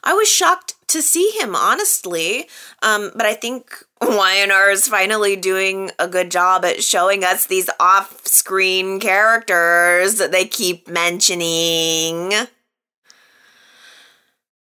I 0.02 0.12
was 0.12 0.28
shocked 0.28 0.74
to 0.88 1.02
see 1.02 1.30
him, 1.40 1.54
honestly. 1.54 2.48
Um, 2.82 3.12
but 3.14 3.26
I 3.26 3.34
think 3.34 3.84
YNR 4.02 4.72
is 4.72 4.88
finally 4.88 5.36
doing 5.36 5.92
a 6.00 6.08
good 6.08 6.32
job 6.32 6.64
at 6.64 6.82
showing 6.82 7.22
us 7.22 7.46
these 7.46 7.70
off 7.78 8.26
screen 8.26 8.98
characters 8.98 10.16
that 10.16 10.32
they 10.32 10.46
keep 10.46 10.88
mentioning. 10.88 12.32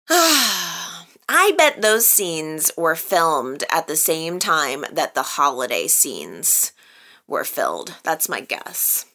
I 1.27 1.53
bet 1.57 1.81
those 1.81 2.05
scenes 2.05 2.71
were 2.77 2.95
filmed 2.95 3.63
at 3.71 3.87
the 3.87 3.95
same 3.95 4.39
time 4.39 4.85
that 4.91 5.15
the 5.15 5.23
holiday 5.23 5.87
scenes 5.87 6.73
were 7.27 7.43
filled. 7.43 7.95
That's 8.03 8.27
my 8.27 8.41
guess. 8.41 9.05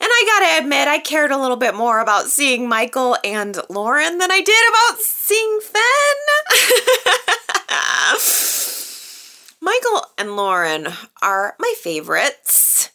And 0.00 0.08
I 0.12 0.24
gotta 0.26 0.62
admit, 0.62 0.86
I 0.86 0.98
cared 1.00 1.32
a 1.32 1.38
little 1.38 1.56
bit 1.56 1.74
more 1.74 1.98
about 2.00 2.26
seeing 2.26 2.68
Michael 2.68 3.16
and 3.24 3.58
Lauren 3.68 4.18
than 4.18 4.30
I 4.30 4.40
did 4.40 4.68
about 4.68 5.00
seeing 5.00 5.58
Fen. 5.60 5.82
Michael 9.60 10.06
and 10.16 10.36
Lauren 10.36 10.88
are 11.20 11.56
my 11.58 11.74
favorites. 11.80 12.90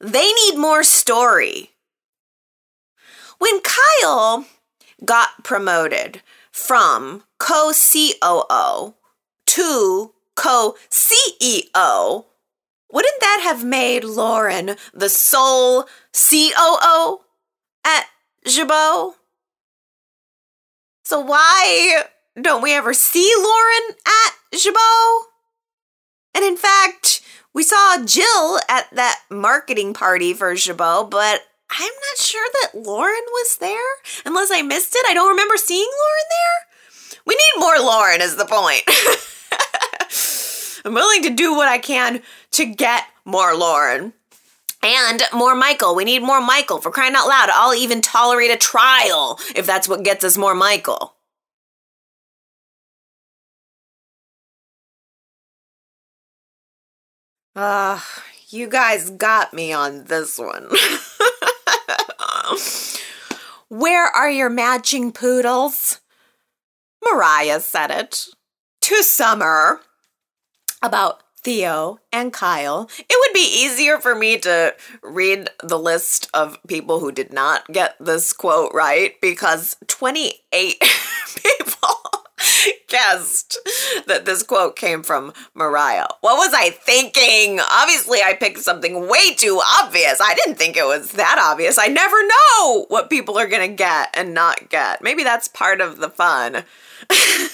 They 0.00 0.32
need 0.32 0.56
more 0.56 0.82
story. 0.82 1.72
When 3.38 3.60
Kyle 3.60 4.46
got 5.04 5.44
promoted 5.44 6.22
from 6.56 7.22
co 7.38 7.70
COO 7.70 8.94
to 9.46 10.12
co 10.34 10.74
CEO, 10.90 12.24
wouldn't 12.90 13.20
that 13.20 13.40
have 13.44 13.62
made 13.62 14.04
Lauren 14.04 14.76
the 14.94 15.10
sole 15.10 15.86
COO 16.12 17.20
at 17.84 18.06
Jabot? 18.46 19.14
So 21.04 21.20
why 21.20 22.04
don't 22.40 22.62
we 22.62 22.72
ever 22.74 22.94
see 22.94 23.30
Lauren 23.36 23.96
at 24.06 24.58
Jabot? 24.58 25.26
And 26.34 26.44
in 26.44 26.56
fact, 26.56 27.20
we 27.52 27.62
saw 27.62 28.02
Jill 28.02 28.60
at 28.68 28.88
that 28.92 29.20
marketing 29.30 29.92
party 29.92 30.32
for 30.32 30.54
Jabot, 30.54 31.10
but 31.10 31.42
I'm 31.70 31.92
not 31.92 32.18
sure 32.18 32.46
that 32.62 32.80
Lauren 32.86 33.24
was 33.32 33.56
there. 33.58 33.80
Unless 34.24 34.50
I 34.52 34.62
missed 34.62 34.94
it, 34.94 35.04
I 35.08 35.14
don't 35.14 35.30
remember 35.30 35.56
seeing 35.56 35.88
Lauren 35.88 36.24
there. 36.30 37.20
We 37.26 37.34
need 37.34 37.60
more 37.60 37.78
Lauren, 37.78 38.20
is 38.20 38.36
the 38.36 38.44
point. 38.44 38.84
I'm 40.84 40.94
willing 40.94 41.22
to 41.24 41.30
do 41.30 41.54
what 41.54 41.68
I 41.68 41.78
can 41.78 42.22
to 42.52 42.64
get 42.64 43.04
more 43.24 43.56
Lauren. 43.56 44.12
And 44.82 45.22
more 45.32 45.56
Michael. 45.56 45.96
We 45.96 46.04
need 46.04 46.22
more 46.22 46.40
Michael. 46.40 46.78
For 46.80 46.92
crying 46.92 47.14
out 47.16 47.26
loud, 47.26 47.48
I'll 47.50 47.74
even 47.74 48.00
tolerate 48.00 48.52
a 48.52 48.56
trial 48.56 49.40
if 49.56 49.66
that's 49.66 49.88
what 49.88 50.04
gets 50.04 50.22
us 50.22 50.38
more 50.38 50.54
Michael. 50.54 51.14
Ah, 57.56 58.22
you 58.48 58.68
guys 58.68 59.10
got 59.10 59.52
me 59.52 59.72
on 59.72 60.04
this 60.04 60.38
one. 60.38 60.68
Where 63.68 64.06
are 64.06 64.30
your 64.30 64.50
matching 64.50 65.12
poodles? 65.12 66.00
Mariah 67.04 67.60
said 67.60 67.90
it 67.90 68.26
to 68.82 69.02
Summer 69.02 69.80
about 70.82 71.22
Theo 71.40 71.98
and 72.12 72.32
Kyle. 72.32 72.90
It 72.98 73.16
would 73.18 73.32
be 73.32 73.62
easier 73.64 73.98
for 73.98 74.14
me 74.14 74.38
to 74.38 74.74
read 75.02 75.48
the 75.62 75.78
list 75.78 76.28
of 76.34 76.58
people 76.66 76.98
who 77.00 77.12
did 77.12 77.32
not 77.32 77.66
get 77.68 77.94
this 78.00 78.32
quote 78.32 78.72
right 78.74 79.14
because 79.20 79.76
28 79.86 80.80
people 80.80 81.98
guessed 82.88 83.58
that 84.06 84.24
this 84.24 84.42
quote 84.42 84.76
came 84.76 85.02
from 85.02 85.32
Mariah. 85.54 86.06
What 86.20 86.36
was 86.36 86.54
I 86.54 86.70
thinking? 86.70 87.60
Obviously, 87.60 88.22
I 88.22 88.34
picked 88.34 88.60
something 88.60 89.08
way 89.08 89.34
too 89.34 89.60
obvious. 89.80 90.20
I 90.20 90.34
didn't 90.34 90.56
think 90.56 90.76
it 90.76 90.86
was 90.86 91.12
that 91.12 91.38
obvious. 91.42 91.78
I 91.78 91.88
never 91.88 92.16
know 92.26 92.86
what 92.88 93.10
people 93.10 93.38
are 93.38 93.48
going 93.48 93.68
to 93.68 93.76
get 93.76 94.10
and 94.14 94.34
not 94.34 94.68
get. 94.68 95.02
Maybe 95.02 95.24
that's 95.24 95.48
part 95.48 95.80
of 95.80 95.98
the 95.98 96.10
fun. 96.10 96.64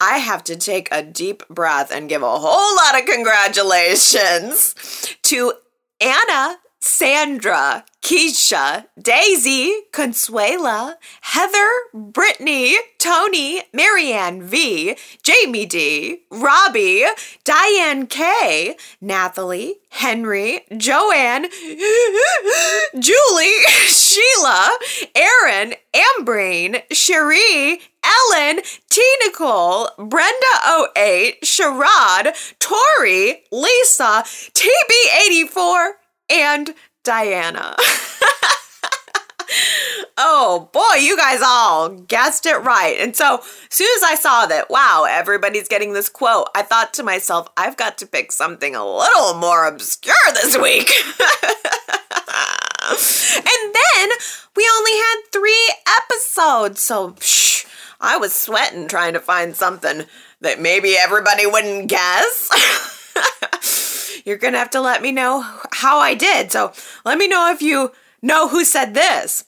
I 0.00 0.18
have 0.18 0.44
to 0.44 0.56
take 0.56 0.88
a 0.90 1.02
deep 1.02 1.46
breath 1.48 1.90
and 1.90 2.08
give 2.08 2.22
a 2.22 2.38
whole 2.38 2.76
lot 2.76 3.00
of 3.00 3.06
congratulations 3.06 4.74
to 5.22 5.54
Anna 6.00 6.58
Sandra, 6.86 7.82
Keisha, 8.02 8.84
Daisy, 9.00 9.72
Consuela, 9.90 10.96
Heather, 11.22 11.66
Brittany, 11.94 12.76
Tony, 12.98 13.62
Marianne 13.72 14.42
V, 14.42 14.94
Jamie 15.22 15.64
D, 15.64 16.24
Robbie, 16.30 17.06
Diane 17.42 18.06
K, 18.06 18.76
Nathalie, 19.00 19.76
Henry, 19.88 20.66
Joanne, 20.76 21.46
Julie, 22.98 23.60
Sheila, 23.86 24.78
Aaron, 25.14 25.72
Ambrain, 25.94 26.82
Cherie, 26.92 27.80
Ellen, 28.04 28.60
T. 28.90 29.02
Nicole, 29.24 29.88
Brenda 29.96 30.90
08, 30.94 31.40
Sherrod, 31.44 32.34
Tori, 32.58 33.42
Lisa, 33.50 34.22
TB84, 34.52 35.92
and 36.30 36.74
Diana. 37.02 37.76
oh 40.16 40.68
boy, 40.72 40.96
you 41.00 41.16
guys 41.16 41.40
all 41.42 41.90
guessed 41.90 42.46
it 42.46 42.56
right. 42.58 42.96
And 42.98 43.14
so, 43.16 43.38
as 43.38 43.68
soon 43.70 43.88
as 43.96 44.02
I 44.02 44.14
saw 44.14 44.46
that, 44.46 44.70
wow, 44.70 45.06
everybody's 45.08 45.68
getting 45.68 45.92
this 45.92 46.08
quote, 46.08 46.48
I 46.54 46.62
thought 46.62 46.94
to 46.94 47.02
myself, 47.02 47.48
I've 47.56 47.76
got 47.76 47.98
to 47.98 48.06
pick 48.06 48.32
something 48.32 48.74
a 48.74 48.86
little 48.86 49.34
more 49.34 49.66
obscure 49.66 50.14
this 50.34 50.56
week. 50.56 50.90
and 52.90 53.74
then 53.74 54.08
we 54.56 54.68
only 54.76 54.92
had 54.92 55.16
three 55.32 55.74
episodes, 55.88 56.80
so 56.80 57.10
psh, 57.12 57.66
I 58.00 58.16
was 58.16 58.32
sweating 58.34 58.88
trying 58.88 59.12
to 59.14 59.20
find 59.20 59.54
something 59.56 60.04
that 60.40 60.60
maybe 60.60 60.96
everybody 60.96 61.46
wouldn't 61.46 61.88
guess. 61.88 62.50
You're 64.24 64.38
going 64.38 64.54
to 64.54 64.58
have 64.58 64.70
to 64.70 64.80
let 64.80 65.02
me 65.02 65.12
know 65.12 65.42
how 65.72 65.98
I 65.98 66.14
did. 66.14 66.50
So 66.50 66.72
let 67.04 67.18
me 67.18 67.28
know 67.28 67.52
if 67.52 67.62
you 67.62 67.92
know 68.22 68.48
who 68.48 68.64
said 68.64 68.94
this. 68.94 69.44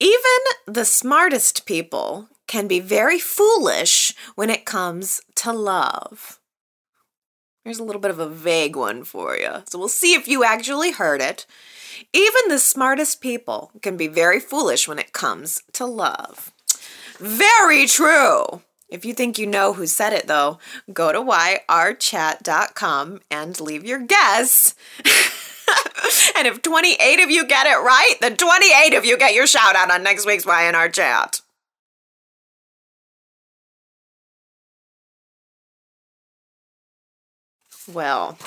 Even 0.00 0.20
the 0.66 0.84
smartest 0.84 1.66
people 1.66 2.28
can 2.46 2.68
be 2.68 2.80
very 2.80 3.18
foolish 3.18 4.14
when 4.34 4.50
it 4.50 4.64
comes 4.64 5.20
to 5.36 5.52
love. 5.52 6.40
Here's 7.64 7.78
a 7.78 7.84
little 7.84 8.00
bit 8.00 8.10
of 8.10 8.18
a 8.18 8.28
vague 8.28 8.76
one 8.76 9.04
for 9.04 9.36
you. 9.36 9.62
So 9.66 9.78
we'll 9.78 9.88
see 9.88 10.14
if 10.14 10.28
you 10.28 10.44
actually 10.44 10.92
heard 10.92 11.22
it. 11.22 11.46
Even 12.12 12.48
the 12.48 12.58
smartest 12.58 13.20
people 13.20 13.70
can 13.80 13.96
be 13.96 14.06
very 14.06 14.38
foolish 14.38 14.86
when 14.86 14.98
it 14.98 15.12
comes 15.12 15.62
to 15.72 15.86
love. 15.86 16.52
Very 17.18 17.86
true. 17.86 18.60
If 18.88 19.04
you 19.04 19.14
think 19.14 19.38
you 19.38 19.46
know 19.46 19.72
who 19.72 19.86
said 19.86 20.12
it, 20.12 20.26
though, 20.26 20.58
go 20.92 21.12
to 21.12 21.20
yrchat.com 21.68 23.20
and 23.30 23.60
leave 23.60 23.84
your 23.84 24.00
guess. 24.00 24.74
and 26.36 26.46
if 26.46 26.62
28 26.62 27.20
of 27.20 27.30
you 27.30 27.46
get 27.46 27.66
it 27.66 27.76
right, 27.76 28.14
then 28.20 28.36
28 28.36 28.94
of 28.94 29.04
you 29.04 29.16
get 29.18 29.34
your 29.34 29.46
shout 29.46 29.74
out 29.74 29.90
on 29.90 30.02
next 30.02 30.26
week's 30.26 30.44
YNR 30.44 30.92
chat. 30.92 31.40
Well, 37.92 38.38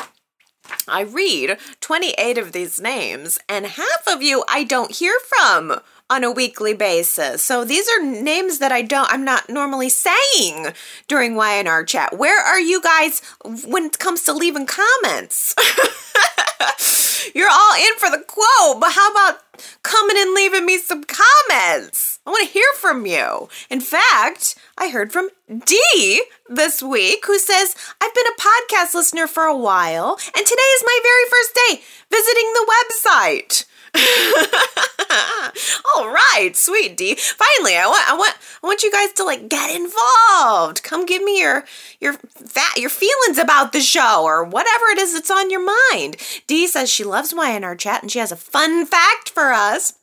I 0.88 1.02
read 1.02 1.58
28 1.80 2.38
of 2.38 2.52
these 2.52 2.80
names, 2.80 3.38
and 3.48 3.66
half 3.66 4.08
of 4.08 4.22
you 4.22 4.44
I 4.48 4.64
don't 4.64 4.92
hear 4.92 5.16
from 5.28 5.80
on 6.10 6.24
a 6.24 6.32
weekly 6.32 6.74
basis. 6.74 7.44
So 7.44 7.66
these 7.66 7.88
are 7.90 8.04
names 8.04 8.60
that 8.60 8.72
I 8.72 8.82
don't, 8.82 9.12
I'm 9.12 9.26
not 9.26 9.50
normally 9.50 9.90
saying 9.90 10.74
during 11.08 11.34
YNR 11.34 11.86
chat. 11.86 12.18
Where 12.18 12.42
are 12.42 12.60
you 12.60 12.82
guys 12.82 13.22
when 13.66 13.86
it 13.86 14.00
comes 14.00 14.24
to 14.24 14.34
leaving 14.34 14.66
comments? 14.66 15.54
You're 17.36 17.50
all 17.52 17.76
in 17.76 17.98
for 17.98 18.10
the 18.10 18.24
quote, 18.26 18.80
but 18.80 18.94
how 18.94 19.12
about 19.12 19.42
coming 19.84 20.18
and 20.18 20.34
leaving 20.34 20.66
me 20.66 20.78
some 20.78 21.04
comments? 21.04 22.20
I 22.26 22.30
want 22.30 22.48
to 22.48 22.54
hear 22.54 22.68
from 22.76 23.06
you. 23.06 23.50
In 23.70 23.82
fact, 23.82 24.56
I 24.78 24.90
heard 24.90 25.12
from 25.12 25.30
Dee 25.66 26.24
this 26.50 26.82
week 26.82 27.26
who 27.26 27.38
says, 27.38 27.76
I've 28.02 28.14
been 28.14 28.28
a 28.28 28.42
podcast 28.42 28.94
listener 28.94 29.28
for 29.28 29.44
a 29.44 29.58
while, 29.58 30.18
and 30.36 30.46
today 30.46 30.62
is 30.76 30.84
my 30.86 31.00
very 31.04 31.26
first 31.30 31.54
day 31.56 31.82
visiting 32.10 32.54
the 32.54 32.74
website. 32.74 33.66
All 35.96 36.10
right, 36.10 36.52
sweet 36.54 36.98
D. 36.98 37.16
Finally, 37.16 37.78
I 37.78 37.88
want 37.88 38.10
I 38.10 38.18
want 38.18 38.36
I 38.64 38.68
want 38.68 38.84
you 38.84 38.92
guys 38.92 39.14
to 39.14 39.24
like 39.24 39.50
get 39.50 39.76
involved. 39.76 40.84
Come 40.84 41.06
give 41.06 41.24
me 41.24 41.40
your 41.40 41.66
your 42.00 42.14
fat 42.14 42.78
your 42.78 42.90
feelings 42.90 43.38
about 43.38 43.72
the 43.72 43.82
show 43.82 44.24
or 44.24 44.44
whatever 44.44 44.86
it 44.88 44.98
is 44.98 45.14
that's 45.14 45.32
on 45.32 45.50
your 45.50 45.66
mind. 45.92 46.18
D 46.48 46.68
says 46.68 46.90
she 46.90 47.04
loves 47.04 47.34
YNR 47.34 47.78
chat 47.78 48.02
and 48.02 48.12
she 48.12 48.20
has 48.20 48.32
a 48.32 48.38
fun 48.38 48.86
fact 48.86 49.30
for 49.30 49.54
us. 49.54 49.94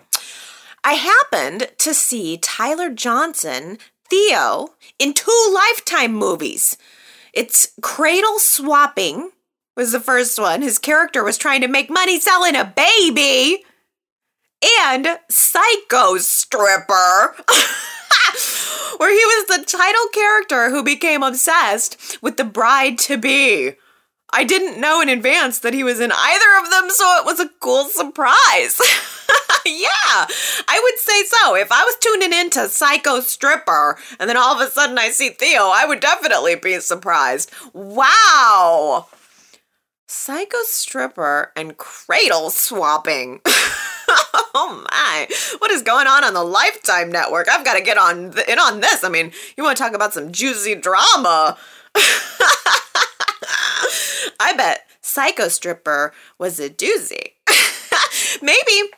I 0.83 0.95
happened 0.95 1.71
to 1.79 1.95
see 1.95 2.37
Tyler 2.37 2.91
Johnson, 2.91 3.79
Theo, 4.11 4.75
in 4.99 5.15
two 5.15 5.51
Lifetime 5.53 6.15
movies. 6.15 6.77
It's 7.33 7.73
Cradle 7.81 8.39
Swapping 8.39 9.31
was 9.77 9.93
the 9.93 10.01
first 10.01 10.39
one. 10.39 10.63
His 10.63 10.79
character 10.79 11.25
was 11.25 11.39
trying 11.39 11.63
to 11.63 11.69
make 11.69 11.91
money 11.91 12.21
selling 12.21 12.55
a 12.55 12.65
baby 12.65 13.65
and 14.81 15.19
Psycho 15.29 16.19
Stripper. 16.19 17.37
Where 18.99 19.11
he 19.11 19.25
was 19.25 19.47
the 19.47 19.65
title 19.65 20.09
character 20.13 20.71
who 20.71 20.83
became 20.83 21.23
obsessed 21.23 22.19
with 22.23 22.37
the 22.37 22.45
bride 22.45 22.99
to 23.01 23.17
be. 23.17 23.73
I 24.33 24.45
didn't 24.45 24.81
know 24.81 25.01
in 25.01 25.09
advance 25.09 25.61
that 25.61 25.75
he 25.75 25.85
was 25.85 26.01
in 26.01 26.11
either 26.13 26.59
of 26.65 26.71
them, 26.71 26.91
so 26.91 27.19
it 27.19 27.25
was 27.25 27.39
a 27.39 27.51
cool 27.61 27.85
surprise. 27.85 28.81
yeah, 29.67 30.27
I 30.69 30.81
would 30.83 30.99
say 30.99 31.23
so. 31.25 31.55
If 31.55 31.71
I 31.71 31.85
was 31.85 31.97
tuning 32.01 32.33
into 32.33 32.69
Psycho 32.69 33.21
Stripper 33.21 33.97
and 34.19 34.29
then 34.29 34.37
all 34.37 34.55
of 34.55 34.67
a 34.67 34.71
sudden 34.71 34.99
I 34.99 35.11
see 35.11 35.31
Theo, 35.31 35.71
I 35.73 35.85
would 35.87 36.01
definitely 36.01 36.57
be 36.57 36.81
surprised. 36.81 37.53
Wow. 37.73 39.07
Psycho 40.07 40.59
Stripper 40.65 41.53
and 41.57 41.77
Cradle 41.77 42.51
Swapping. 42.51 43.41
oh 43.47 44.85
my, 44.91 45.27
what 45.59 45.71
is 45.71 45.83
going 45.83 46.07
on 46.07 46.25
on 46.25 46.35
the 46.35 46.45
Lifetime 46.45 47.11
Network? 47.11 47.49
I've 47.49 47.65
got 47.65 47.75
to 47.75 47.83
get 47.83 47.97
on 47.97 48.33
th- 48.33 48.47
in 48.47 48.59
on 48.59 48.81
this. 48.81 49.03
I 49.03 49.09
mean, 49.09 49.33
you 49.57 49.65
want 49.65 49.77
to 49.77 49.83
talk 49.83 49.95
about 49.95 50.13
some 50.13 50.31
juicy 50.31 50.75
drama? 50.75 51.57
I 54.41 54.53
bet 54.57 54.87
Psycho 55.01 55.49
Stripper 55.49 56.13
was 56.39 56.61
a 56.61 56.69
doozy. 56.69 57.33
Maybe 58.43 58.91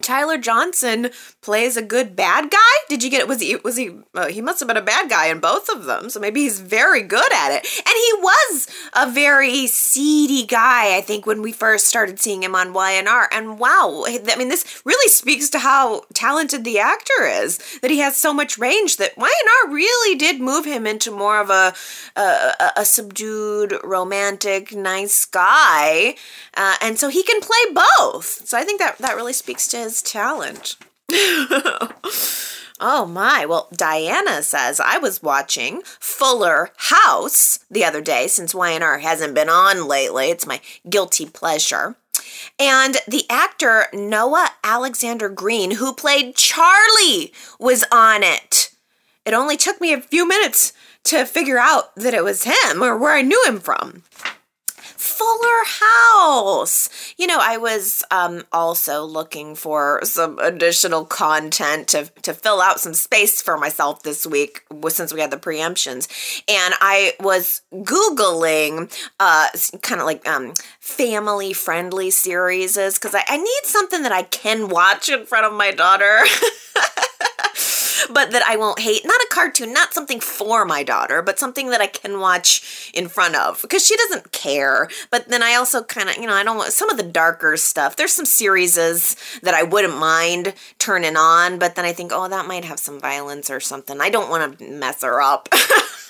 Tyler 0.00 0.38
Johnson 0.38 1.10
plays 1.48 1.78
a 1.78 1.82
good 1.82 2.14
bad 2.14 2.50
guy. 2.50 2.74
Did 2.90 3.02
you 3.02 3.08
get 3.08 3.22
it? 3.22 3.26
Was 3.26 3.40
he? 3.40 3.56
Was 3.56 3.78
he? 3.78 3.90
Uh, 4.14 4.26
he 4.26 4.42
must 4.42 4.60
have 4.60 4.66
been 4.66 4.76
a 4.76 4.82
bad 4.82 5.08
guy 5.08 5.28
in 5.28 5.40
both 5.40 5.70
of 5.70 5.86
them. 5.86 6.10
So 6.10 6.20
maybe 6.20 6.42
he's 6.42 6.60
very 6.60 7.00
good 7.00 7.32
at 7.32 7.52
it. 7.52 7.66
And 7.78 7.94
he 7.94 8.12
was 8.18 8.68
a 8.92 9.10
very 9.10 9.66
seedy 9.66 10.44
guy. 10.44 10.94
I 10.94 11.00
think 11.00 11.24
when 11.24 11.40
we 11.40 11.52
first 11.52 11.88
started 11.88 12.20
seeing 12.20 12.42
him 12.42 12.54
on 12.54 12.74
YNR. 12.74 13.28
And 13.32 13.58
wow, 13.58 14.04
I 14.06 14.36
mean, 14.36 14.50
this 14.50 14.82
really 14.84 15.08
speaks 15.08 15.48
to 15.48 15.58
how 15.58 16.02
talented 16.12 16.64
the 16.64 16.80
actor 16.80 17.24
is. 17.24 17.56
That 17.80 17.90
he 17.90 18.00
has 18.00 18.14
so 18.14 18.34
much 18.34 18.58
range. 18.58 18.98
That 18.98 19.16
YNR 19.16 19.72
really 19.72 20.18
did 20.18 20.42
move 20.42 20.66
him 20.66 20.86
into 20.86 21.10
more 21.10 21.40
of 21.40 21.48
a 21.48 21.72
a, 22.14 22.72
a 22.76 22.84
subdued, 22.84 23.72
romantic, 23.82 24.74
nice 24.74 25.24
guy. 25.24 26.14
Uh, 26.52 26.76
and 26.82 26.98
so 26.98 27.08
he 27.08 27.22
can 27.22 27.40
play 27.40 27.72
both. 27.72 28.46
So 28.46 28.58
I 28.58 28.64
think 28.64 28.80
that 28.80 28.98
that 28.98 29.16
really 29.16 29.32
speaks 29.32 29.66
to 29.68 29.78
his 29.78 30.02
talent. 30.02 30.76
oh 32.80 33.06
my. 33.08 33.46
Well, 33.46 33.68
Diana 33.72 34.42
says 34.42 34.80
I 34.80 34.98
was 34.98 35.22
watching 35.22 35.82
Fuller 35.84 36.70
House 36.76 37.60
the 37.70 37.84
other 37.84 38.00
day 38.00 38.26
since 38.26 38.52
YNR 38.52 39.00
hasn't 39.00 39.34
been 39.34 39.48
on 39.48 39.88
lately. 39.88 40.30
It's 40.30 40.46
my 40.46 40.60
guilty 40.88 41.26
pleasure. 41.26 41.96
And 42.58 42.98
the 43.06 43.24
actor 43.30 43.86
Noah 43.92 44.50
Alexander 44.62 45.28
Green, 45.28 45.72
who 45.72 45.94
played 45.94 46.36
Charlie, 46.36 47.32
was 47.58 47.84
on 47.90 48.22
it. 48.22 48.70
It 49.24 49.34
only 49.34 49.56
took 49.56 49.80
me 49.80 49.92
a 49.92 50.00
few 50.00 50.26
minutes 50.26 50.72
to 51.04 51.24
figure 51.24 51.58
out 51.58 51.94
that 51.96 52.14
it 52.14 52.24
was 52.24 52.44
him 52.44 52.82
or 52.82 52.96
where 52.96 53.12
I 53.12 53.22
knew 53.22 53.42
him 53.46 53.60
from. 53.60 54.02
Fuller 54.98 55.64
House. 55.64 56.88
You 57.16 57.26
know, 57.28 57.38
I 57.40 57.56
was 57.56 58.04
um, 58.10 58.44
also 58.52 59.04
looking 59.04 59.54
for 59.54 60.00
some 60.04 60.38
additional 60.40 61.04
content 61.04 61.88
to, 61.88 62.06
to 62.22 62.34
fill 62.34 62.60
out 62.60 62.80
some 62.80 62.94
space 62.94 63.40
for 63.40 63.56
myself 63.56 64.02
this 64.02 64.26
week 64.26 64.64
since 64.88 65.14
we 65.14 65.20
had 65.20 65.30
the 65.30 65.36
preemptions. 65.36 66.08
And 66.48 66.74
I 66.80 67.14
was 67.20 67.62
Googling 67.72 68.92
uh, 69.20 69.48
kind 69.82 70.00
of 70.00 70.06
like 70.06 70.26
um, 70.28 70.52
family 70.80 71.52
friendly 71.52 72.10
series 72.10 72.74
because 72.74 73.14
I, 73.14 73.22
I 73.28 73.36
need 73.36 73.60
something 73.64 74.02
that 74.02 74.12
I 74.12 74.22
can 74.24 74.68
watch 74.68 75.08
in 75.08 75.26
front 75.26 75.46
of 75.46 75.52
my 75.52 75.70
daughter. 75.70 76.22
but 78.12 78.30
that 78.32 78.42
I 78.46 78.56
won't 78.56 78.80
hate. 78.80 79.04
Not 79.04 79.20
a 79.20 79.28
cartoon, 79.30 79.72
not 79.72 79.94
something 79.94 80.20
for 80.20 80.64
my 80.64 80.82
daughter, 80.82 81.22
but 81.22 81.38
something 81.38 81.70
that 81.70 81.80
I 81.80 81.86
can 81.86 82.20
watch 82.20 82.90
in 82.94 83.08
front 83.08 83.36
of 83.36 83.60
because 83.62 83.86
she 83.86 83.96
doesn't 83.96 84.32
care. 84.32 84.88
But 85.10 85.28
then 85.28 85.42
I 85.42 85.54
also 85.54 85.82
kind 85.82 86.08
of, 86.08 86.16
you 86.16 86.26
know, 86.26 86.34
I 86.34 86.44
don't 86.44 86.56
want 86.56 86.72
some 86.72 86.90
of 86.90 86.96
the 86.96 87.02
darker 87.02 87.56
stuff. 87.56 87.96
There's 87.96 88.12
some 88.12 88.26
series 88.26 88.74
that 88.74 89.54
I 89.54 89.62
wouldn't 89.62 89.96
mind 89.96 90.54
turning 90.78 91.16
on, 91.16 91.58
but 91.58 91.74
then 91.74 91.84
I 91.84 91.92
think, 91.92 92.12
oh, 92.14 92.28
that 92.28 92.46
might 92.46 92.64
have 92.64 92.78
some 92.78 93.00
violence 93.00 93.50
or 93.50 93.60
something. 93.60 94.00
I 94.00 94.10
don't 94.10 94.30
want 94.30 94.58
to 94.58 94.70
mess 94.70 95.02
her 95.02 95.20
up. 95.20 95.48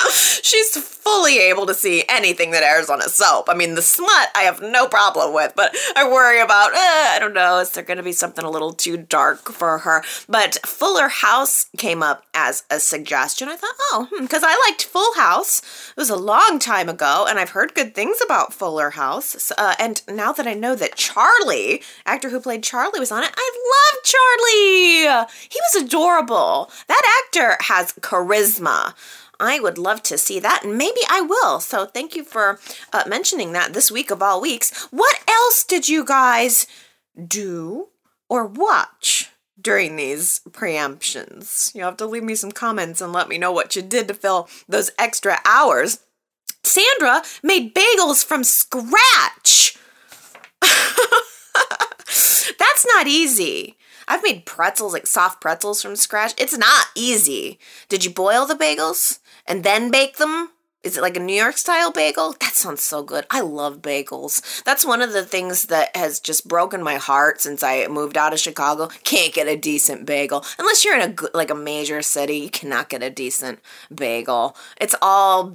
She's 0.42 0.76
fully 0.76 1.38
able 1.38 1.66
to 1.66 1.74
see 1.74 2.04
anything 2.08 2.50
that 2.52 2.62
airs 2.62 2.88
on 2.88 3.00
a 3.00 3.08
soap. 3.08 3.48
I 3.48 3.54
mean, 3.54 3.74
the 3.74 3.82
smut 3.82 4.28
I 4.34 4.42
have 4.42 4.60
no 4.60 4.86
problem 4.86 5.34
with, 5.34 5.54
but 5.56 5.74
I 5.96 6.08
worry 6.08 6.40
about, 6.40 6.72
eh, 6.72 6.76
I 7.14 7.18
don't 7.18 7.34
know, 7.34 7.58
is 7.58 7.70
there 7.70 7.84
going 7.84 7.96
to 7.96 8.02
be 8.02 8.12
something 8.12 8.44
a 8.44 8.50
little 8.50 8.72
too 8.72 8.96
dark 8.96 9.50
for 9.50 9.78
her? 9.78 10.02
But 10.28 10.58
Fuller 10.66 11.08
House 11.08 11.66
came 11.76 12.02
up 12.02 12.24
as 12.34 12.64
a 12.70 12.80
suggestion. 12.80 13.48
I 13.48 13.56
thought, 13.56 13.74
oh, 13.92 14.08
because 14.20 14.42
hmm, 14.42 14.48
I 14.48 14.68
liked 14.68 14.84
Full 14.84 15.14
House. 15.14 15.60
It 15.90 15.96
was 15.96 16.10
a 16.10 16.16
long 16.16 16.58
time 16.58 16.88
ago, 16.88 17.26
and 17.28 17.38
I've 17.38 17.50
heard 17.50 17.74
good 17.74 17.94
things 17.94 18.18
about 18.24 18.52
Fuller 18.52 18.90
House. 18.90 19.52
Uh, 19.56 19.74
and 19.78 20.02
now 20.08 20.32
that 20.32 20.46
I 20.46 20.54
know 20.54 20.74
that 20.74 20.96
Charlie, 20.96 21.82
actor 22.06 22.30
who 22.30 22.40
played 22.40 22.62
Charlie, 22.62 23.00
was 23.00 23.12
on 23.12 23.22
it, 23.22 23.32
I 23.34 23.50
love 23.74 24.04
Charlie. 24.04 25.34
He 25.48 25.60
was 25.60 25.82
adorable. 25.82 26.70
That 26.88 27.22
actor 27.24 27.56
has 27.60 27.92
charisma. 27.94 28.94
I 29.40 29.58
would 29.58 29.78
love 29.78 30.02
to 30.04 30.18
see 30.18 30.38
that, 30.40 30.62
and 30.62 30.76
maybe 30.76 31.00
I 31.08 31.22
will. 31.22 31.60
So 31.60 31.86
thank 31.86 32.14
you 32.14 32.22
for 32.22 32.60
uh, 32.92 33.04
mentioning 33.08 33.52
that 33.52 33.72
this 33.72 33.90
week 33.90 34.10
of 34.10 34.22
all 34.22 34.40
weeks. 34.40 34.86
What 34.90 35.18
else 35.26 35.64
did 35.64 35.88
you 35.88 36.04
guys 36.04 36.66
do 37.26 37.88
or 38.28 38.46
watch? 38.46 39.30
During 39.60 39.96
these 39.96 40.40
preemptions, 40.52 41.74
you 41.74 41.82
have 41.82 41.98
to 41.98 42.06
leave 42.06 42.22
me 42.22 42.34
some 42.34 42.50
comments 42.50 43.02
and 43.02 43.12
let 43.12 43.28
me 43.28 43.36
know 43.36 43.52
what 43.52 43.76
you 43.76 43.82
did 43.82 44.08
to 44.08 44.14
fill 44.14 44.48
those 44.66 44.90
extra 44.98 45.38
hours. 45.44 46.00
Sandra 46.62 47.22
made 47.42 47.74
bagels 47.74 48.24
from 48.24 48.42
scratch. 48.42 49.76
That's 52.58 52.86
not 52.86 53.06
easy. 53.06 53.76
I've 54.08 54.22
made 54.22 54.44
pretzels, 54.44 54.92
like 54.92 55.06
soft 55.06 55.40
pretzels 55.40 55.82
from 55.82 55.94
scratch. 55.94 56.34
It's 56.36 56.56
not 56.56 56.86
easy. 56.96 57.58
Did 57.88 58.04
you 58.04 58.10
boil 58.10 58.46
the 58.46 58.54
bagels? 58.54 59.20
And 59.46 59.64
then 59.64 59.90
bake 59.90 60.16
them? 60.16 60.50
Is 60.82 60.96
it 60.96 61.02
like 61.02 61.16
a 61.16 61.20
New 61.20 61.34
York 61.34 61.58
style 61.58 61.92
bagel? 61.92 62.34
That 62.40 62.54
sounds 62.54 62.82
so 62.82 63.02
good. 63.02 63.26
I 63.30 63.42
love 63.42 63.82
bagels. 63.82 64.62
That's 64.64 64.84
one 64.84 65.02
of 65.02 65.12
the 65.12 65.24
things 65.24 65.64
that 65.64 65.94
has 65.94 66.20
just 66.20 66.48
broken 66.48 66.82
my 66.82 66.94
heart 66.96 67.40
since 67.40 67.62
I 67.62 67.86
moved 67.86 68.16
out 68.16 68.32
of 68.32 68.40
Chicago. 68.40 68.88
Can't 69.04 69.32
get 69.32 69.46
a 69.46 69.56
decent 69.56 70.06
bagel 70.06 70.44
unless 70.58 70.84
you're 70.84 70.98
in 70.98 71.10
a 71.10 71.36
like 71.36 71.50
a 71.50 71.54
major 71.54 72.00
city. 72.00 72.38
You 72.38 72.50
cannot 72.50 72.88
get 72.88 73.02
a 73.02 73.10
decent 73.10 73.60
bagel. 73.94 74.56
It's 74.80 74.94
all 75.02 75.54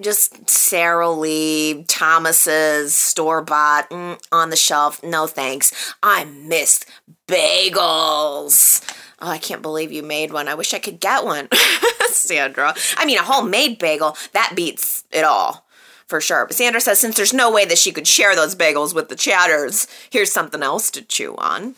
just 0.00 0.48
Sara 0.48 1.10
Lee, 1.10 1.84
Thomas's, 1.86 2.94
store 2.96 3.42
bought, 3.42 3.90
mm, 3.90 4.18
on 4.32 4.48
the 4.48 4.56
shelf. 4.56 5.02
No 5.02 5.26
thanks. 5.26 5.94
I 6.02 6.24
miss 6.24 6.84
bagels. 7.28 8.82
Oh, 9.24 9.30
I 9.30 9.38
can't 9.38 9.62
believe 9.62 9.90
you 9.90 10.02
made 10.02 10.34
one. 10.34 10.48
I 10.48 10.54
wish 10.54 10.74
I 10.74 10.78
could 10.78 11.00
get 11.00 11.24
one. 11.24 11.48
Sandra. 12.08 12.74
I 12.98 13.06
mean, 13.06 13.16
a 13.16 13.22
homemade 13.22 13.78
bagel, 13.78 14.18
that 14.32 14.52
beats 14.54 15.04
it 15.10 15.24
all 15.24 15.64
for 16.06 16.20
sure. 16.20 16.44
But 16.44 16.56
Sandra 16.56 16.78
says 16.78 17.00
since 17.00 17.16
there's 17.16 17.32
no 17.32 17.50
way 17.50 17.64
that 17.64 17.78
she 17.78 17.90
could 17.90 18.06
share 18.06 18.36
those 18.36 18.54
bagels 18.54 18.94
with 18.94 19.08
the 19.08 19.16
chatters, 19.16 19.86
here's 20.10 20.30
something 20.30 20.62
else 20.62 20.90
to 20.90 21.00
chew 21.00 21.34
on. 21.36 21.74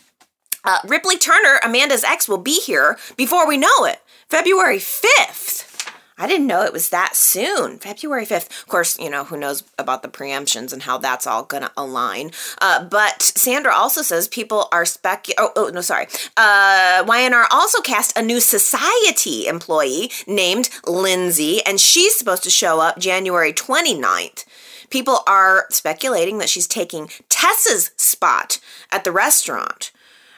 Uh, 0.65 0.79
Ripley 0.85 1.17
Turner, 1.17 1.61
Amanda's 1.63 2.03
ex, 2.03 2.27
will 2.27 2.37
be 2.37 2.59
here 2.59 2.97
before 3.15 3.47
we 3.47 3.55
know 3.55 3.85
it, 3.85 4.01
February 4.27 4.79
5th. 4.79 5.76
I 6.17 6.25
didn't 6.27 6.47
know 6.47 6.63
it 6.63 6.73
was 6.73 6.89
that 6.89 7.15
soon, 7.15 7.77
February 7.77 8.25
5th. 8.25 8.47
Of 8.61 8.67
course, 8.67 8.97
you 8.97 9.09
know, 9.09 9.25
who 9.25 9.37
knows 9.37 9.63
about 9.77 10.01
the 10.01 10.07
preemptions 10.07 10.73
and 10.73 10.81
how 10.83 10.97
that's 10.97 11.27
all 11.27 11.43
going 11.43 11.63
to 11.63 11.71
align. 11.77 12.31
Uh, 12.59 12.83
but 12.83 13.21
Sandra 13.21 13.73
also 13.73 14.01
says 14.01 14.27
people 14.27 14.67
are 14.71 14.83
spec. 14.85 15.27
Oh, 15.37 15.51
oh, 15.55 15.69
no, 15.71 15.81
sorry. 15.81 16.07
Uh, 16.35 17.03
YNR 17.05 17.45
also 17.51 17.81
cast 17.81 18.17
a 18.17 18.23
new 18.23 18.39
society 18.39 19.47
employee 19.47 20.11
named 20.25 20.69
Lindsay, 20.87 21.63
and 21.65 21.79
she's 21.79 22.15
supposed 22.15 22.43
to 22.43 22.49
show 22.49 22.79
up 22.79 22.97
January 22.97 23.53
29th. 23.53 24.45
people 24.89 25.19
are 25.27 25.65
speculating 25.69 26.37
that 26.39 26.49
she's 26.49 26.67
taking 26.67 27.09
Tessa's 27.29 27.91
spot 27.97 28.59
at 28.91 29.03
the 29.03 29.11
restaurant. 29.11 29.91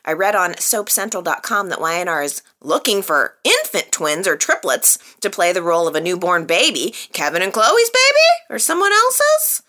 I 0.06 0.14
read 0.14 0.36
on 0.36 0.54
soapcentral.com 0.54 1.70
that 1.70 1.80
YNR 1.80 2.24
is 2.24 2.42
looking 2.62 3.02
for 3.02 3.36
infant 3.44 3.92
twins 3.92 4.28
or 4.28 4.36
triplets 4.36 4.98
to 5.22 5.30
play 5.30 5.52
the 5.52 5.62
role 5.62 5.88
of 5.88 5.96
a 5.96 6.02
newborn 6.02 6.46
baby. 6.46 6.94
Kevin 7.14 7.42
and 7.42 7.54
Chloe's 7.54 7.90
baby? 7.90 8.28
Or 8.50 8.60
someone 8.60 8.92
else's? 8.92 9.64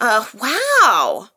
Uh, 0.00 0.26
wow. 0.34 1.28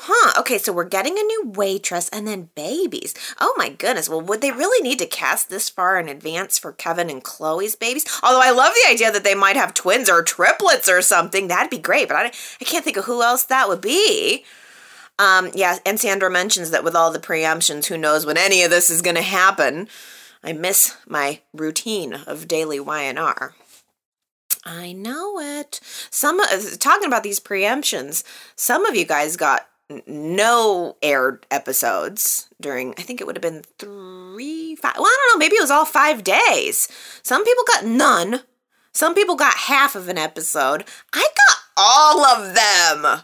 Huh. 0.00 0.32
Okay, 0.38 0.58
so 0.58 0.72
we're 0.72 0.84
getting 0.84 1.18
a 1.18 1.22
new 1.22 1.52
waitress 1.56 2.08
and 2.10 2.26
then 2.26 2.50
babies. 2.54 3.14
Oh 3.40 3.52
my 3.56 3.68
goodness. 3.68 4.08
Well, 4.08 4.20
would 4.20 4.40
they 4.40 4.52
really 4.52 4.80
need 4.80 5.00
to 5.00 5.06
cast 5.06 5.50
this 5.50 5.68
far 5.68 5.98
in 5.98 6.08
advance 6.08 6.56
for 6.56 6.72
Kevin 6.72 7.10
and 7.10 7.22
Chloe's 7.22 7.74
babies? 7.74 8.06
Although 8.22 8.40
I 8.40 8.52
love 8.52 8.72
the 8.74 8.88
idea 8.88 9.10
that 9.10 9.24
they 9.24 9.34
might 9.34 9.56
have 9.56 9.74
twins 9.74 10.08
or 10.08 10.22
triplets 10.22 10.88
or 10.88 11.02
something. 11.02 11.48
That'd 11.48 11.70
be 11.70 11.78
great, 11.78 12.06
but 12.06 12.16
I, 12.16 12.26
I 12.60 12.64
can't 12.64 12.84
think 12.84 12.96
of 12.96 13.06
who 13.06 13.22
else 13.24 13.42
that 13.46 13.68
would 13.68 13.80
be. 13.80 14.44
Um, 15.18 15.50
yeah, 15.54 15.78
and 15.84 15.98
Sandra 15.98 16.30
mentions 16.30 16.70
that 16.70 16.84
with 16.84 16.94
all 16.94 17.10
the 17.10 17.18
preemptions, 17.18 17.86
who 17.86 17.98
knows 17.98 18.24
when 18.24 18.36
any 18.36 18.62
of 18.62 18.70
this 18.70 18.88
is 18.88 19.02
going 19.02 19.16
to 19.16 19.22
happen. 19.22 19.88
I 20.42 20.52
miss 20.52 20.96
my 21.06 21.40
routine 21.52 22.14
of 22.14 22.46
daily 22.46 22.78
YNR. 22.78 23.52
I 24.64 24.92
know 24.92 25.40
it. 25.40 25.80
Some 26.10 26.40
uh, 26.40 26.46
talking 26.78 27.08
about 27.08 27.22
these 27.22 27.40
preemptions. 27.40 28.22
Some 28.54 28.86
of 28.86 28.94
you 28.94 29.04
guys 29.04 29.36
got 29.36 29.66
no 30.06 30.96
aired 31.02 31.46
episodes 31.50 32.48
during. 32.60 32.94
I 32.98 33.02
think 33.02 33.20
it 33.20 33.26
would 33.26 33.36
have 33.36 33.42
been 33.42 33.64
three, 33.78 34.76
five. 34.76 34.94
Well, 34.96 35.06
I 35.06 35.16
don't 35.28 35.38
know. 35.38 35.44
Maybe 35.44 35.56
it 35.56 35.62
was 35.62 35.70
all 35.70 35.84
five 35.84 36.22
days. 36.22 36.88
Some 37.22 37.44
people 37.44 37.64
got 37.66 37.84
none. 37.86 38.42
Some 38.92 39.14
people 39.14 39.36
got 39.36 39.54
half 39.54 39.94
of 39.94 40.08
an 40.08 40.18
episode. 40.18 40.84
I 41.12 41.26
got 41.36 41.58
all 41.76 42.24
of 42.24 42.54
them. 42.54 43.22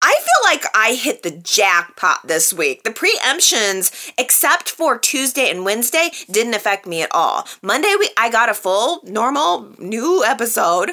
I 0.00 0.14
feel 0.14 0.50
like 0.50 0.64
I 0.74 0.94
hit 0.94 1.22
the 1.22 1.30
jackpot 1.30 2.26
this 2.26 2.52
week. 2.52 2.84
The 2.84 2.90
preemptions, 2.90 4.12
except 4.16 4.70
for 4.70 4.98
Tuesday 4.98 5.50
and 5.50 5.64
Wednesday, 5.64 6.10
didn't 6.30 6.54
affect 6.54 6.86
me 6.86 7.02
at 7.02 7.12
all. 7.12 7.46
Monday, 7.62 7.94
we, 7.98 8.08
I 8.16 8.30
got 8.30 8.48
a 8.48 8.54
full, 8.54 9.00
normal, 9.04 9.74
new 9.78 10.24
episode. 10.24 10.92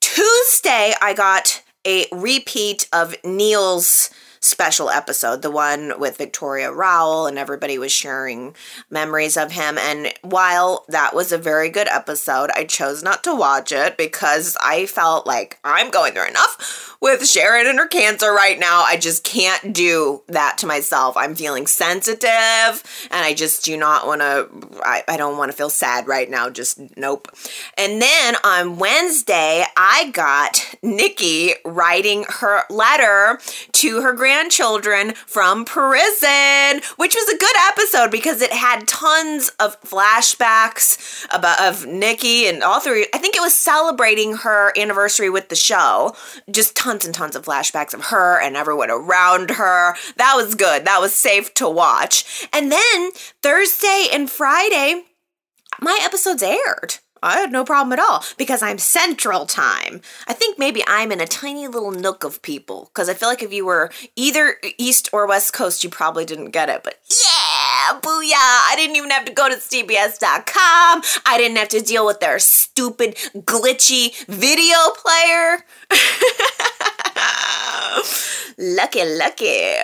Tuesday, 0.00 0.94
I 1.02 1.12
got 1.14 1.62
a 1.86 2.06
repeat 2.12 2.88
of 2.92 3.16
Neil's 3.24 4.10
special 4.40 4.88
episode, 4.88 5.42
the 5.42 5.50
one 5.50 5.92
with 6.00 6.16
Victoria 6.16 6.72
Rowell, 6.72 7.26
and 7.26 7.38
everybody 7.38 7.78
was 7.78 7.92
sharing 7.92 8.54
memories 8.88 9.36
of 9.36 9.52
him. 9.52 9.76
And 9.78 10.12
while 10.22 10.84
that 10.88 11.14
was 11.14 11.30
a 11.30 11.38
very 11.38 11.68
good 11.68 11.88
episode, 11.88 12.50
I 12.56 12.64
chose 12.64 13.02
not 13.02 13.22
to 13.24 13.34
watch 13.34 13.70
it 13.70 13.98
because 13.98 14.56
I 14.62 14.86
felt 14.86 15.26
like 15.26 15.58
I'm 15.62 15.90
going 15.90 16.14
through 16.14 16.28
enough 16.28 16.96
with 17.00 17.26
Sharon 17.26 17.66
and 17.66 17.78
her 17.78 17.86
cancer 17.86 18.32
right 18.32 18.58
now. 18.58 18.82
I 18.82 18.96
just 18.96 19.24
can't 19.24 19.74
do 19.74 20.22
that 20.28 20.58
to 20.58 20.66
myself. 20.66 21.16
I'm 21.16 21.34
feeling 21.34 21.66
sensitive 21.66 22.28
and 23.10 23.24
I 23.24 23.34
just 23.34 23.64
do 23.64 23.76
not 23.76 24.06
want 24.06 24.20
to, 24.20 24.48
I, 24.82 25.02
I 25.08 25.16
don't 25.16 25.38
want 25.38 25.50
to 25.50 25.56
feel 25.56 25.70
sad 25.70 26.06
right 26.06 26.28
now. 26.28 26.50
Just 26.50 26.78
nope. 26.96 27.28
And 27.76 28.00
then 28.00 28.36
on 28.44 28.78
Wednesday, 28.78 29.64
I 29.76 30.10
got 30.12 30.74
Nikki 30.82 31.54
writing 31.64 32.24
her 32.28 32.64
letter 32.68 33.38
to 33.72 34.02
her 34.02 34.12
grandchildren 34.30 35.12
from 35.26 35.64
prison, 35.64 36.80
which 36.96 37.16
was 37.16 37.28
a 37.28 37.36
good 37.36 37.56
episode 37.66 38.12
because 38.12 38.40
it 38.40 38.52
had 38.52 38.86
tons 38.86 39.48
of 39.58 39.80
flashbacks 39.80 41.26
about 41.34 41.60
of 41.60 41.84
Nikki 41.84 42.46
and 42.46 42.62
all 42.62 42.78
three. 42.78 43.08
I 43.12 43.18
think 43.18 43.34
it 43.34 43.40
was 43.40 43.54
celebrating 43.54 44.36
her 44.36 44.72
anniversary 44.78 45.30
with 45.30 45.48
the 45.48 45.56
show. 45.56 46.14
Just 46.48 46.76
tons 46.76 47.04
and 47.04 47.12
tons 47.12 47.34
of 47.34 47.44
flashbacks 47.44 47.92
of 47.92 48.04
her 48.04 48.40
and 48.40 48.56
everyone 48.56 48.88
around 48.88 49.50
her. 49.50 49.96
That 50.16 50.34
was 50.36 50.54
good. 50.54 50.84
That 50.84 51.00
was 51.00 51.12
safe 51.12 51.52
to 51.54 51.68
watch. 51.68 52.46
And 52.52 52.70
then 52.70 53.10
Thursday 53.42 54.06
and 54.12 54.30
Friday, 54.30 55.06
my 55.80 55.98
episodes 56.02 56.44
aired. 56.44 56.98
I 57.22 57.38
had 57.38 57.52
no 57.52 57.64
problem 57.64 57.92
at 57.92 57.98
all 57.98 58.24
because 58.36 58.62
I'm 58.62 58.78
central 58.78 59.44
time. 59.46 60.00
I 60.26 60.32
think 60.32 60.58
maybe 60.58 60.82
I'm 60.86 61.12
in 61.12 61.20
a 61.20 61.26
tiny 61.26 61.68
little 61.68 61.92
nook 61.92 62.24
of 62.24 62.40
people 62.42 62.90
because 62.92 63.08
I 63.08 63.14
feel 63.14 63.28
like 63.28 63.42
if 63.42 63.52
you 63.52 63.64
were 63.66 63.90
either 64.16 64.56
East 64.78 65.08
or 65.12 65.26
West 65.26 65.52
Coast, 65.52 65.84
you 65.84 65.90
probably 65.90 66.24
didn't 66.24 66.50
get 66.50 66.68
it. 66.68 66.82
But 66.82 66.98
yeah, 67.08 68.00
booyah! 68.00 68.34
I 68.34 68.74
didn't 68.76 68.96
even 68.96 69.10
have 69.10 69.24
to 69.26 69.32
go 69.32 69.48
to 69.48 69.56
CBS.com. 69.56 71.02
I 71.26 71.38
didn't 71.38 71.58
have 71.58 71.68
to 71.70 71.80
deal 71.80 72.06
with 72.06 72.20
their 72.20 72.38
stupid, 72.38 73.16
glitchy 73.34 74.14
video 74.26 74.76
player. 74.96 75.64
lucky, 78.58 79.04
lucky. 79.04 79.74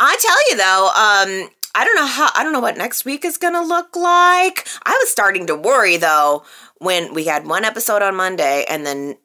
I 0.00 0.16
tell 0.18 0.50
you 0.50 0.56
though, 0.56 0.90
um, 0.96 1.50
I 1.74 1.84
don't 1.84 1.96
know 1.96 2.06
how 2.06 2.28
I 2.36 2.42
don't 2.42 2.52
know 2.52 2.60
what 2.60 2.76
next 2.76 3.04
week 3.04 3.24
is 3.24 3.38
going 3.38 3.54
to 3.54 3.62
look 3.62 3.96
like. 3.96 4.66
I 4.84 4.96
was 5.00 5.10
starting 5.10 5.46
to 5.46 5.54
worry 5.54 5.96
though 5.96 6.44
when 6.78 7.14
we 7.14 7.24
had 7.24 7.46
one 7.46 7.64
episode 7.64 8.02
on 8.02 8.16
Monday 8.16 8.64
and 8.68 8.84
then 8.84 9.16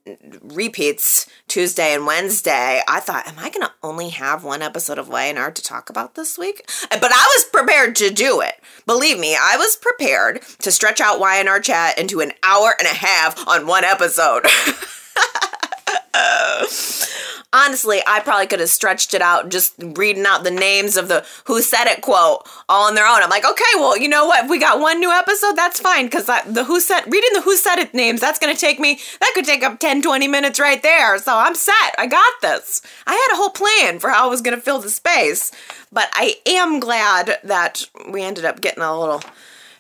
repeats 0.42 1.28
Tuesday 1.48 1.94
and 1.94 2.06
Wednesday. 2.06 2.82
I 2.88 3.00
thought, 3.00 3.28
am 3.28 3.40
I 3.40 3.50
going 3.50 3.66
to 3.66 3.72
only 3.84 4.10
have 4.10 4.44
one 4.44 4.62
episode 4.62 5.00
of 5.00 5.10
YNR 5.10 5.54
to 5.56 5.62
talk 5.62 5.90
about 5.90 6.16
this 6.16 6.38
week? 6.38 6.70
But 6.90 7.04
I 7.04 7.34
was 7.36 7.46
prepared 7.52 7.96
to 7.98 8.12
do 8.12 8.42
it. 8.42 8.56
Believe 8.86 9.20
me, 9.20 9.36
I 9.36 9.58
was 9.58 9.76
prepared 9.76 10.44
to 10.60 10.72
stretch 10.72 11.02
out 11.02 11.20
YNR 11.20 11.62
chat 11.64 11.98
into 11.98 12.22
an 12.22 12.32
hour 12.44 12.74
and 12.78 12.88
a 12.88 12.96
half 12.96 13.46
on 13.48 13.68
one 13.68 13.84
episode. 13.84 14.46
honestly, 17.54 18.02
I 18.06 18.20
probably 18.20 18.48
could 18.48 18.60
have 18.60 18.70
stretched 18.70 19.14
it 19.14 19.22
out 19.22 19.50
just 19.50 19.74
reading 19.80 20.26
out 20.26 20.44
the 20.44 20.52
names 20.52 20.98
of 20.98 21.08
the 21.08 21.26
Who 21.46 21.62
Said 21.62 21.86
It 21.86 22.02
quote 22.02 22.48
all 22.68 22.88
on 22.88 22.96
their 22.96 23.08
own. 23.08 23.24
I'm 23.24 23.30
like, 23.30 23.46
okay, 23.46 23.64
well, 23.76 23.98
you 23.98 24.10
know 24.10 24.26
what? 24.26 24.46
If 24.46 24.50
we 24.50 24.60
got 24.60 24.80
one 24.80 25.00
new 25.00 25.12
episode, 25.12 25.56
that's 25.56 25.80
fine 25.80 26.06
because 26.06 26.26
the 26.26 26.66
Who 26.66 26.80
Said 26.80 27.06
reading 27.08 27.32
the 27.34 27.42
Who 27.42 27.56
Said 27.56 27.80
It 27.80 27.94
names, 27.94 28.22
that's 28.22 28.40
going 28.40 28.54
to 28.54 28.60
take 28.60 28.80
me, 28.80 29.00
that 29.20 29.32
could 29.34 29.46
take 29.46 29.64
up 29.64 29.80
10, 29.80 30.02
20 30.02 30.28
minutes 30.28 30.60
right 30.60 30.82
there. 30.82 31.18
So 31.18 31.36
I'm 31.38 31.56
set. 31.56 31.96
I 31.98 32.08
got 32.08 32.34
this. 32.42 32.82
I 33.06 33.14
had 33.14 33.34
a 33.34 33.38
whole 33.38 33.50
plan 33.50 34.00
for 34.00 34.10
how 34.10 34.26
I 34.26 34.30
was 34.30 34.42
going 34.42 34.56
to 34.56 34.62
fill 34.62 34.80
the 34.80 34.90
space, 34.90 35.52
but 35.92 36.10
I 36.14 36.36
am 36.46 36.80
glad 36.80 37.40
that 37.44 37.90
we 38.12 38.24
ended 38.24 38.46
up 38.46 38.62
getting 38.62 38.84
a 38.84 38.98
little 38.98 39.22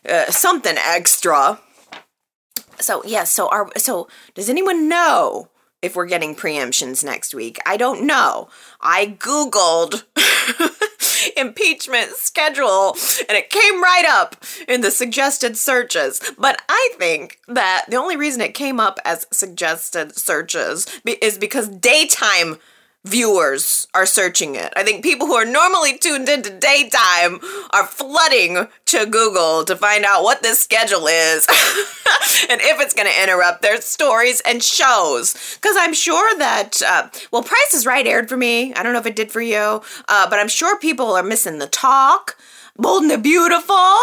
uh, 0.07 0.31
something 0.31 0.75
extra. 0.77 1.59
So 2.79 3.01
yes, 3.03 3.11
yeah, 3.11 3.23
so 3.23 3.49
our 3.49 3.69
so 3.77 4.07
does 4.35 4.49
anyone 4.49 4.87
know 4.87 5.49
if 5.81 5.95
we're 5.95 6.05
getting 6.07 6.35
preemptions 6.35 7.03
next 7.03 7.33
week. 7.33 7.59
I 7.65 7.77
don't 7.77 8.05
know. 8.05 8.49
I 8.81 9.17
Googled 9.19 10.03
impeachment 11.37 12.11
schedule 12.11 12.95
and 13.27 13.37
it 13.37 13.49
came 13.49 13.81
right 13.81 14.05
up 14.07 14.43
in 14.67 14.81
the 14.81 14.91
suggested 14.91 15.57
searches. 15.57 16.19
But 16.37 16.61
I 16.67 16.89
think 16.97 17.39
that 17.47 17.85
the 17.89 17.97
only 17.97 18.17
reason 18.17 18.41
it 18.41 18.53
came 18.53 18.79
up 18.79 18.99
as 19.05 19.27
suggested 19.31 20.15
searches 20.15 20.87
is 21.05 21.37
because 21.37 21.67
daytime 21.67 22.57
viewers 23.05 23.87
are 23.93 24.05
searching 24.05 24.55
it. 24.55 24.73
I 24.75 24.83
think 24.83 25.03
people 25.03 25.27
who 25.27 25.35
are 25.35 25.45
normally 25.45 25.97
tuned 25.97 26.27
into 26.29 26.49
daytime 26.49 27.39
are 27.71 27.85
flooding 27.85 28.67
to 28.87 29.05
Google 29.05 29.63
to 29.65 29.75
find 29.75 30.03
out 30.03 30.23
what 30.23 30.41
this 30.41 30.61
schedule 30.61 31.07
is 31.07 31.47
and 32.49 32.61
if 32.61 32.81
it's 32.81 32.93
going 32.93 33.07
to 33.07 33.23
interrupt 33.23 33.61
their 33.61 33.81
stories 33.81 34.41
and 34.41 34.61
shows. 34.63 35.55
Because 35.55 35.75
I'm 35.79 35.93
sure 35.93 36.37
that, 36.37 36.81
uh, 36.85 37.09
well, 37.31 37.43
Price 37.43 37.73
is 37.73 37.85
Right 37.85 38.05
aired 38.05 38.29
for 38.29 38.37
me. 38.37 38.73
I 38.73 38.83
don't 38.83 38.93
know 38.93 38.99
if 38.99 39.05
it 39.05 39.15
did 39.15 39.31
for 39.31 39.41
you, 39.41 39.81
uh, 40.07 40.29
but 40.29 40.39
I'm 40.39 40.49
sure 40.49 40.77
people 40.77 41.13
are 41.13 41.23
missing 41.23 41.59
the 41.59 41.67
talk. 41.67 42.37
Bold 42.75 43.03
and 43.03 43.11
the 43.11 43.17
Beautiful. 43.17 43.97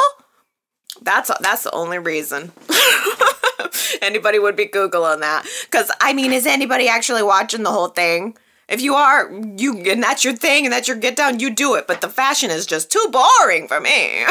That's 1.03 1.31
that's 1.41 1.65
the 1.65 1.73
only 1.73 1.99
reason. 1.99 2.53
anybody 4.03 4.39
would 4.39 4.57
be 4.57 4.67
googling 4.67 5.21
that 5.21 5.47
because 5.65 5.91
I 6.01 6.13
mean, 6.13 6.33
is 6.33 6.47
anybody 6.47 6.89
actually 6.89 7.23
watching 7.23 7.63
the 7.63 7.71
whole 7.71 7.89
thing? 7.89 8.37
If 8.69 8.81
you 8.81 8.95
are, 8.95 9.31
you 9.57 9.79
and 9.91 10.03
that's 10.03 10.25
your 10.25 10.35
thing 10.35 10.65
and 10.65 10.73
that's 10.73 10.89
your 10.89 10.97
get 10.97 11.17
down, 11.17 11.41
you 11.41 11.51
do 11.51 11.75
it. 11.75 11.87
But 11.87 12.01
the 12.01 12.09
fashion 12.09 12.51
is 12.51 12.67
just 12.67 12.91
too 12.91 13.07
boring 13.11 13.69
for 13.69 13.81
me. 13.81 14.25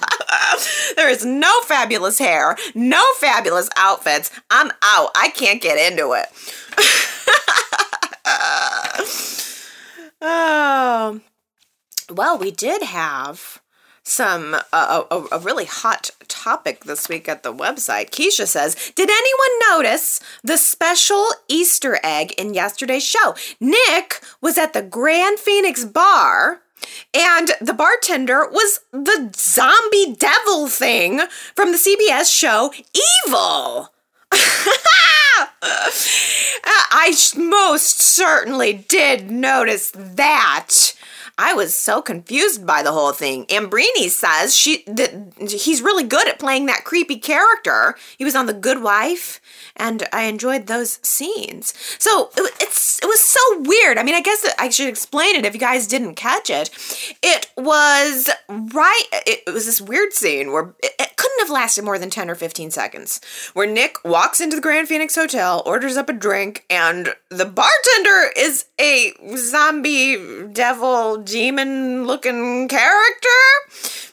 there 0.96 1.08
is 1.08 1.24
no 1.24 1.60
fabulous 1.62 2.18
hair, 2.18 2.56
no 2.74 3.02
fabulous 3.18 3.68
outfits. 3.76 4.30
I'm 4.50 4.70
out. 4.82 5.10
I 5.14 5.30
can't 5.34 5.62
get 5.62 5.92
into 5.92 6.12
it. 6.12 6.26
oh. 10.20 11.20
Well, 12.10 12.38
we 12.38 12.50
did 12.50 12.82
have 12.82 13.60
some 14.04 14.54
uh, 14.72 15.02
a, 15.10 15.24
a 15.32 15.38
really 15.38 15.64
hot 15.64 16.10
topic 16.28 16.84
this 16.84 17.08
week 17.08 17.28
at 17.28 17.42
the 17.42 17.52
website. 17.52 18.10
Keisha 18.10 18.46
says, 18.46 18.92
"Did 18.94 19.10
anyone 19.10 19.70
notice 19.70 20.20
the 20.42 20.58
special 20.58 21.26
Easter 21.48 21.98
egg 22.04 22.32
in 22.32 22.54
yesterday's 22.54 23.04
show? 23.04 23.34
Nick 23.60 24.20
was 24.40 24.58
at 24.58 24.72
the 24.72 24.82
Grand 24.82 25.38
Phoenix 25.38 25.84
bar." 25.84 26.60
And 27.14 27.52
the 27.62 27.72
bartender 27.72 28.46
was 28.46 28.80
the 28.92 29.32
zombie 29.34 30.14
devil 30.18 30.68
thing 30.68 31.22
from 31.54 31.72
the 31.72 31.78
CBS 31.78 32.30
show 32.30 32.72
Evil. 33.26 33.90
I 36.96 37.14
most 37.36 38.00
certainly 38.00 38.72
did 38.72 39.30
notice 39.30 39.90
that. 39.94 40.94
I 41.36 41.54
was 41.54 41.74
so 41.74 42.00
confused 42.00 42.66
by 42.66 42.82
the 42.82 42.92
whole 42.92 43.12
thing. 43.12 43.46
Ambrini 43.46 44.08
says 44.08 44.56
she 44.56 44.84
that 44.86 45.32
he's 45.50 45.82
really 45.82 46.04
good 46.04 46.28
at 46.28 46.38
playing 46.38 46.66
that 46.66 46.84
creepy 46.84 47.16
character. 47.16 47.96
He 48.16 48.24
was 48.24 48.36
on 48.36 48.46
The 48.46 48.52
Good 48.52 48.82
Wife 48.82 49.40
and 49.74 50.06
I 50.12 50.22
enjoyed 50.24 50.66
those 50.66 51.00
scenes. 51.02 51.74
So 51.98 52.30
it, 52.36 52.52
it's 52.60 53.02
it 53.02 53.06
was 53.06 53.20
so 53.20 53.40
weird. 53.60 53.98
I 53.98 54.04
mean, 54.04 54.14
I 54.14 54.20
guess 54.20 54.46
I 54.58 54.68
should 54.68 54.88
explain 54.88 55.34
it 55.34 55.44
if 55.44 55.54
you 55.54 55.60
guys 55.60 55.86
didn't 55.86 56.14
catch 56.14 56.50
it. 56.50 56.70
It 57.22 57.50
was 57.56 58.30
right. 58.48 59.04
It, 59.12 59.42
it 59.46 59.52
was 59.52 59.66
this 59.66 59.80
weird 59.80 60.12
scene 60.12 60.52
where 60.52 60.74
it, 60.82 60.92
it 61.00 61.16
couldn't 61.16 61.40
have 61.40 61.50
lasted 61.50 61.84
more 61.84 61.98
than 61.98 62.10
ten 62.10 62.30
or 62.30 62.36
fifteen 62.36 62.70
seconds. 62.70 63.20
Where 63.54 63.66
Nick 63.66 63.96
walks 64.04 64.40
into 64.40 64.54
the 64.54 64.62
Grand 64.62 64.86
Phoenix 64.86 65.16
Hotel, 65.16 65.62
orders 65.66 65.96
up 65.96 66.08
a 66.08 66.12
drink, 66.12 66.64
and 66.70 67.14
the 67.28 67.44
bartender 67.44 68.30
is 68.36 68.66
a 68.80 69.12
zombie 69.36 70.46
devil 70.52 71.23
demon 71.24 72.06
looking 72.06 72.68
character 72.68 73.28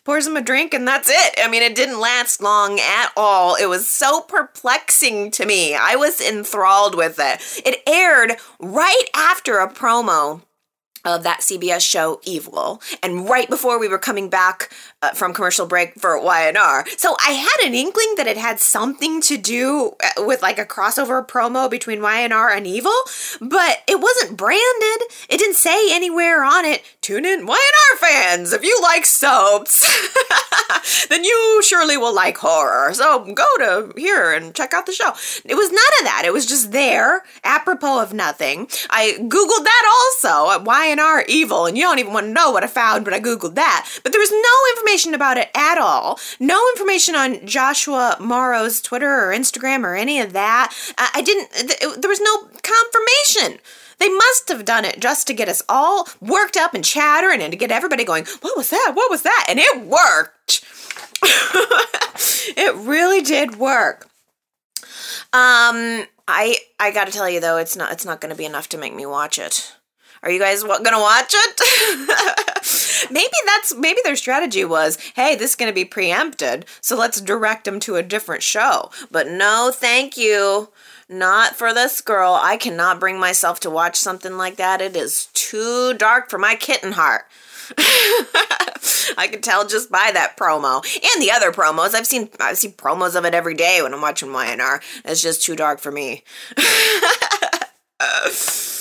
pours 0.03 0.25
him 0.25 0.35
a 0.35 0.41
drink, 0.41 0.73
and 0.73 0.87
that's 0.87 1.09
it. 1.09 1.35
I 1.43 1.47
mean, 1.47 1.61
it 1.61 1.75
didn't 1.75 1.99
last 1.99 2.41
long 2.41 2.79
at 2.79 3.11
all. 3.15 3.55
It 3.55 3.67
was 3.67 3.87
so 3.87 4.21
perplexing 4.21 5.31
to 5.31 5.45
me. 5.45 5.75
I 5.75 5.95
was 5.95 6.19
enthralled 6.19 6.95
with 6.95 7.19
it. 7.19 7.61
It 7.65 7.81
aired 7.87 8.37
right 8.59 9.05
after 9.15 9.59
a 9.59 9.71
promo 9.71 10.41
of 11.05 11.23
that 11.23 11.41
CBS 11.41 11.81
show 11.81 12.19
Evil, 12.23 12.81
and 13.01 13.27
right 13.29 13.49
before 13.49 13.79
we 13.79 13.87
were 13.87 13.97
coming 13.97 14.29
back 14.29 14.71
uh, 15.01 15.11
from 15.11 15.33
commercial 15.33 15.65
break 15.65 15.95
for 15.95 16.19
Y&R. 16.21 16.85
So 16.97 17.15
I 17.25 17.31
had 17.31 17.67
an 17.67 17.73
inkling 17.73 18.13
that 18.17 18.27
it 18.27 18.37
had 18.37 18.59
something 18.59 19.21
to 19.21 19.37
do 19.37 19.95
uh, 20.03 20.23
with 20.25 20.41
like 20.41 20.59
a 20.59 20.65
crossover 20.65 21.27
promo 21.27 21.69
between 21.69 22.01
Y&R 22.01 22.49
and 22.49 22.67
Evil, 22.67 22.93
but 23.39 23.83
it 23.87 23.99
wasn't 23.99 24.37
branded. 24.37 25.01
It 25.29 25.37
didn't 25.37 25.55
say 25.55 25.93
anywhere 25.93 26.43
on 26.43 26.65
it, 26.65 26.83
tune 27.01 27.25
in 27.25 27.45
Y&R 27.45 27.97
fans, 27.97 28.53
if 28.53 28.63
you 28.63 28.79
like 28.81 29.05
soaps, 29.05 29.87
then 31.09 31.23
you 31.23 31.61
surely 31.63 31.97
will 31.97 32.13
like 32.13 32.37
horror. 32.37 32.93
So 32.93 33.33
go 33.33 33.45
to 33.57 33.93
here 33.97 34.33
and 34.33 34.53
check 34.53 34.73
out 34.73 34.85
the 34.85 34.91
show. 34.91 35.13
It 35.45 35.55
was 35.55 35.71
none 35.71 35.79
of 35.99 36.05
that. 36.05 36.23
It 36.25 36.33
was 36.33 36.45
just 36.45 36.71
there, 36.71 37.23
apropos 37.43 38.01
of 38.01 38.13
nothing. 38.13 38.67
I 38.89 39.13
Googled 39.19 39.63
that 39.63 40.07
also, 40.23 40.59
Y&R 40.95 41.25
Evil, 41.27 41.65
and 41.65 41.77
you 41.77 41.83
don't 41.83 41.99
even 41.99 42.13
want 42.13 42.27
to 42.27 42.31
know 42.31 42.51
what 42.51 42.63
I 42.63 42.67
found 42.67 43.05
when 43.05 43.13
I 43.13 43.19
Googled 43.19 43.55
that. 43.55 43.87
But 44.03 44.11
there 44.11 44.21
was 44.21 44.31
no 44.31 44.71
information 44.77 45.13
about 45.13 45.37
it 45.37 45.49
at 45.55 45.77
all. 45.77 46.19
No 46.39 46.61
information 46.73 47.15
on 47.15 47.45
Joshua 47.45 48.17
Morrow's 48.19 48.81
Twitter 48.81 49.09
or 49.09 49.33
Instagram 49.33 49.83
or 49.83 49.95
any 49.95 50.19
of 50.19 50.33
that. 50.33 50.73
I 50.97 51.21
didn't, 51.21 51.49
there 52.01 52.09
was 52.09 52.21
no 52.21 52.49
confirmation. 52.61 53.59
They 53.99 54.09
must 54.09 54.49
have 54.49 54.65
done 54.65 54.83
it 54.83 54.99
just 54.99 55.27
to 55.27 55.33
get 55.33 55.47
us 55.47 55.61
all 55.69 56.07
worked 56.19 56.57
up 56.57 56.73
and 56.73 56.83
chattering 56.83 57.41
and 57.41 57.51
to 57.51 57.57
get 57.57 57.71
everybody 57.71 58.03
going, 58.03 58.25
what 58.41 58.57
was 58.57 58.71
that? 58.71 58.93
What 58.95 59.11
was 59.11 59.21
that? 59.21 59.45
And 59.47 59.59
it 59.59 59.81
worked. 59.85 60.65
it 62.57 62.75
really 62.75 63.21
did 63.21 63.57
work. 63.57 64.07
Um, 65.33 66.07
I 66.27 66.57
I 66.79 66.91
got 66.91 67.05
to 67.05 67.13
tell 67.13 67.29
you 67.29 67.39
though, 67.39 67.57
it's 67.57 67.75
not 67.75 67.91
it's 67.91 68.05
not 68.05 68.19
going 68.19 68.31
to 68.31 68.37
be 68.37 68.45
enough 68.45 68.67
to 68.69 68.77
make 68.77 68.93
me 68.93 69.05
watch 69.05 69.37
it. 69.37 69.75
Are 70.23 70.29
you 70.29 70.39
guys 70.39 70.63
gonna 70.63 70.99
watch 70.99 71.33
it? 71.35 73.07
maybe 73.11 73.33
that's 73.45 73.75
maybe 73.75 73.99
their 74.03 74.15
strategy 74.15 74.63
was, 74.63 74.97
hey, 75.15 75.35
this 75.35 75.51
is 75.51 75.55
gonna 75.55 75.73
be 75.73 75.85
preempted, 75.85 76.65
so 76.79 76.95
let's 76.95 77.19
direct 77.19 77.65
them 77.65 77.79
to 77.81 77.95
a 77.95 78.03
different 78.03 78.43
show. 78.43 78.91
But 79.09 79.27
no, 79.27 79.71
thank 79.73 80.17
you. 80.17 80.69
Not 81.09 81.57
for 81.57 81.73
this 81.73 81.99
girl. 81.99 82.39
I 82.41 82.55
cannot 82.55 82.99
bring 82.99 83.19
myself 83.19 83.59
to 83.61 83.69
watch 83.69 83.97
something 83.97 84.37
like 84.37 84.55
that. 84.55 84.79
It 84.79 84.95
is 84.95 85.25
too 85.33 85.93
dark 85.95 86.29
for 86.29 86.37
my 86.37 86.55
kitten 86.55 86.93
heart. 86.93 87.25
I 89.17 89.27
could 89.29 89.43
tell 89.43 89.67
just 89.67 89.91
by 89.91 90.11
that 90.13 90.37
promo 90.37 90.75
and 90.75 91.21
the 91.21 91.31
other 91.31 91.51
promos. 91.51 91.93
I've 91.93 92.07
seen 92.07 92.29
I've 92.39 92.57
seen 92.57 92.73
promos 92.73 93.15
of 93.15 93.25
it 93.25 93.33
every 93.33 93.55
day 93.55 93.81
when 93.81 93.93
I'm 93.93 94.01
watching 94.01 94.31
Y&R. 94.31 94.81
It's 95.03 95.21
just 95.21 95.43
too 95.43 95.55
dark 95.55 95.79
for 95.79 95.91
me. 95.91 96.23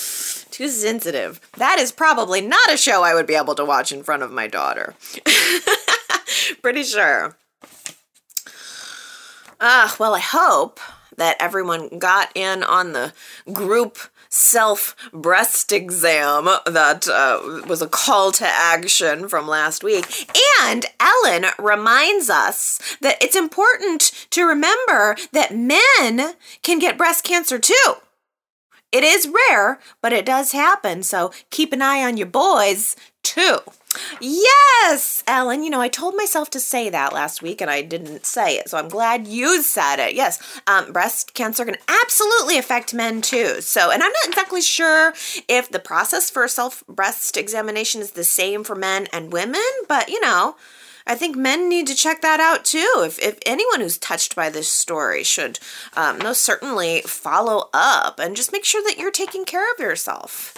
too 0.51 0.67
sensitive. 0.69 1.39
That 1.57 1.79
is 1.79 1.91
probably 1.91 2.41
not 2.41 2.71
a 2.71 2.77
show 2.77 3.03
I 3.03 3.13
would 3.13 3.27
be 3.27 3.35
able 3.35 3.55
to 3.55 3.65
watch 3.65 3.91
in 3.91 4.03
front 4.03 4.23
of 4.23 4.31
my 4.31 4.47
daughter. 4.47 4.95
Pretty 6.61 6.83
sure. 6.83 7.37
Ah, 9.59 9.93
uh, 9.93 9.95
well, 9.99 10.15
I 10.15 10.19
hope 10.19 10.79
that 11.17 11.37
everyone 11.39 11.99
got 11.99 12.31
in 12.35 12.63
on 12.63 12.93
the 12.93 13.13
group 13.51 13.97
self 14.31 14.95
breast 15.13 15.71
exam 15.71 16.45
that 16.65 17.07
uh, 17.07 17.61
was 17.67 17.81
a 17.81 17.87
call 17.87 18.31
to 18.31 18.45
action 18.45 19.27
from 19.27 19.47
last 19.47 19.83
week. 19.83 20.27
And 20.63 20.85
Ellen 20.99 21.45
reminds 21.59 22.29
us 22.29 22.79
that 23.01 23.21
it's 23.21 23.35
important 23.35 24.27
to 24.31 24.45
remember 24.45 25.15
that 25.33 25.55
men 25.55 26.33
can 26.63 26.79
get 26.79 26.97
breast 26.97 27.23
cancer 27.23 27.59
too. 27.59 27.95
It 28.91 29.03
is 29.03 29.31
rare, 29.49 29.79
but 30.01 30.13
it 30.13 30.25
does 30.25 30.51
happen. 30.51 31.03
So 31.03 31.31
keep 31.49 31.71
an 31.73 31.81
eye 31.81 32.03
on 32.03 32.17
your 32.17 32.27
boys 32.27 32.95
too. 33.23 33.59
Yes, 34.21 35.23
Ellen, 35.27 35.63
you 35.63 35.69
know, 35.69 35.81
I 35.81 35.89
told 35.89 36.15
myself 36.15 36.49
to 36.51 36.59
say 36.59 36.89
that 36.89 37.13
last 37.13 37.41
week 37.41 37.61
and 37.61 37.69
I 37.69 37.81
didn't 37.81 38.25
say 38.25 38.55
it. 38.57 38.69
So 38.69 38.77
I'm 38.77 38.87
glad 38.87 39.27
you 39.27 39.61
said 39.61 39.97
it. 39.97 40.15
Yes, 40.15 40.41
um, 40.65 40.93
breast 40.93 41.33
cancer 41.33 41.65
can 41.65 41.75
absolutely 41.87 42.57
affect 42.57 42.93
men 42.93 43.21
too. 43.21 43.59
So, 43.61 43.91
and 43.91 44.01
I'm 44.01 44.11
not 44.11 44.27
exactly 44.27 44.61
sure 44.61 45.13
if 45.47 45.69
the 45.69 45.79
process 45.79 46.29
for 46.29 46.47
self 46.47 46.85
breast 46.87 47.35
examination 47.35 48.01
is 48.01 48.11
the 48.11 48.23
same 48.23 48.63
for 48.63 48.75
men 48.75 49.07
and 49.11 49.33
women, 49.33 49.61
but 49.89 50.09
you 50.09 50.21
know, 50.21 50.55
I 51.05 51.15
think 51.15 51.35
men 51.35 51.69
need 51.69 51.87
to 51.87 51.95
check 51.95 52.21
that 52.21 52.39
out 52.39 52.65
too. 52.65 53.03
If, 53.05 53.19
if 53.19 53.39
anyone 53.45 53.81
who's 53.81 53.97
touched 53.97 54.35
by 54.35 54.49
this 54.49 54.71
story 54.71 55.23
should 55.23 55.59
um, 55.95 56.19
most 56.19 56.41
certainly 56.41 57.01
follow 57.01 57.69
up 57.73 58.19
and 58.19 58.35
just 58.35 58.51
make 58.51 58.65
sure 58.65 58.83
that 58.83 58.97
you're 58.97 59.11
taking 59.11 59.45
care 59.45 59.71
of 59.71 59.79
yourself. 59.79 60.53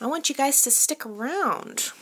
I 0.00 0.06
want 0.06 0.28
you 0.28 0.34
guys 0.34 0.62
to 0.62 0.70
stick 0.70 1.04
around. 1.04 1.92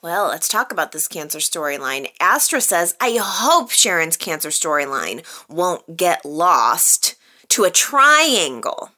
Well, 0.00 0.28
let's 0.28 0.46
talk 0.46 0.70
about 0.70 0.92
this 0.92 1.08
cancer 1.08 1.38
storyline. 1.38 2.10
Astra 2.20 2.60
says, 2.60 2.94
I 3.00 3.18
hope 3.20 3.72
Sharon's 3.72 4.16
cancer 4.16 4.50
storyline 4.50 5.24
won't 5.48 5.96
get 5.96 6.24
lost 6.24 7.16
to 7.48 7.64
a 7.64 7.70
triangle 7.70 8.92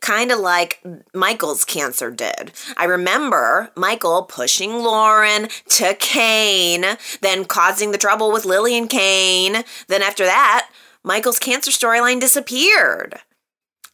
kind 0.00 0.30
of 0.30 0.38
like 0.38 0.82
Michael's 1.14 1.64
cancer 1.64 2.10
did. 2.10 2.52
I 2.76 2.84
remember 2.84 3.70
Michael 3.76 4.22
pushing 4.24 4.72
Lauren 4.72 5.48
to 5.68 5.94
Kane, 5.94 6.84
then 7.20 7.44
causing 7.44 7.92
the 7.92 7.98
trouble 7.98 8.32
with 8.32 8.44
Lily 8.44 8.76
and 8.76 8.88
Kane. 8.88 9.64
Then 9.88 10.02
after 10.02 10.24
that, 10.24 10.68
Michael's 11.04 11.38
cancer 11.38 11.70
storyline 11.70 12.20
disappeared. 12.20 13.20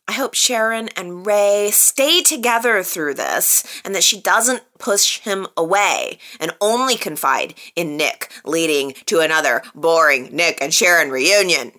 I 0.09 0.13
hope 0.13 0.33
Sharon 0.33 0.89
and 0.97 1.27
Rey 1.27 1.69
stay 1.71 2.23
together 2.23 2.83
through 2.83 3.13
this 3.15 3.63
and 3.85 3.95
that 3.95 4.03
she 4.03 4.19
doesn't 4.19 4.63
push 4.79 5.19
him 5.19 5.47
away 5.55 6.19
and 6.41 6.57
only 6.63 6.97
confide 6.97 7.53
in 7.77 7.99
Nick, 7.99 8.33
leading 8.43 8.95
to 9.05 9.21
another 9.21 9.63
boring 9.75 10.35
Nick 10.35 10.63
and 10.63 10.73
Sharon 10.73 11.11
reunion. 11.11 11.73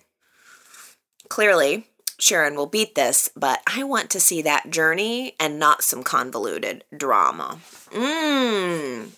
Clearly, 1.28 1.89
Sharon 2.20 2.54
will 2.54 2.66
beat 2.66 2.94
this, 2.94 3.30
but 3.34 3.60
I 3.66 3.82
want 3.82 4.10
to 4.10 4.20
see 4.20 4.42
that 4.42 4.70
journey 4.70 5.34
and 5.40 5.58
not 5.58 5.82
some 5.82 6.02
convoluted 6.02 6.84
drama. 6.96 7.58
Mmm. 7.90 9.10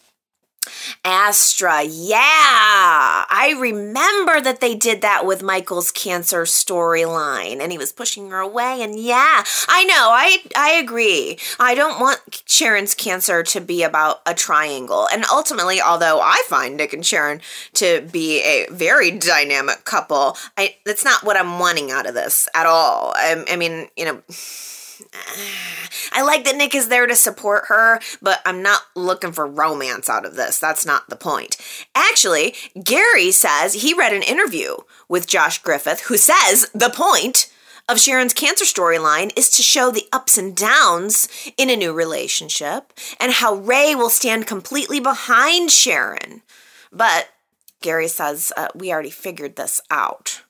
Astra, 1.05 1.83
yeah. 1.83 2.19
I 2.21 3.57
remember 3.59 4.41
that 4.41 4.61
they 4.61 4.75
did 4.75 5.01
that 5.03 5.27
with 5.27 5.43
Michael's 5.43 5.91
cancer 5.91 6.43
storyline 6.43 7.61
and 7.61 7.73
he 7.73 7.79
was 7.79 7.93
pushing 7.93 8.31
her 8.31 8.39
away 8.39 8.83
and 8.83 8.99
yeah, 8.99 9.43
I 9.69 9.85
know. 9.85 10.11
I 10.13 10.39
I 10.57 10.73
agree. 10.73 11.39
I 11.59 11.75
don't 11.75 12.01
want 12.01 12.21
Sharon's 12.47 12.95
cancer 12.95 13.43
to 13.43 13.61
be 13.61 13.83
about 13.83 14.21
a 14.27 14.35
triangle. 14.35 15.09
And 15.13 15.25
ultimately, 15.33 15.81
although 15.81 16.21
I 16.21 16.43
find 16.49 16.77
Nick 16.77 16.93
and 16.93 17.05
Sharon 17.05 17.41
to 17.75 18.07
be 18.13 18.41
a 18.43 18.67
very 18.71 19.11
dynamic 19.11 19.85
couple, 19.85 20.37
I 20.57 20.77
that's 20.85 21.05
not 21.05 21.25
what 21.25 21.37
I'm 21.37 21.59
wanting 21.59 21.91
out 21.91 22.07
of 22.07 22.15
this 22.15 22.49
at 22.55 22.67
all. 22.67 23.13
I, 23.17 23.45
I 23.49 23.57
mean, 23.57 23.89
you 23.97 24.05
know, 24.05 24.23
I 26.13 26.23
like 26.23 26.45
that 26.45 26.57
Nick 26.57 26.75
is 26.75 26.89
there 26.89 27.07
to 27.07 27.17
support 27.17 27.65
her, 27.69 28.01
but 28.21 28.41
I'm 28.45 28.63
not 28.63 28.83
looking 28.95 29.33
for 29.33 29.47
romance 29.47 30.09
out 30.09 30.25
of 30.25 30.37
this. 30.37 30.59
That's 30.59 30.87
not 30.87 31.09
the 31.09 31.17
point. 31.17 31.57
Actually, 31.95 32.55
Gary 32.83 33.31
says 33.31 33.75
he 33.75 33.95
read 33.95 34.13
an 34.13 34.23
interview 34.23 34.77
with 35.09 35.27
Josh 35.27 35.63
Griffith 35.63 36.03
who 36.03 36.17
says 36.17 36.71
the 36.75 36.91
point 36.91 37.51
of 37.89 38.01
Sharon's 38.01 38.35
cancer 38.35 38.65
storyline 38.65 39.37
is 39.37 39.51
to 39.51 39.63
show 39.63 39.91
the 39.91 40.07
ups 40.13 40.39
and 40.39 40.57
downs 40.57 41.29
in 41.57 41.69
a 41.69 41.77
new 41.77 41.93
relationship 41.93 42.93
and 43.19 43.33
how 43.33 43.55
Rey 43.55 43.95
will 43.95 44.11
stand 44.11 44.47
completely 44.47 45.01
behind 45.01 45.71
Sharon. 45.71 46.43
But 46.93 47.29
Gary 47.81 48.09
says 48.09 48.53
uh, 48.57 48.69
we 48.75 48.93
already 48.93 49.11
figured 49.11 49.57
this 49.57 49.81
out 49.91 50.43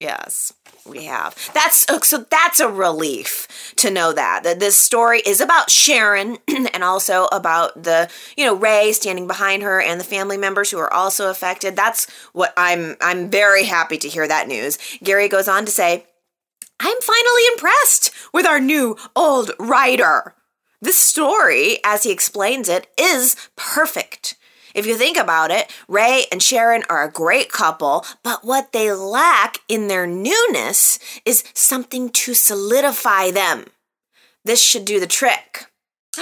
Yes, 0.00 0.52
we 0.86 1.04
have. 1.04 1.34
That's 1.54 1.88
uh, 1.88 2.00
so 2.00 2.26
that's 2.30 2.60
a 2.60 2.68
relief 2.68 3.72
to 3.76 3.90
know 3.90 4.12
that 4.12 4.44
that 4.44 4.60
this 4.60 4.76
story 4.76 5.22
is 5.24 5.40
about 5.40 5.70
Sharon 5.70 6.38
and 6.48 6.84
also 6.84 7.26
about 7.32 7.82
the, 7.82 8.10
you 8.36 8.44
know, 8.44 8.54
Rey 8.54 8.92
standing 8.92 9.26
behind 9.26 9.62
her 9.62 9.80
and 9.80 9.98
the 10.00 10.04
family 10.04 10.36
members 10.36 10.70
who 10.70 10.78
are 10.78 10.92
also 10.92 11.30
affected. 11.30 11.76
That's 11.76 12.10
what 12.32 12.52
I'm 12.56 12.96
I'm 13.00 13.30
very 13.30 13.64
happy 13.64 13.98
to 13.98 14.08
hear 14.08 14.28
that 14.28 14.48
news. 14.48 14.78
Gary 15.02 15.28
goes 15.28 15.48
on 15.48 15.64
to 15.64 15.70
say, 15.70 16.06
"I'm 16.80 17.00
finally 17.00 17.46
impressed 17.52 18.10
with 18.32 18.46
our 18.46 18.60
new 18.60 18.96
old 19.16 19.52
writer." 19.58 20.34
This 20.80 20.98
story, 20.98 21.78
as 21.82 22.02
he 22.02 22.12
explains 22.12 22.68
it, 22.68 22.88
is 22.98 23.36
perfect. 23.56 24.36
If 24.74 24.86
you 24.86 24.96
think 24.96 25.16
about 25.16 25.50
it, 25.50 25.70
Rey 25.88 26.26
and 26.32 26.42
Sharon 26.42 26.82
are 26.90 27.04
a 27.04 27.10
great 27.10 27.50
couple, 27.50 28.04
but 28.22 28.44
what 28.44 28.72
they 28.72 28.92
lack 28.92 29.58
in 29.68 29.88
their 29.88 30.06
newness 30.06 30.98
is 31.24 31.44
something 31.54 32.10
to 32.10 32.34
solidify 32.34 33.30
them. 33.30 33.66
This 34.44 34.60
should 34.62 34.84
do 34.84 35.00
the 35.00 35.06
trick. 35.06 35.66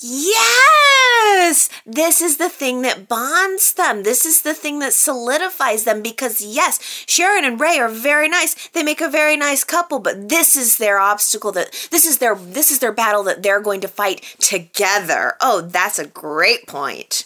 Yes! 0.00 1.68
This 1.84 2.22
is 2.22 2.36
the 2.36 2.48
thing 2.48 2.82
that 2.82 3.08
bonds 3.08 3.72
them. 3.72 4.04
This 4.04 4.24
is 4.24 4.42
the 4.42 4.54
thing 4.54 4.78
that 4.78 4.92
solidifies 4.92 5.82
them 5.82 6.02
because, 6.02 6.40
yes, 6.40 6.78
Sharon 7.08 7.44
and 7.44 7.58
Rey 7.58 7.78
are 7.80 7.88
very 7.88 8.28
nice. 8.28 8.68
They 8.68 8.84
make 8.84 9.00
a 9.00 9.08
very 9.08 9.36
nice 9.36 9.64
couple, 9.64 9.98
but 9.98 10.28
this 10.28 10.54
is 10.54 10.76
their 10.76 11.00
obstacle 11.00 11.50
that 11.52 11.88
this 11.90 12.06
is 12.06 12.18
their 12.18 12.36
this 12.36 12.70
is 12.70 12.78
their 12.78 12.92
battle 12.92 13.24
that 13.24 13.42
they're 13.42 13.60
going 13.60 13.80
to 13.80 13.88
fight 13.88 14.22
together. 14.38 15.34
Oh, 15.40 15.62
that's 15.62 15.98
a 15.98 16.06
great 16.06 16.68
point. 16.68 17.24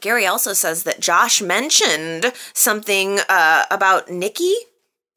Gary 0.00 0.26
also 0.26 0.52
says 0.52 0.84
that 0.84 1.00
Josh 1.00 1.40
mentioned 1.40 2.32
something 2.52 3.20
uh, 3.28 3.64
about 3.70 4.10
Nikki 4.10 4.54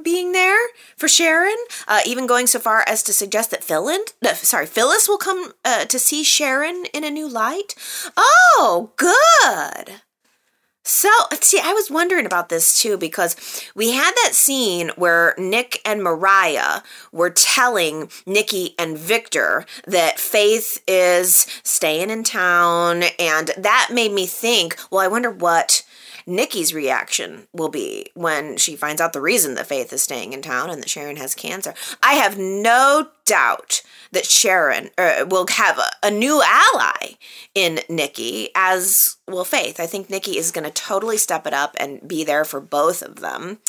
being 0.04 0.34
there 0.34 0.68
for 0.98 1.08
Sharon, 1.08 1.56
uh, 1.88 2.02
even 2.06 2.28
going 2.28 2.48
so 2.48 2.60
far 2.60 2.84
as 2.88 3.04
to 3.04 3.14
suggest 3.14 3.52
that 3.52 3.64
Phil 3.64 3.90
uh, 3.90 4.34
sorry, 4.34 4.66
Phyllis 4.66 5.08
will 5.08 5.18
come 5.18 5.54
uh, 5.64 5.86
to 5.86 6.00
see 6.00 6.24
Sharon 6.24 6.86
in 6.94 7.04
a 7.04 7.12
new 7.12 7.28
light. 7.28 7.76
Oh, 8.18 8.92
good. 8.98 10.02
So, 10.86 11.10
see, 11.40 11.60
I 11.64 11.72
was 11.72 11.90
wondering 11.90 12.26
about 12.26 12.50
this 12.50 12.78
too 12.78 12.98
because 12.98 13.38
we 13.74 13.92
had 13.92 14.12
that 14.24 14.32
scene 14.34 14.92
where 14.98 15.34
Nick 15.38 15.80
and 15.86 16.04
Mariah 16.04 16.82
were 17.14 17.30
telling 17.30 18.10
Nikki 18.26 18.76
and 18.78 18.98
Victor 18.98 19.66
that 19.88 20.20
Faith 20.20 20.84
is 20.86 21.48
staying 21.64 22.10
in 22.10 22.24
town, 22.24 23.04
and 23.18 23.52
that 23.58 23.90
made 23.94 24.12
me 24.12 24.26
think, 24.26 24.78
well, 24.92 25.00
I 25.00 25.08
wonder 25.08 25.32
what 25.32 25.84
Nikki's 26.26 26.74
reaction 26.74 27.48
will 27.54 27.70
be 27.70 28.08
when 28.14 28.58
she 28.58 28.76
finds 28.76 29.02
out 29.02 29.14
the 29.14 29.22
reason 29.22 29.56
that 29.56 29.68
Faith 29.68 29.92
is 29.92 30.02
staying 30.02 30.34
in 30.34 30.42
town 30.42 30.70
and 30.70 30.82
that 30.82 30.90
Sharon 30.90 31.18
has 31.18 31.36
cancer. 31.36 31.74
I 32.02 32.14
have 32.14 32.38
no 32.38 33.08
doubt 33.26 33.82
that 34.12 34.26
Sharon 34.26 34.90
uh, 34.98 35.26
will 35.28 35.48
have 35.50 35.78
a, 35.78 35.90
a, 36.04 36.12
new 36.12 36.42
ally 36.44 37.16
in 37.56 37.80
Nikki, 37.90 38.50
as 38.56 39.18
will 39.28 39.46
Faith. 39.46 39.80
I 39.80 39.86
think 39.86 40.10
Nikki 40.10 40.38
is 40.38 40.52
going 40.52 40.66
to 40.66 40.72
totally 40.72 41.18
step 41.18 41.48
it 41.48 41.54
up 41.54 41.76
and 41.80 42.08
be 42.08 42.24
there 42.24 42.46
for 42.46 42.60
both 42.60 43.02
of 43.02 43.18
them. 43.18 43.60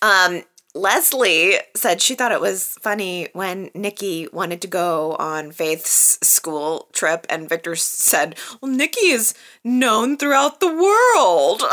Um, 0.00 0.42
Leslie 0.78 1.58
said 1.74 2.00
she 2.00 2.14
thought 2.14 2.30
it 2.30 2.40
was 2.40 2.78
funny 2.80 3.28
when 3.32 3.70
Nikki 3.74 4.28
wanted 4.32 4.62
to 4.62 4.68
go 4.68 5.16
on 5.18 5.50
Faith's 5.50 6.18
school 6.22 6.88
trip, 6.92 7.26
and 7.28 7.48
Victor 7.48 7.74
said, 7.74 8.36
Well, 8.60 8.70
Nikki 8.70 9.08
is 9.08 9.34
known 9.64 10.16
throughout 10.16 10.60
the 10.60 10.68
world. 10.68 11.62
yeah, 11.62 11.68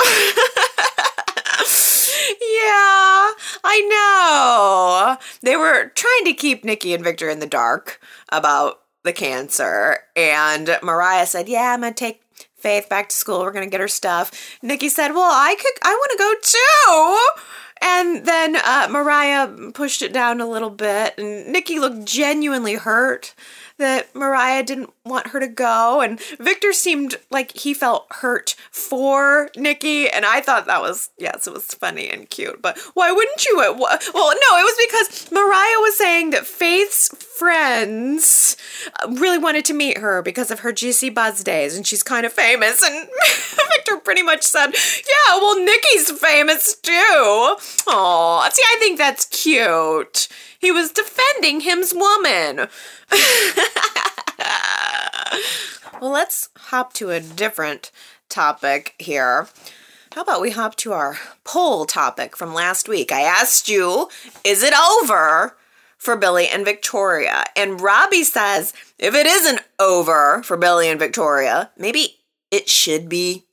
I 3.63 3.81
know. 3.91 5.17
They 5.41 5.55
were 5.55 5.91
trying 5.93 6.25
to 6.25 6.33
keep 6.33 6.65
Nikki 6.65 6.95
and 6.95 7.03
Victor 7.03 7.29
in 7.29 7.39
the 7.39 7.45
dark 7.45 8.01
about 8.29 8.81
the 9.03 9.13
cancer, 9.13 9.99
and 10.15 10.79
Mariah 10.81 11.27
said, 11.27 11.47
Yeah, 11.47 11.73
I'm 11.73 11.81
going 11.81 11.93
to 11.93 11.97
take 11.97 12.24
Faith 12.65 12.89
back 12.89 13.09
to 13.09 13.15
school. 13.15 13.41
We're 13.41 13.51
going 13.51 13.67
to 13.67 13.69
get 13.69 13.79
her 13.79 13.87
stuff. 13.87 14.57
Nikki 14.63 14.89
said, 14.89 15.11
Well, 15.11 15.21
I 15.31 15.53
could, 15.53 15.73
I 15.83 15.93
want 15.93 16.11
to 16.13 16.17
go 16.17 16.33
too. 16.41 17.87
And 17.87 18.25
then 18.25 18.55
uh, 18.55 18.87
Mariah 18.89 19.71
pushed 19.71 20.01
it 20.01 20.11
down 20.11 20.41
a 20.41 20.49
little 20.49 20.71
bit, 20.71 21.13
and 21.19 21.45
Nikki 21.53 21.77
looked 21.77 22.05
genuinely 22.05 22.73
hurt 22.73 23.35
that 23.77 24.15
Mariah 24.15 24.63
didn't 24.63 24.91
want 25.03 25.27
her 25.27 25.39
to 25.39 25.47
go. 25.47 26.01
And 26.01 26.19
Victor 26.39 26.71
seemed 26.73 27.17
like 27.29 27.57
he 27.57 27.73
felt 27.73 28.07
hurt 28.09 28.55
for 28.71 29.49
Nikki. 29.55 30.09
And 30.09 30.25
I 30.25 30.41
thought 30.41 30.65
that 30.65 30.81
was, 30.81 31.09
yes, 31.17 31.47
it 31.47 31.53
was 31.53 31.65
funny 31.65 32.09
and 32.09 32.29
cute. 32.29 32.61
But 32.61 32.77
why 32.93 33.11
wouldn't 33.11 33.45
you? 33.45 33.57
Well, 33.57 33.75
no, 33.77 33.87
it 33.87 34.63
was 34.63 34.87
because 34.87 35.31
Mariah 35.31 35.79
was 35.79 35.97
saying 35.97 36.29
that 36.31 36.45
Faith's 36.45 37.09
friends 37.37 38.55
uh, 39.03 39.11
really 39.11 39.37
wanted 39.37 39.65
to 39.65 39.73
meet 39.73 39.97
her 39.97 40.21
because 40.21 40.51
of 40.51 40.61
her 40.61 40.71
Juicy 40.71 41.09
Buzz 41.09 41.43
days. 41.43 41.75
And 41.75 41.85
she's 41.85 42.03
kind 42.03 42.25
of 42.25 42.33
famous. 42.33 42.81
And 42.81 43.09
Victor 43.75 43.97
pretty 43.97 44.23
much 44.23 44.43
said, 44.43 44.67
yeah, 44.71 45.35
well, 45.35 45.59
Nikki's 45.63 46.11
famous 46.11 46.75
too. 46.75 46.91
Oh, 47.87 48.49
see, 48.51 48.63
I 48.63 48.77
think 48.79 48.97
that's 48.97 49.25
cute. 49.25 50.27
He 50.65 50.71
was 50.71 50.91
defending 50.91 51.59
him's 51.59 51.93
woman. 51.93 52.67
well, 56.01 56.09
let's 56.09 56.49
hop 56.57 56.91
to 56.93 57.11
a 57.11 57.19
different 57.19 57.91
topic 58.29 58.95
here. 58.97 59.47
How 60.13 60.21
about 60.21 60.41
we 60.41 60.49
hop 60.49 60.73
to 60.77 60.91
our 60.91 61.19
poll 61.43 61.85
topic 61.85 62.35
from 62.35 62.55
last 62.55 62.89
week? 62.89 63.11
I 63.11 63.21
asked 63.21 63.69
you, 63.69 64.09
is 64.43 64.63
it 64.63 64.73
over 64.73 65.55
for 65.99 66.17
Billy 66.17 66.47
and 66.47 66.65
Victoria? 66.65 67.43
And 67.55 67.79
Robbie 67.79 68.23
says, 68.23 68.73
if 68.97 69.13
it 69.13 69.27
isn't 69.27 69.61
over 69.79 70.41
for 70.41 70.57
Billy 70.57 70.89
and 70.89 70.97
Victoria, 70.99 71.69
maybe 71.77 72.21
it 72.49 72.69
should 72.69 73.07
be 73.07 73.45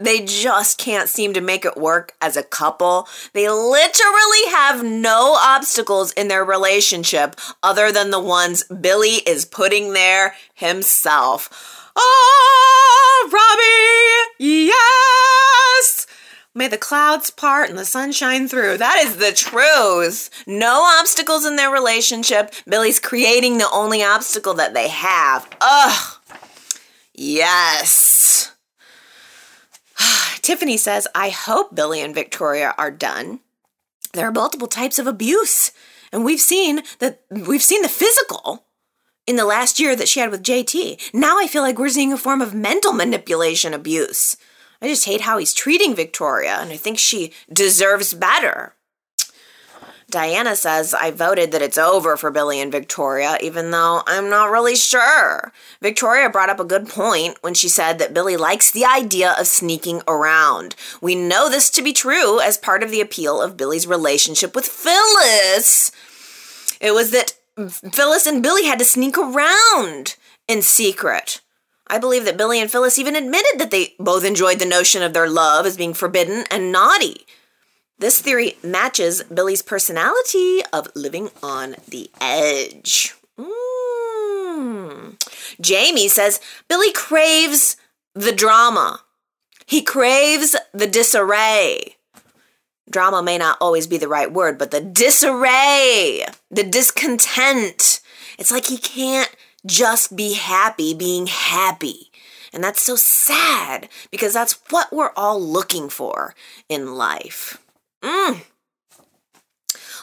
they 0.00 0.24
just 0.24 0.78
can't 0.78 1.08
seem 1.08 1.34
to 1.34 1.40
make 1.40 1.64
it 1.64 1.76
work 1.76 2.14
as 2.20 2.36
a 2.36 2.42
couple. 2.42 3.06
They 3.34 3.48
literally 3.48 4.46
have 4.50 4.82
no 4.82 5.36
obstacles 5.38 6.12
in 6.12 6.28
their 6.28 6.44
relationship 6.44 7.36
other 7.62 7.92
than 7.92 8.10
the 8.10 8.20
ones 8.20 8.64
Billy 8.64 9.16
is 9.26 9.44
putting 9.44 9.92
there 9.92 10.34
himself. 10.54 11.90
Oh, 11.94 13.30
Robbie, 13.32 14.44
yes! 14.44 16.06
May 16.54 16.66
the 16.66 16.78
clouds 16.78 17.30
part 17.30 17.68
and 17.68 17.78
the 17.78 17.84
sun 17.84 18.10
shine 18.10 18.48
through. 18.48 18.78
That 18.78 18.98
is 19.04 19.18
the 19.18 19.32
truth. 19.32 20.30
No 20.46 20.82
obstacles 20.98 21.46
in 21.46 21.56
their 21.56 21.70
relationship. 21.70 22.52
Billy's 22.66 22.98
creating 22.98 23.58
the 23.58 23.70
only 23.70 24.02
obstacle 24.02 24.54
that 24.54 24.74
they 24.74 24.88
have. 24.88 25.48
Ugh. 25.60 26.16
Yes. 27.14 28.52
Tiffany 30.42 30.76
says, 30.76 31.06
I 31.14 31.30
hope 31.30 31.74
Billy 31.74 32.00
and 32.00 32.14
Victoria 32.14 32.74
are 32.78 32.90
done. 32.90 33.40
There 34.12 34.26
are 34.26 34.32
multiple 34.32 34.68
types 34.68 34.98
of 34.98 35.06
abuse, 35.06 35.72
and 36.12 36.24
we've 36.24 36.40
seen 36.40 36.82
that 36.98 37.22
we've 37.30 37.62
seen 37.62 37.82
the 37.82 37.88
physical 37.88 38.64
in 39.26 39.36
the 39.36 39.44
last 39.44 39.78
year 39.78 39.94
that 39.94 40.08
she 40.08 40.18
had 40.20 40.30
with 40.30 40.42
JT. 40.42 41.14
Now 41.14 41.38
I 41.38 41.46
feel 41.46 41.62
like 41.62 41.78
we're 41.78 41.88
seeing 41.88 42.12
a 42.12 42.16
form 42.16 42.40
of 42.40 42.54
mental 42.54 42.92
manipulation 42.92 43.72
abuse. 43.72 44.36
I 44.82 44.88
just 44.88 45.04
hate 45.04 45.20
how 45.20 45.38
he's 45.38 45.54
treating 45.54 45.94
Victoria, 45.94 46.58
and 46.60 46.72
I 46.72 46.76
think 46.76 46.98
she 46.98 47.32
deserves 47.52 48.14
better. 48.14 48.74
Diana 50.10 50.56
says, 50.56 50.92
I 50.92 51.10
voted 51.10 51.52
that 51.52 51.62
it's 51.62 51.78
over 51.78 52.16
for 52.16 52.30
Billy 52.30 52.60
and 52.60 52.72
Victoria, 52.72 53.38
even 53.40 53.70
though 53.70 54.02
I'm 54.06 54.28
not 54.28 54.50
really 54.50 54.76
sure. 54.76 55.52
Victoria 55.80 56.28
brought 56.28 56.50
up 56.50 56.60
a 56.60 56.64
good 56.64 56.88
point 56.88 57.38
when 57.40 57.54
she 57.54 57.68
said 57.68 57.98
that 57.98 58.12
Billy 58.12 58.36
likes 58.36 58.70
the 58.70 58.84
idea 58.84 59.34
of 59.38 59.46
sneaking 59.46 60.02
around. 60.08 60.74
We 61.00 61.14
know 61.14 61.48
this 61.48 61.70
to 61.70 61.82
be 61.82 61.92
true 61.92 62.40
as 62.40 62.58
part 62.58 62.82
of 62.82 62.90
the 62.90 63.00
appeal 63.00 63.40
of 63.40 63.56
Billy's 63.56 63.86
relationship 63.86 64.54
with 64.54 64.66
Phyllis. 64.66 65.90
It 66.80 66.92
was 66.92 67.10
that 67.12 67.36
Phyllis 67.92 68.26
and 68.26 68.42
Billy 68.42 68.64
had 68.64 68.78
to 68.78 68.84
sneak 68.84 69.16
around 69.16 70.16
in 70.48 70.62
secret. 70.62 71.40
I 71.86 71.98
believe 71.98 72.24
that 72.24 72.36
Billy 72.36 72.60
and 72.60 72.70
Phyllis 72.70 72.98
even 72.98 73.16
admitted 73.16 73.58
that 73.58 73.70
they 73.70 73.94
both 73.98 74.24
enjoyed 74.24 74.60
the 74.60 74.66
notion 74.66 75.02
of 75.02 75.12
their 75.12 75.28
love 75.28 75.66
as 75.66 75.76
being 75.76 75.94
forbidden 75.94 76.44
and 76.50 76.70
naughty. 76.70 77.26
This 78.00 78.18
theory 78.18 78.56
matches 78.62 79.22
Billy's 79.24 79.60
personality 79.60 80.62
of 80.72 80.88
living 80.94 81.28
on 81.42 81.76
the 81.86 82.10
edge. 82.18 83.14
Mm. 83.38 85.22
Jamie 85.60 86.08
says 86.08 86.40
Billy 86.66 86.92
craves 86.92 87.76
the 88.14 88.32
drama. 88.32 89.02
He 89.66 89.82
craves 89.82 90.56
the 90.72 90.86
disarray. 90.86 91.96
Drama 92.88 93.22
may 93.22 93.36
not 93.36 93.58
always 93.60 93.86
be 93.86 93.98
the 93.98 94.08
right 94.08 94.32
word, 94.32 94.56
but 94.56 94.70
the 94.70 94.80
disarray, 94.80 96.24
the 96.50 96.64
discontent. 96.64 98.00
It's 98.38 98.50
like 98.50 98.64
he 98.64 98.78
can't 98.78 99.30
just 99.66 100.16
be 100.16 100.32
happy 100.32 100.94
being 100.94 101.26
happy. 101.26 102.10
And 102.50 102.64
that's 102.64 102.80
so 102.80 102.96
sad 102.96 103.90
because 104.10 104.32
that's 104.32 104.58
what 104.70 104.90
we're 104.90 105.12
all 105.16 105.38
looking 105.38 105.90
for 105.90 106.34
in 106.70 106.94
life. 106.94 107.58
Mm. 108.02 108.42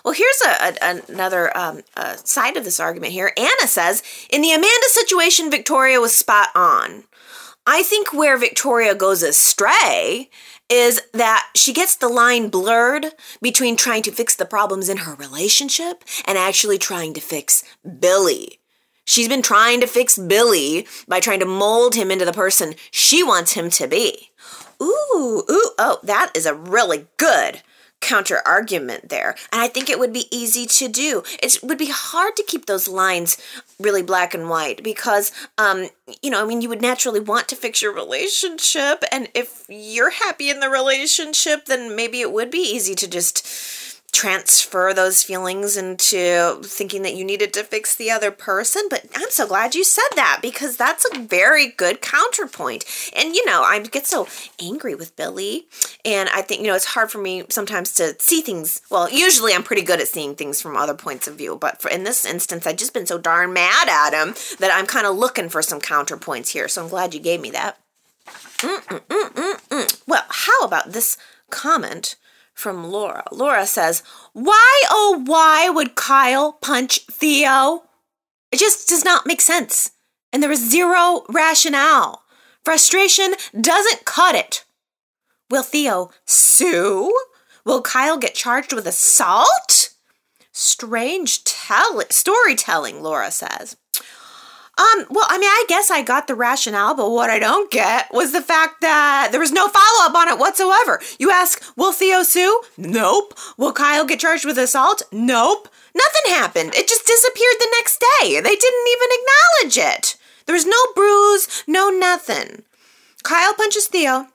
Well, 0.04 0.14
here's 0.14 0.42
a, 0.46 0.74
a 0.82 1.02
another 1.10 1.56
um, 1.58 1.82
side 2.24 2.56
of 2.56 2.64
this 2.64 2.80
argument 2.80 3.12
here. 3.12 3.34
Anna 3.38 3.68
says, 3.68 4.04
in 4.30 4.42
the 4.42 4.52
Amanda 4.52 4.88
situation, 4.88 5.52
Victoria 5.52 6.00
was 6.00 6.16
spot 6.16 6.50
on. 6.56 7.04
I 7.66 7.84
think 7.84 8.14
where 8.14 8.38
Victoria 8.38 8.96
goes 8.96 9.22
astray 9.22 10.30
is 10.70 11.02
that 11.14 11.50
she 11.56 11.74
gets 11.74 11.96
the 11.96 12.08
line 12.08 12.48
blurred 12.48 13.08
between 13.42 13.76
trying 13.76 14.04
to 14.04 14.12
fix 14.12 14.36
the 14.36 14.46
problems 14.46 14.88
in 14.88 14.98
her 14.98 15.16
relationship 15.16 16.04
and 16.26 16.38
actually 16.38 16.78
trying 16.78 17.14
to 17.14 17.22
fix 17.22 17.64
Billy. 18.00 18.60
She's 19.04 19.30
been 19.30 19.42
trying 19.42 19.82
to 19.82 19.88
fix 19.88 20.18
Billy 20.18 20.88
by 21.08 21.20
trying 21.20 21.40
to 21.40 21.46
mold 21.46 21.96
him 21.96 22.12
into 22.12 22.26
the 22.26 22.34
person 22.34 22.76
she 22.92 23.24
wants 23.24 23.54
him 23.54 23.70
to 23.72 23.88
be. 23.88 24.30
Ooh, 24.82 25.44
ooh, 25.50 25.72
oh, 25.78 26.00
that 26.04 26.32
is 26.36 26.46
a 26.46 26.54
really 26.54 27.08
good 27.18 27.62
counter 28.02 28.42
argument 28.46 29.10
there. 29.10 29.36
And 29.52 29.62
I 29.62 29.68
think 29.68 29.90
it 29.90 30.00
would 30.00 30.14
be 30.14 30.28
easy 30.32 30.66
to 30.66 30.88
do. 30.88 31.24
It 31.42 31.58
would 31.64 31.78
be 31.78 31.90
hard 31.92 32.36
to 32.36 32.44
keep 32.44 32.66
those 32.66 32.88
lines 32.88 33.38
really 33.80 34.04
black 34.04 34.34
and 34.34 34.50
white 34.50 34.84
because, 34.84 35.32
um, 35.58 35.90
you 36.22 36.30
know, 36.30 36.42
I 36.42 36.48
mean, 36.48 36.62
you 36.62 36.70
would 36.70 36.82
naturally 36.82 37.20
want 37.20 37.48
to 37.50 37.56
fix 37.56 37.82
your 37.82 37.94
relationship. 37.94 39.04
And 39.12 39.30
if 39.34 39.66
you're 39.68 40.12
happy 40.12 40.50
in 40.50 40.60
the 40.60 40.70
relationship, 40.70 41.66
then 41.66 41.96
maybe 41.96 42.22
it 42.22 42.32
would 42.32 42.52
be 42.52 42.60
easy 42.60 42.96
to 42.96 43.08
just 43.08 43.46
transfer 44.18 44.96
those 44.96 45.22
feelings 45.22 45.78
into 45.78 46.60
thinking 46.64 47.04
that 47.04 47.14
you 47.14 47.24
needed 47.24 47.54
to 47.54 47.64
fix 47.64 47.96
the 47.96 48.10
other 48.10 48.32
person. 48.32 48.82
But 48.90 49.06
I'm 49.14 49.30
so 49.30 49.46
glad 49.46 49.76
you 49.76 49.84
said 49.84 50.10
that 50.16 50.40
because 50.42 50.76
that's 50.76 51.06
a 51.06 51.20
very 51.20 51.68
good 51.68 52.02
counterpoint. 52.02 52.84
And, 53.16 53.36
you 53.36 53.46
know, 53.46 53.62
I 53.62 53.80
get 53.80 54.08
so 54.08 54.28
angry 54.60 54.96
with 54.96 55.16
Billy. 55.16 55.68
And 56.04 56.30
I 56.30 56.42
think, 56.42 56.62
you 56.62 56.68
know, 56.68 56.74
it's 56.74 56.96
hard 56.96 57.12
for 57.12 57.20
me 57.20 57.44
sometimes 57.50 57.94
to 57.94 58.16
see 58.18 58.42
things. 58.42 58.82
Well, 58.90 59.08
usually 59.08 59.54
I'm 59.54 59.62
pretty 59.62 59.84
good 59.84 60.02
at 60.02 60.08
seeing 60.08 60.34
things 60.34 60.64
from 60.64 60.76
other 60.76 60.96
points 60.96 61.28
of 61.28 61.36
view. 61.36 61.56
But 61.56 61.80
for, 61.80 61.92
in 61.92 62.04
this 62.04 62.26
instance, 62.26 62.66
I've 62.66 62.78
just 62.78 62.96
been 62.96 63.06
so 63.06 63.20
darn 63.20 63.54
mad 63.54 63.88
at 63.88 64.20
him 64.20 64.34
that 64.58 64.72
I'm 64.74 64.88
kind 64.88 65.06
of 65.06 65.16
looking 65.16 65.50
for 65.50 65.62
some 65.62 65.80
counterpoints 65.80 66.50
here. 66.50 66.68
So 66.68 66.82
I'm 66.82 66.90
glad 66.90 67.14
you 67.14 67.20
gave 67.20 67.40
me 67.40 67.52
that. 67.52 67.78
Mm-mm-mm-mm-mm. 68.26 70.02
Well, 70.08 70.26
how 70.28 70.62
about 70.62 70.94
this 70.94 71.18
comment? 71.52 72.16
From 72.58 72.84
Laura. 72.92 73.24
Laura 73.32 73.68
says, 73.68 74.02
Why, 74.34 74.84
oh, 74.90 75.22
why 75.26 75.70
would 75.70 75.96
Kyle 75.96 76.54
punch 76.54 77.02
Theo? 77.06 77.84
It 78.52 78.60
just 78.60 78.90
does 78.90 79.06
not 79.06 79.28
make 79.28 79.42
sense. 79.42 79.92
And 80.34 80.42
there 80.42 80.52
is 80.52 80.70
zero 80.70 81.24
rationale. 81.30 82.24
Frustration 82.66 83.36
doesn't 83.60 84.06
cut 84.06 84.36
it. 84.36 84.66
Will 85.50 85.64
Theo 85.64 86.10
sue? 86.26 87.16
Will 87.64 87.82
Kyle 87.82 88.18
get 88.18 88.34
charged 88.34 88.74
with 88.74 88.88
assault? 88.88 89.94
Strange 90.52 91.44
tell- 91.44 92.02
storytelling, 92.10 93.04
Laura 93.04 93.30
says. 93.30 93.78
Um, 94.78 95.08
well, 95.10 95.26
I 95.28 95.40
mean, 95.40 95.50
I 95.50 95.66
guess 95.68 95.90
I 95.90 96.04
got 96.04 96.28
the 96.28 96.36
rationale, 96.36 96.94
but 96.96 97.10
what 97.10 97.32
I 97.32 97.40
don't 97.40 97.72
get 97.72 98.14
was 98.14 98.32
the 98.32 98.42
fact 98.42 98.82
that 98.82 99.30
there 99.32 99.40
was 99.40 99.52
no 99.52 99.68
follow 99.68 100.08
up 100.08 100.16
on 100.16 100.28
it 100.28 100.38
whatsoever. 100.38 101.02
You 101.18 101.32
ask, 101.32 101.64
will 101.76 101.92
Theo 101.92 102.22
sue? 102.22 102.62
Nope. 102.78 103.34
Will 103.58 103.74
Kyle 103.74 104.06
get 104.06 104.20
charged 104.20 104.46
with 104.46 104.60
assault? 104.60 105.02
Nope. 105.12 105.68
Nothing 105.96 106.32
happened. 106.32 106.76
It 106.76 106.88
just 106.88 107.08
disappeared 107.08 107.56
the 107.60 107.76
next 107.78 108.04
day. 108.22 108.40
They 108.40 108.56
didn't 108.56 108.88
even 108.92 109.10
acknowledge 109.12 109.96
it. 109.96 110.16
There 110.46 110.54
was 110.56 110.68
no 110.68 110.78
bruise, 110.96 111.64
no 111.68 111.90
nothing. 111.90 112.64
Kyle 113.24 113.56
punches 113.56 113.88
Theo. 113.88 114.28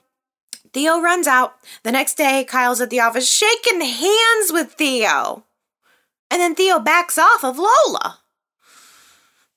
Theo 0.72 1.00
runs 1.00 1.28
out. 1.28 1.54
The 1.84 1.92
next 1.92 2.16
day, 2.16 2.44
Kyle's 2.44 2.80
at 2.80 2.90
the 2.90 3.00
office 3.00 3.30
shaking 3.30 3.80
hands 3.80 4.50
with 4.50 4.72
Theo. 4.72 5.44
And 6.30 6.40
then 6.40 6.54
Theo 6.54 6.80
backs 6.80 7.16
off 7.16 7.44
of 7.44 7.58
Lola. 7.58 8.21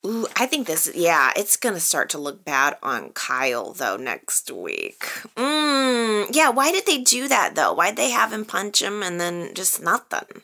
Ooh, 0.05 0.27
I 0.35 0.45
think 0.45 0.67
this, 0.67 0.91
yeah, 0.93 1.31
it's 1.35 1.57
gonna 1.57 1.79
start 1.79 2.11
to 2.11 2.19
look 2.19 2.45
bad 2.45 2.77
on 2.83 3.09
Kyle 3.13 3.73
though 3.73 3.97
next 3.97 4.51
week. 4.51 4.99
Mm, 5.35 6.27
yeah, 6.31 6.49
why 6.49 6.71
did 6.71 6.85
they 6.85 6.99
do 6.99 7.27
that 7.27 7.55
though? 7.55 7.73
Why'd 7.73 7.95
they 7.95 8.11
have 8.11 8.31
him 8.31 8.45
punch 8.45 8.83
him 8.83 9.01
and 9.01 9.19
then 9.19 9.55
just 9.55 9.81
nothing? 9.81 10.43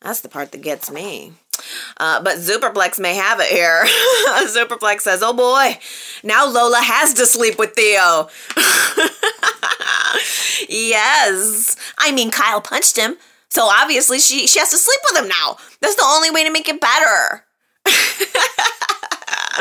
That's 0.00 0.22
the 0.22 0.28
part 0.28 0.50
that 0.52 0.62
gets 0.62 0.90
me. 0.90 1.34
Uh, 1.98 2.20
but 2.22 2.38
Superplex 2.38 2.98
may 2.98 3.14
have 3.14 3.38
it 3.40 3.46
here. 3.46 3.84
Superplex 4.46 5.02
says, 5.02 5.22
oh 5.22 5.32
boy, 5.32 5.78
now 6.24 6.46
Lola 6.46 6.80
has 6.80 7.14
to 7.14 7.26
sleep 7.26 7.58
with 7.58 7.74
Theo. 7.74 8.28
yes. 10.68 11.76
I 11.98 12.10
mean, 12.12 12.32
Kyle 12.32 12.60
punched 12.60 12.96
him, 12.96 13.16
so 13.48 13.64
obviously 13.64 14.18
she, 14.18 14.48
she 14.48 14.58
has 14.58 14.70
to 14.70 14.78
sleep 14.78 15.00
with 15.10 15.22
him 15.22 15.28
now. 15.28 15.58
That's 15.80 15.96
the 15.96 16.04
only 16.04 16.30
way 16.30 16.44
to 16.44 16.52
make 16.52 16.68
it 16.68 16.80
better. 16.80 17.44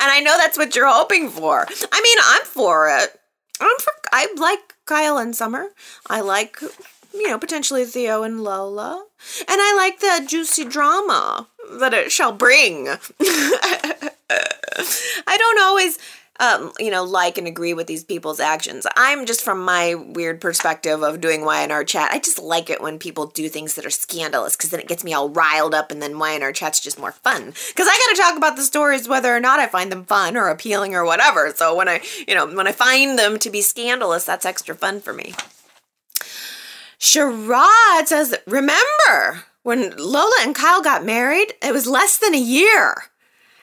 and 0.00 0.10
I 0.10 0.20
know 0.20 0.36
that's 0.36 0.58
what 0.58 0.74
you're 0.76 0.88
hoping 0.88 1.30
for. 1.30 1.66
I 1.92 2.00
mean, 2.02 2.18
I'm 2.22 2.44
for 2.44 2.88
it. 2.88 3.18
I'm 3.60 3.76
for. 3.78 3.92
I 4.12 4.28
like 4.36 4.74
Kyle 4.86 5.18
and 5.18 5.34
Summer. 5.34 5.68
I 6.08 6.20
like, 6.20 6.60
you 7.12 7.28
know, 7.28 7.38
potentially 7.38 7.84
Theo 7.84 8.22
and 8.22 8.42
Lola, 8.42 9.04
and 9.40 9.60
I 9.60 9.74
like 9.76 10.00
the 10.00 10.26
juicy 10.26 10.64
drama 10.64 11.48
that 11.72 11.94
it 11.94 12.12
shall 12.12 12.32
bring. 12.32 12.88
I 15.26 15.36
don't 15.36 15.60
always 15.60 15.98
um, 16.40 16.72
you 16.78 16.90
know, 16.90 17.02
like 17.02 17.36
and 17.36 17.46
agree 17.46 17.74
with 17.74 17.86
these 17.86 18.04
people's 18.04 18.38
actions. 18.38 18.86
I'm 18.96 19.26
just 19.26 19.42
from 19.42 19.64
my 19.64 19.94
weird 19.94 20.40
perspective 20.40 21.02
of 21.02 21.20
doing 21.20 21.40
YNR 21.40 21.86
chat. 21.86 22.10
I 22.12 22.20
just 22.20 22.38
like 22.38 22.70
it 22.70 22.80
when 22.80 22.98
people 22.98 23.26
do 23.26 23.48
things 23.48 23.74
that 23.74 23.84
are 23.84 23.90
scandalous 23.90 24.56
because 24.56 24.70
then 24.70 24.80
it 24.80 24.88
gets 24.88 25.02
me 25.02 25.12
all 25.12 25.30
riled 25.30 25.74
up 25.74 25.90
and 25.90 26.00
then 26.00 26.14
YNR 26.14 26.54
chat's 26.54 26.80
just 26.80 26.98
more 26.98 27.12
fun. 27.12 27.46
Because 27.46 27.88
I 27.88 27.98
got 28.06 28.16
to 28.16 28.22
talk 28.22 28.36
about 28.36 28.56
the 28.56 28.62
stories 28.62 29.08
whether 29.08 29.34
or 29.34 29.40
not 29.40 29.58
I 29.58 29.66
find 29.66 29.90
them 29.90 30.04
fun 30.04 30.36
or 30.36 30.48
appealing 30.48 30.94
or 30.94 31.04
whatever. 31.04 31.52
So 31.54 31.74
when 31.74 31.88
I, 31.88 32.02
you 32.26 32.34
know, 32.34 32.46
when 32.46 32.68
I 32.68 32.72
find 32.72 33.18
them 33.18 33.38
to 33.40 33.50
be 33.50 33.60
scandalous, 33.60 34.24
that's 34.24 34.46
extra 34.46 34.76
fun 34.76 35.00
for 35.00 35.12
me. 35.12 35.34
Sherrod 37.00 38.06
says, 38.06 38.36
remember 38.46 39.44
when 39.62 39.96
Lola 39.96 40.36
and 40.42 40.54
Kyle 40.54 40.82
got 40.82 41.04
married? 41.04 41.54
It 41.62 41.72
was 41.72 41.86
less 41.86 42.16
than 42.16 42.34
a 42.34 42.40
year. 42.40 43.04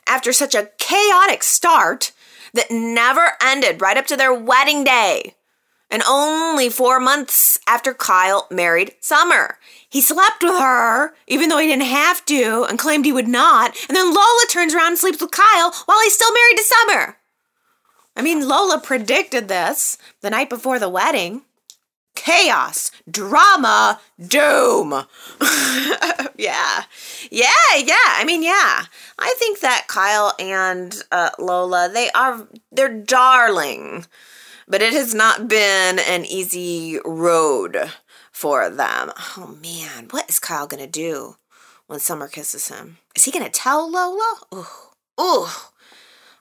After 0.07 0.31
such 0.33 0.53
a 0.53 0.69
chaotic 0.77 1.41
start, 1.41 2.11
that 2.55 2.71
never 2.71 3.33
ended 3.41 3.81
right 3.81 3.97
up 3.97 4.07
to 4.07 4.17
their 4.17 4.33
wedding 4.33 4.83
day. 4.83 5.35
And 5.91 6.01
only 6.09 6.69
four 6.69 6.99
months 6.99 7.59
after 7.67 7.93
Kyle 7.93 8.47
married 8.49 8.95
Summer. 9.01 9.59
He 9.87 10.01
slept 10.01 10.43
with 10.43 10.59
her, 10.59 11.13
even 11.27 11.49
though 11.49 11.59
he 11.59 11.67
didn't 11.67 11.83
have 11.83 12.25
to, 12.25 12.65
and 12.67 12.79
claimed 12.79 13.05
he 13.05 13.13
would 13.13 13.27
not. 13.27 13.77
And 13.87 13.95
then 13.95 14.13
Lola 14.13 14.45
turns 14.49 14.73
around 14.73 14.87
and 14.87 14.97
sleeps 14.97 15.21
with 15.21 15.31
Kyle 15.31 15.71
while 15.85 16.01
he's 16.01 16.15
still 16.15 16.33
married 16.33 16.57
to 16.57 16.63
Summer. 16.63 17.17
I 18.15 18.21
mean, 18.21 18.47
Lola 18.47 18.79
predicted 18.79 19.47
this 19.47 19.97
the 20.21 20.29
night 20.31 20.49
before 20.49 20.79
the 20.79 20.89
wedding. 20.89 21.43
Chaos, 22.15 22.91
drama, 23.09 23.99
doom. 24.19 24.91
yeah. 26.37 26.83
Yeah, 27.29 27.75
yeah. 27.77 28.15
I 28.17 28.23
mean, 28.25 28.41
yeah. 28.41 28.85
I 29.19 29.35
think 29.37 29.59
that 29.59 29.85
Kyle 29.87 30.33
and 30.39 30.95
uh, 31.11 31.31
Lola, 31.37 31.89
they 31.93 32.09
are 32.11 32.47
they're 32.71 32.93
darling, 32.93 34.05
but 34.67 34.81
it 34.81 34.93
has 34.93 35.13
not 35.13 35.47
been 35.47 35.99
an 35.99 36.25
easy 36.25 36.99
road 37.05 37.91
for 38.31 38.69
them. 38.69 39.11
Oh 39.37 39.57
man, 39.61 40.07
what 40.11 40.29
is 40.29 40.39
Kyle 40.39 40.67
gonna 40.67 40.87
do 40.87 41.35
when 41.87 41.99
Summer 41.99 42.27
kisses 42.27 42.69
him? 42.69 42.97
Is 43.15 43.25
he 43.25 43.31
gonna 43.31 43.49
tell 43.49 43.89
Lola? 43.91 44.35
Ooh, 44.53 44.65
ooh. 45.21 45.47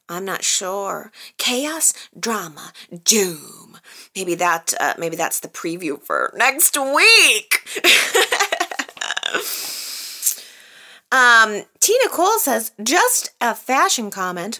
I'm 0.08 0.24
not 0.26 0.44
sure. 0.44 1.10
Chaos, 1.38 1.94
drama, 2.18 2.72
doom. 3.04 3.78
Maybe 4.16 4.34
that. 4.36 4.72
Uh, 4.78 4.94
maybe 4.98 5.16
that's 5.16 5.40
the 5.40 5.48
preview 5.48 6.00
for 6.02 6.32
next 6.36 6.76
week. 6.78 7.68
Um, 11.14 11.62
Tina 11.78 12.08
Cole 12.10 12.40
says, 12.40 12.72
just 12.82 13.30
a 13.40 13.54
fashion 13.54 14.10
comment. 14.10 14.58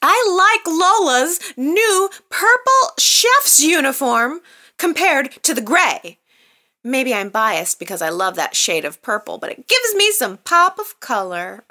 I 0.00 0.62
like 0.64 0.72
Lola's 0.72 1.40
new 1.56 2.10
purple 2.30 2.94
chef's 2.96 3.58
uniform 3.58 4.40
compared 4.78 5.42
to 5.42 5.52
the 5.52 5.60
gray. 5.60 6.18
Maybe 6.86 7.14
I'm 7.14 7.30
biased 7.30 7.78
because 7.78 8.02
I 8.02 8.10
love 8.10 8.36
that 8.36 8.54
shade 8.54 8.84
of 8.84 9.00
purple, 9.00 9.38
but 9.38 9.50
it 9.50 9.66
gives 9.66 9.94
me 9.94 10.12
some 10.12 10.36
pop 10.38 10.78
of 10.78 11.00
color. 11.00 11.64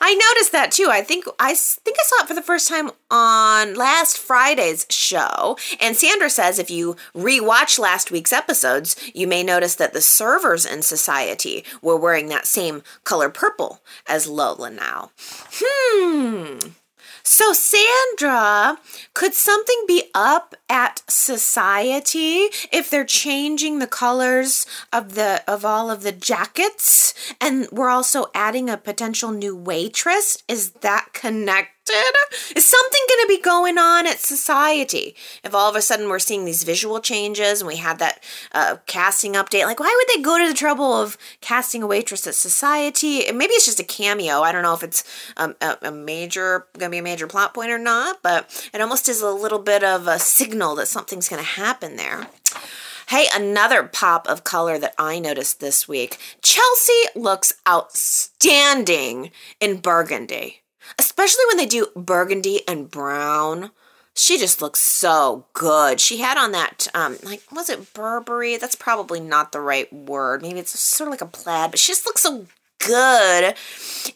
I 0.00 0.14
noticed 0.14 0.50
that 0.52 0.72
too. 0.72 0.88
I 0.90 1.02
think 1.02 1.26
I 1.38 1.54
think 1.54 1.98
I 1.98 2.02
saw 2.04 2.22
it 2.22 2.28
for 2.28 2.34
the 2.34 2.40
first 2.40 2.68
time 2.68 2.90
on 3.10 3.74
last 3.74 4.16
Friday's 4.16 4.86
show. 4.88 5.58
And 5.78 5.94
Sandra 5.94 6.30
says 6.30 6.58
if 6.58 6.70
you 6.70 6.96
rewatch 7.14 7.78
last 7.78 8.10
week's 8.10 8.32
episodes, 8.32 8.96
you 9.14 9.26
may 9.26 9.42
notice 9.42 9.74
that 9.74 9.92
the 9.92 10.00
servers 10.00 10.64
in 10.64 10.80
society 10.80 11.62
were 11.82 11.96
wearing 11.96 12.28
that 12.28 12.46
same 12.46 12.82
color 13.04 13.28
purple 13.28 13.82
as 14.06 14.26
Lola 14.26 14.70
now. 14.70 15.10
Hmm. 15.52 16.58
So, 17.30 17.52
Sandra, 17.52 18.78
could 19.12 19.34
something 19.34 19.84
be 19.86 20.04
up 20.14 20.54
at 20.70 21.02
society 21.08 22.48
if 22.72 22.88
they're 22.88 23.04
changing 23.04 23.80
the 23.80 23.86
colors 23.86 24.64
of 24.94 25.14
the 25.14 25.44
of 25.46 25.62
all 25.62 25.90
of 25.90 26.02
the 26.02 26.10
jackets 26.10 27.12
and 27.38 27.68
we're 27.70 27.90
also 27.90 28.30
adding 28.34 28.70
a 28.70 28.78
potential 28.78 29.30
new 29.30 29.54
waitress? 29.54 30.42
Is 30.48 30.70
that 30.80 31.08
connected? 31.12 31.77
Is 32.54 32.66
something 32.66 33.02
going 33.08 33.22
to 33.22 33.28
be 33.28 33.40
going 33.40 33.78
on 33.78 34.06
at 34.06 34.18
society? 34.18 35.14
If 35.44 35.54
all 35.54 35.70
of 35.70 35.76
a 35.76 35.82
sudden 35.82 36.08
we're 36.08 36.18
seeing 36.18 36.44
these 36.44 36.64
visual 36.64 37.00
changes 37.00 37.60
and 37.60 37.68
we 37.68 37.76
had 37.76 37.98
that 37.98 38.22
uh, 38.52 38.76
casting 38.86 39.34
update, 39.34 39.64
like 39.64 39.80
why 39.80 39.94
would 39.96 40.16
they 40.16 40.22
go 40.22 40.38
to 40.38 40.48
the 40.48 40.58
trouble 40.58 40.92
of 40.92 41.16
casting 41.40 41.82
a 41.82 41.86
waitress 41.86 42.26
at 42.26 42.34
society? 42.34 43.30
Maybe 43.32 43.52
it's 43.54 43.66
just 43.66 43.80
a 43.80 43.84
cameo. 43.84 44.40
I 44.40 44.52
don't 44.52 44.62
know 44.62 44.74
if 44.74 44.82
it's 44.82 45.04
um, 45.36 45.56
a, 45.60 45.78
a 45.82 45.92
major, 45.92 46.66
going 46.78 46.90
to 46.90 46.94
be 46.94 46.98
a 46.98 47.02
major 47.02 47.26
plot 47.26 47.54
point 47.54 47.70
or 47.70 47.78
not, 47.78 48.22
but 48.22 48.70
it 48.72 48.80
almost 48.80 49.08
is 49.08 49.20
a 49.20 49.30
little 49.30 49.58
bit 49.58 49.82
of 49.82 50.06
a 50.06 50.18
signal 50.18 50.74
that 50.76 50.88
something's 50.88 51.28
going 51.28 51.42
to 51.42 51.48
happen 51.48 51.96
there. 51.96 52.28
Hey, 53.08 53.26
another 53.34 53.84
pop 53.84 54.28
of 54.28 54.44
color 54.44 54.78
that 54.78 54.94
I 54.98 55.18
noticed 55.18 55.60
this 55.60 55.88
week. 55.88 56.18
Chelsea 56.42 57.04
looks 57.14 57.54
outstanding 57.66 59.30
in 59.60 59.78
burgundy 59.78 60.60
especially 60.98 61.44
when 61.48 61.56
they 61.56 61.66
do 61.66 61.88
burgundy 61.94 62.66
and 62.68 62.90
brown. 62.90 63.70
She 64.14 64.36
just 64.36 64.60
looks 64.60 64.80
so 64.80 65.44
good. 65.52 66.00
She 66.00 66.18
had 66.18 66.36
on 66.36 66.50
that, 66.52 66.88
um, 66.92 67.18
like, 67.22 67.42
was 67.52 67.70
it 67.70 67.94
Burberry? 67.94 68.56
That's 68.56 68.74
probably 68.74 69.20
not 69.20 69.52
the 69.52 69.60
right 69.60 69.92
word. 69.92 70.42
Maybe 70.42 70.58
it's 70.58 70.78
sort 70.78 71.06
of 71.06 71.12
like 71.12 71.20
a 71.20 71.26
plaid, 71.26 71.70
but 71.70 71.78
she 71.78 71.92
just 71.92 72.04
looks 72.04 72.22
so 72.22 72.46
good 72.84 73.54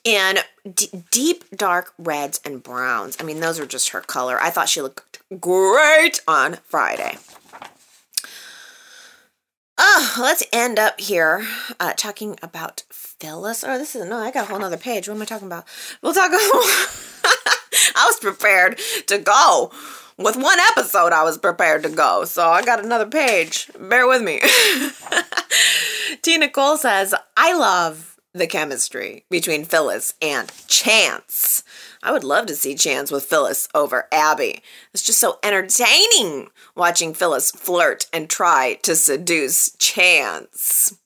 in 0.03 0.39
d- 0.75 0.91
deep 1.11 1.45
dark 1.57 1.93
reds 1.99 2.41
and 2.45 2.63
browns. 2.63 3.17
I 3.21 3.23
mean, 3.23 3.41
those 3.41 3.61
are 3.61 3.67
just 3.67 3.91
her 3.91 4.01
color. 4.01 4.41
I 4.41 4.51
thought 4.51 4.69
she 4.69 4.83
looked 4.83 5.21
great 5.41 6.21
on 6.27 6.59
Friday. 6.65 7.19
Oh, 9.85 10.15
let's 10.21 10.45
end 10.53 10.79
up 10.79 11.01
here 11.01 11.45
uh, 11.81 11.93
talking 11.95 12.39
about 12.41 12.85
Phyllis. 12.89 13.65
Oh, 13.65 13.79
this 13.79 13.97
is 13.97 14.05
no, 14.05 14.17
I 14.17 14.31
got 14.31 14.45
a 14.45 14.53
whole 14.53 14.63
other 14.63 14.77
page. 14.77 15.09
What 15.09 15.17
am 15.17 15.23
I 15.23 15.25
talking 15.25 15.49
about? 15.49 15.65
We'll 16.01 16.15
talk. 16.15 16.31
I 16.33 18.05
was 18.07 18.21
prepared 18.21 18.79
to 19.09 19.19
go 19.19 19.73
with 20.17 20.37
one 20.37 20.61
episode. 20.71 21.13
I 21.13 21.25
was 21.25 21.37
prepared 21.37 21.83
to 21.83 21.89
go, 21.89 22.25
so 22.25 22.49
I 22.49 22.63
got 22.63 22.85
another 22.85 23.07
page. 23.07 23.73
Bear 23.77 24.07
with 24.07 24.23
me. 24.23 24.41
Tina 26.23 26.49
Cole 26.49 26.77
says, 26.77 27.13
"I 27.37 27.53
love 27.53 28.12
the 28.33 28.47
chemistry 28.47 29.25
between 29.31 29.65
Phyllis 29.65 30.15
and 30.21 30.51
Chance." 30.67 31.63
I 32.03 32.11
would 32.11 32.25
love 32.25 32.47
to 32.47 32.57
see 32.57 32.75
Chance 32.75 33.13
with 33.13 33.25
Phyllis 33.25 33.69
over 33.75 34.09
Abby. 34.11 34.63
It's 34.93 35.05
just 35.05 35.21
so 35.21 35.39
entertaining 35.43 36.49
watching 36.75 37.15
Phyllis 37.15 37.53
flirt 37.53 38.07
and 38.13 38.29
try 38.29 38.75
to 38.83 38.97
seduce 38.97 39.77
Chance. 39.77 40.97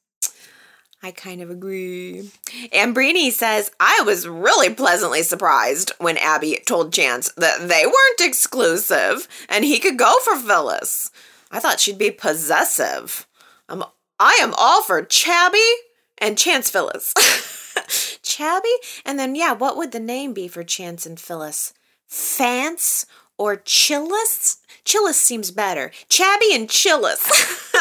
I 1.02 1.10
kind 1.10 1.42
of 1.42 1.50
agree. 1.50 2.30
Ambrini 2.72 3.30
says, 3.30 3.70
I 3.78 4.02
was 4.04 4.26
really 4.26 4.74
pleasantly 4.74 5.22
surprised 5.22 5.92
when 5.98 6.16
Abby 6.16 6.60
told 6.66 6.92
Chance 6.92 7.32
that 7.36 7.68
they 7.68 7.84
weren't 7.84 8.20
exclusive 8.20 9.28
and 9.48 9.64
he 9.64 9.78
could 9.78 9.98
go 9.98 10.18
for 10.24 10.36
Phyllis. 10.36 11.10
I 11.50 11.60
thought 11.60 11.78
she'd 11.78 11.98
be 11.98 12.10
possessive. 12.10 13.26
I'm, 13.68 13.84
I 14.18 14.38
am 14.40 14.54
all 14.56 14.82
for 14.82 15.02
Chabby 15.02 15.70
and 16.18 16.38
Chance 16.38 16.70
Phyllis. 16.70 17.12
Chabby? 18.22 18.74
And 19.04 19.18
then, 19.18 19.34
yeah, 19.34 19.52
what 19.52 19.76
would 19.76 19.92
the 19.92 20.00
name 20.00 20.32
be 20.32 20.48
for 20.48 20.64
Chance 20.64 21.06
and 21.06 21.18
Phyllis? 21.18 21.72
Fance 22.10 23.06
or 23.38 23.56
Chillis? 23.56 24.58
Chillis 24.84 25.20
seems 25.20 25.50
better. 25.50 25.90
Chabby 26.08 26.54
and 26.54 26.68
Chillis. 26.68 27.72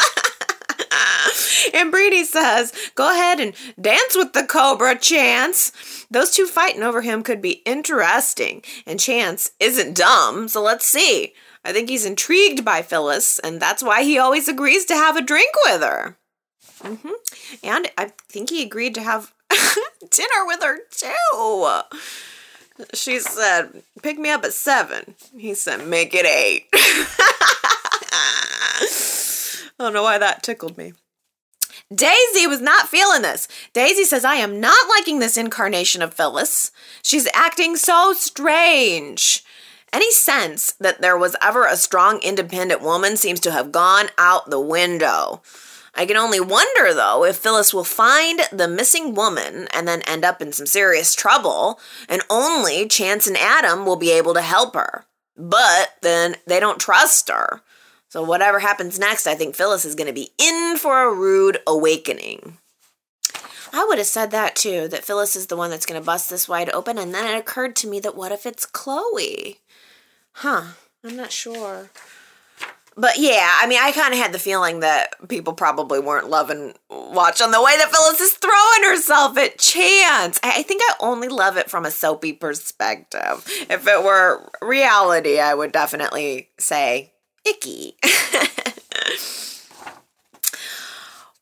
and 1.74 1.90
Brady 1.90 2.24
says, 2.24 2.72
Go 2.94 3.10
ahead 3.10 3.40
and 3.40 3.54
dance 3.80 4.16
with 4.16 4.32
the 4.32 4.44
Cobra, 4.44 4.98
Chance. 4.98 6.06
Those 6.10 6.30
two 6.30 6.46
fighting 6.46 6.82
over 6.82 7.02
him 7.02 7.22
could 7.22 7.40
be 7.40 7.62
interesting. 7.64 8.62
And 8.86 9.00
Chance 9.00 9.52
isn't 9.60 9.96
dumb, 9.96 10.48
so 10.48 10.62
let's 10.62 10.86
see. 10.86 11.34
I 11.64 11.72
think 11.72 11.88
he's 11.88 12.06
intrigued 12.06 12.64
by 12.64 12.82
Phyllis, 12.82 13.40
and 13.40 13.60
that's 13.60 13.82
why 13.82 14.02
he 14.02 14.18
always 14.18 14.46
agrees 14.46 14.84
to 14.86 14.94
have 14.94 15.16
a 15.16 15.22
drink 15.22 15.52
with 15.64 15.82
her. 15.82 16.16
Mm-hmm. 16.92 17.10
And 17.62 17.90
I 17.98 18.12
think 18.28 18.50
he 18.50 18.62
agreed 18.62 18.94
to 18.94 19.02
have 19.02 19.32
dinner 20.10 20.46
with 20.46 20.62
her 20.62 20.78
too. 20.90 21.80
She 22.94 23.18
said, 23.20 23.82
pick 24.02 24.18
me 24.18 24.30
up 24.30 24.44
at 24.44 24.52
seven. 24.52 25.14
He 25.36 25.54
said, 25.54 25.86
make 25.86 26.14
it 26.14 26.26
eight. 26.26 26.66
I 29.78 29.84
don't 29.84 29.92
know 29.92 30.02
why 30.02 30.18
that 30.18 30.42
tickled 30.42 30.76
me. 30.76 30.92
Daisy 31.94 32.46
was 32.46 32.60
not 32.60 32.88
feeling 32.88 33.22
this. 33.22 33.46
Daisy 33.72 34.04
says, 34.04 34.24
I 34.24 34.36
am 34.36 34.60
not 34.60 34.88
liking 34.88 35.20
this 35.20 35.36
incarnation 35.36 36.02
of 36.02 36.14
Phyllis. 36.14 36.72
She's 37.02 37.28
acting 37.32 37.76
so 37.76 38.12
strange. 38.12 39.44
Any 39.92 40.10
sense 40.10 40.72
that 40.80 41.00
there 41.00 41.16
was 41.16 41.36
ever 41.40 41.64
a 41.64 41.76
strong, 41.76 42.20
independent 42.22 42.82
woman 42.82 43.16
seems 43.16 43.40
to 43.40 43.52
have 43.52 43.70
gone 43.70 44.08
out 44.18 44.50
the 44.50 44.60
window. 44.60 45.42
I 45.96 46.04
can 46.04 46.18
only 46.18 46.40
wonder, 46.40 46.92
though, 46.92 47.24
if 47.24 47.36
Phyllis 47.36 47.72
will 47.72 47.84
find 47.84 48.40
the 48.52 48.68
missing 48.68 49.14
woman 49.14 49.66
and 49.72 49.88
then 49.88 50.02
end 50.02 50.24
up 50.24 50.42
in 50.42 50.52
some 50.52 50.66
serious 50.66 51.14
trouble, 51.14 51.80
and 52.06 52.20
only 52.28 52.86
Chance 52.86 53.26
and 53.26 53.36
Adam 53.36 53.86
will 53.86 53.96
be 53.96 54.10
able 54.10 54.34
to 54.34 54.42
help 54.42 54.74
her. 54.74 55.06
But 55.36 55.94
then 56.02 56.36
they 56.46 56.60
don't 56.60 56.78
trust 56.78 57.30
her. 57.30 57.62
So, 58.10 58.22
whatever 58.22 58.58
happens 58.58 58.98
next, 58.98 59.26
I 59.26 59.34
think 59.34 59.54
Phyllis 59.54 59.86
is 59.86 59.94
going 59.94 60.06
to 60.06 60.12
be 60.12 60.30
in 60.38 60.76
for 60.76 61.02
a 61.02 61.14
rude 61.14 61.58
awakening. 61.66 62.58
I 63.72 63.84
would 63.88 63.98
have 63.98 64.06
said 64.06 64.30
that 64.30 64.54
too, 64.54 64.88
that 64.88 65.04
Phyllis 65.04 65.34
is 65.34 65.48
the 65.48 65.56
one 65.56 65.70
that's 65.70 65.86
going 65.86 66.00
to 66.00 66.04
bust 66.04 66.30
this 66.30 66.48
wide 66.48 66.70
open, 66.70 66.98
and 66.98 67.14
then 67.14 67.26
it 67.26 67.38
occurred 67.38 67.74
to 67.76 67.88
me 67.88 68.00
that 68.00 68.16
what 68.16 68.32
if 68.32 68.46
it's 68.46 68.64
Chloe? 68.64 69.60
Huh, 70.32 70.72
I'm 71.02 71.16
not 71.16 71.32
sure 71.32 71.90
but 72.96 73.18
yeah, 73.18 73.58
I 73.60 73.66
mean, 73.66 73.78
I 73.80 73.92
kind 73.92 74.14
of 74.14 74.18
had 74.18 74.32
the 74.32 74.38
feeling 74.38 74.80
that 74.80 75.14
people 75.28 75.52
probably 75.52 76.00
weren't 76.00 76.30
loving 76.30 76.72
watching 76.88 77.50
the 77.50 77.62
way 77.62 77.76
that 77.76 77.92
Phyllis 77.92 78.20
is 78.20 78.32
throwing 78.32 78.84
herself 78.90 79.36
at 79.36 79.58
Chance. 79.58 80.40
I 80.42 80.62
think 80.62 80.80
I 80.82 80.94
only 81.00 81.28
love 81.28 81.58
it 81.58 81.68
from 81.68 81.84
a 81.84 81.90
soapy 81.90 82.32
perspective. 82.32 83.44
If 83.68 83.86
it 83.86 84.02
were 84.02 84.50
reality, 84.62 85.38
I 85.38 85.52
would 85.52 85.72
definitely 85.72 86.48
say 86.58 87.12
icky. 87.44 87.96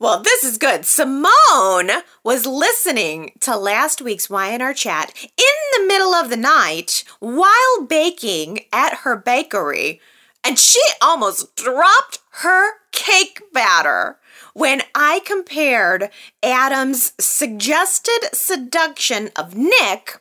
well, 0.01 0.21
this 0.21 0.43
is 0.43 0.59
good. 0.59 0.85
Simone 0.85 2.03
was 2.25 2.47
listening 2.47 3.31
to 3.41 3.57
last 3.57 4.03
week's 4.03 4.27
YNR 4.27 4.75
chat 4.75 5.13
in 5.23 5.81
the 5.81 5.87
middle 5.87 6.15
of 6.15 6.31
the 6.31 6.37
night 6.37 7.05
while 7.21 7.87
baking 7.89 8.63
at 8.73 8.99
her 8.99 9.15
bakery 9.17 10.01
and 10.45 10.59
she 10.59 10.81
almost 11.01 11.57
dropped 11.57 12.19
her 12.41 12.75
cake 12.93 13.43
batter 13.53 14.19
when 14.53 14.83
I 14.95 15.21
compared 15.25 16.11
Adam's 16.43 17.12
suggested 17.19 18.29
seduction 18.33 19.31
of 19.37 19.57
Nick 19.57 20.21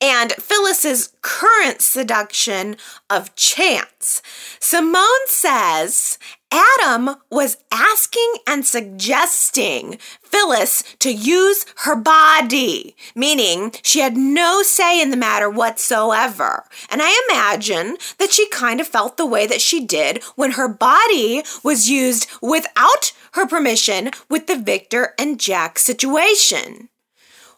and 0.00 0.32
Phyllis's 0.32 1.14
current 1.22 1.80
seduction 1.80 2.76
of 3.08 3.34
Chance. 3.36 4.22
Simone 4.60 5.26
says 5.26 6.18
Adam 6.52 7.16
was 7.30 7.56
asking 7.70 8.34
and 8.46 8.66
suggesting 8.66 9.96
Phyllis 10.22 10.82
to 10.98 11.10
use 11.10 11.64
her 11.78 11.96
body, 11.96 12.94
meaning 13.14 13.72
she 13.82 14.00
had 14.00 14.16
no 14.16 14.62
say 14.62 15.00
in 15.00 15.10
the 15.10 15.16
matter 15.16 15.48
whatsoever. 15.48 16.64
And 16.90 17.00
I 17.02 17.26
imagine 17.30 17.96
that 18.18 18.32
she 18.32 18.48
kind 18.50 18.80
of 18.80 18.86
felt 18.86 19.16
the 19.16 19.24
way 19.24 19.46
that 19.46 19.62
she 19.62 19.84
did 19.84 20.22
when 20.36 20.52
her 20.52 20.68
body 20.68 21.42
was 21.64 21.88
used 21.88 22.28
without 22.42 23.12
her 23.32 23.46
permission 23.46 24.10
with 24.28 24.46
the 24.46 24.58
Victor 24.58 25.14
and 25.18 25.40
Jack 25.40 25.78
situation. 25.78 26.90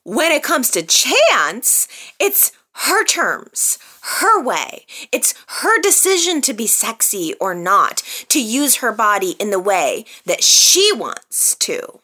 When 0.04 0.30
it 0.30 0.42
comes 0.42 0.70
to 0.70 0.82
Chance, 0.82 1.88
it's 2.20 2.52
her 2.74 3.04
terms, 3.04 3.78
her 4.02 4.42
way. 4.42 4.84
It's 5.12 5.34
her 5.62 5.80
decision 5.80 6.40
to 6.42 6.52
be 6.52 6.66
sexy 6.66 7.34
or 7.40 7.54
not, 7.54 8.02
to 8.28 8.42
use 8.42 8.76
her 8.76 8.92
body 8.92 9.32
in 9.38 9.50
the 9.50 9.60
way 9.60 10.04
that 10.26 10.44
she 10.44 10.92
wants 10.94 11.54
to. 11.56 12.00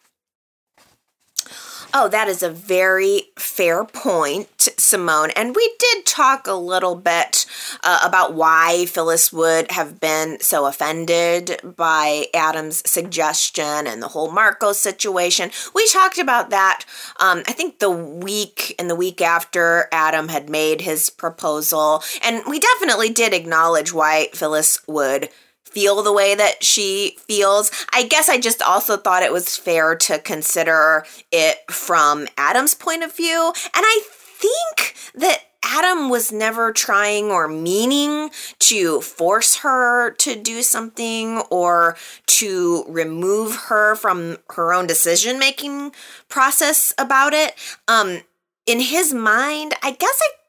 Oh, 1.93 2.07
that 2.09 2.29
is 2.29 2.43
a 2.43 2.51
very 2.51 3.25
fair 3.37 3.85
point, 3.85 4.69
Simone. 4.77 5.31
And 5.31 5.57
we 5.57 5.75
did 5.79 6.07
talk 6.07 6.47
a 6.47 6.53
little 6.53 6.95
bit 6.95 7.47
uh, 7.83 8.01
about 8.05 8.35
why 8.35 8.87
Phyllis 8.87 9.33
would 9.33 9.73
have 9.73 9.99
been 9.99 10.39
so 10.41 10.67
offended 10.67 11.61
by 11.65 12.27
Adam's 12.33 12.89
suggestion 12.89 13.89
and 13.89 14.01
the 14.01 14.09
whole 14.09 14.31
Marco 14.31 14.73
situation. 14.73 15.51
We 15.75 15.89
talked 15.89 16.19
about 16.19 16.51
that, 16.51 16.85
um, 17.19 17.43
I 17.49 17.53
think, 17.53 17.81
the 17.81 17.91
week 17.91 18.75
and 18.79 18.89
the 18.89 18.97
week 18.97 19.21
after 19.21 19.89
Adam 19.91 20.29
had 20.29 20.49
made 20.49 20.83
his 20.83 21.11
proposal. 21.11 22.05
And 22.23 22.45
we 22.47 22.61
definitely 22.61 23.11
did 23.11 23.35
acknowledge 23.35 23.93
why 23.93 24.29
Phyllis 24.33 24.87
would 24.87 25.29
feel 25.71 26.03
the 26.03 26.13
way 26.13 26.35
that 26.35 26.63
she 26.63 27.17
feels. 27.27 27.71
I 27.93 28.05
guess 28.05 28.29
I 28.29 28.39
just 28.39 28.63
also 28.63 28.97
thought 28.97 29.23
it 29.23 29.33
was 29.33 29.57
fair 29.57 29.95
to 29.97 30.19
consider 30.19 31.05
it 31.31 31.59
from 31.71 32.29
Adam's 32.37 32.75
point 32.75 33.03
of 33.03 33.15
view. 33.15 33.53
And 33.75 33.85
I 33.87 34.01
think 34.05 34.95
that 35.15 35.45
Adam 35.63 36.09
was 36.09 36.33
never 36.33 36.73
trying 36.73 37.27
or 37.27 37.47
meaning 37.47 38.31
to 38.59 39.01
force 39.03 39.57
her 39.59 40.13
to 40.13 40.35
do 40.35 40.63
something 40.63 41.39
or 41.51 41.97
to 42.27 42.85
remove 42.89 43.55
her 43.69 43.95
from 43.95 44.39
her 44.51 44.73
own 44.73 44.87
decision 44.87 45.39
making 45.39 45.93
process 46.29 46.95
about 46.99 47.35
it. 47.35 47.55
Um, 47.87 48.23
in 48.67 48.81
his 48.81 49.13
mind, 49.13 49.75
I 49.83 49.93
guess 49.93 50.21
I 50.23 50.40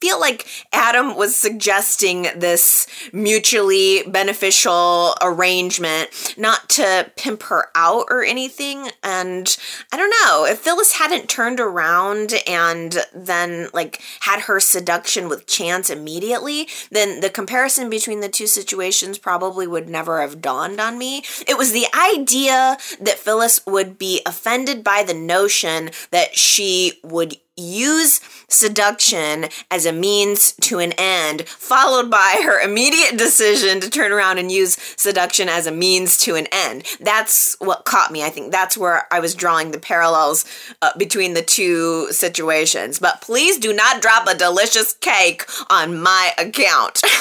feel 0.00 0.20
like 0.20 0.46
Adam 0.72 1.16
was 1.16 1.36
suggesting 1.36 2.28
this 2.36 2.86
mutually 3.12 4.02
beneficial 4.06 5.14
arrangement, 5.20 6.34
not 6.36 6.68
to 6.68 7.10
pimp 7.16 7.44
her 7.44 7.66
out 7.74 8.06
or 8.10 8.24
anything. 8.24 8.90
And 9.02 9.56
I 9.92 9.96
don't 9.96 10.14
know, 10.22 10.44
if 10.44 10.58
Phyllis 10.58 10.92
hadn't 10.92 11.28
turned 11.28 11.60
around 11.60 12.34
and 12.46 12.98
then 13.14 13.68
like 13.72 14.02
had 14.20 14.42
her 14.42 14.60
seduction 14.60 15.28
with 15.28 15.46
Chance 15.46 15.90
immediately, 15.90 16.68
then 16.90 17.20
the 17.20 17.30
comparison 17.30 17.90
between 17.90 18.20
the 18.20 18.28
two 18.28 18.46
situations 18.46 19.18
probably 19.18 19.66
would 19.66 19.88
never 19.88 20.20
have 20.20 20.40
dawned 20.40 20.80
on 20.80 20.98
me. 20.98 21.22
It 21.46 21.56
was 21.56 21.72
the 21.72 21.86
idea 21.94 22.78
that 23.00 23.18
Phyllis 23.18 23.60
would 23.66 23.98
be 23.98 24.22
offended 24.26 24.82
by 24.82 25.02
the 25.02 25.14
notion 25.14 25.90
that 26.10 26.36
she 26.36 26.98
would 27.02 27.36
use 27.58 28.20
seduction 28.48 29.46
as 29.70 29.84
a 29.84 29.92
means 29.92 30.52
to 30.52 30.78
an 30.78 30.92
end, 30.96 31.46
followed 31.48 32.10
by 32.10 32.40
her 32.44 32.60
immediate 32.60 33.16
decision 33.18 33.80
to 33.80 33.90
turn 33.90 34.12
around 34.12 34.38
and 34.38 34.50
use 34.50 34.76
seduction 34.96 35.48
as 35.48 35.66
a 35.66 35.72
means 35.72 36.16
to 36.18 36.34
an 36.34 36.46
end. 36.52 36.84
That's 37.00 37.56
what 37.60 37.84
caught 37.84 38.10
me. 38.10 38.22
I 38.22 38.30
think 38.30 38.52
that's 38.52 38.76
where 38.76 39.06
I 39.12 39.20
was 39.20 39.34
drawing 39.34 39.70
the 39.70 39.78
parallels 39.78 40.44
uh, 40.80 40.90
between 40.96 41.34
the 41.34 41.42
two 41.42 42.10
situations. 42.12 42.98
But 42.98 43.20
please 43.20 43.58
do 43.58 43.72
not 43.72 44.00
drop 44.00 44.26
a 44.26 44.36
delicious 44.36 44.94
cake 44.94 45.44
on 45.70 46.00
my 46.00 46.32
account. 46.38 47.00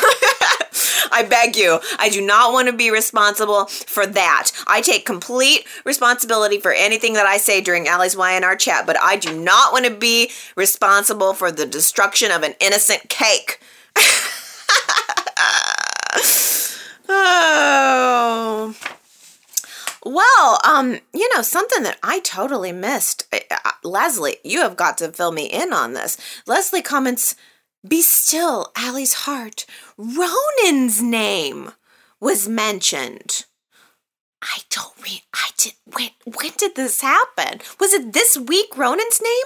I 1.11 1.25
beg 1.27 1.55
you. 1.55 1.79
I 1.99 2.09
do 2.09 2.21
not 2.21 2.53
want 2.53 2.67
to 2.67 2.73
be 2.73 2.91
responsible 2.91 3.65
for 3.65 4.05
that. 4.05 4.51
I 4.67 4.81
take 4.81 5.05
complete 5.05 5.65
responsibility 5.83 6.59
for 6.59 6.71
anything 6.71 7.13
that 7.13 7.25
I 7.25 7.37
say 7.37 7.61
during 7.61 7.87
Allie's 7.87 8.15
YNR 8.15 8.57
chat, 8.59 8.85
but 8.85 8.97
I 9.01 9.15
do 9.15 9.37
not 9.37 9.71
want 9.71 9.85
to 9.85 9.91
be 9.91 10.26
responsible 10.55 11.33
for 11.33 11.51
the 11.51 11.65
destruction 11.65 12.31
of 12.31 12.43
an 12.43 12.55
innocent 12.59 13.09
cake. 13.09 13.59
oh. 17.09 18.75
Well, 20.05 20.59
um, 20.63 20.99
you 21.13 21.29
know, 21.35 21.41
something 21.41 21.83
that 21.83 21.97
I 22.01 22.21
totally 22.21 22.71
missed. 22.71 23.27
Uh, 23.33 23.71
Leslie, 23.83 24.37
you 24.43 24.61
have 24.61 24.77
got 24.77 24.97
to 24.99 25.11
fill 25.11 25.33
me 25.33 25.47
in 25.47 25.73
on 25.73 25.93
this. 25.93 26.17
Leslie 26.45 26.81
comments, 26.81 27.35
Be 27.85 28.01
still, 28.01 28.71
Allie's 28.77 29.13
heart. 29.25 29.65
Ronan's 29.97 31.01
name 31.01 31.71
was 32.21 32.47
mentioned. 32.47 33.45
I 34.41 34.59
don't 34.69 34.93
read. 35.03 35.23
I 35.33 35.49
did. 35.57 35.73
When, 35.85 36.09
when 36.25 36.51
did 36.57 36.75
this 36.75 37.01
happen? 37.01 37.59
Was 37.79 37.93
it 37.93 38.13
this 38.13 38.37
week 38.37 38.77
Ronan's 38.77 39.21
name 39.21 39.45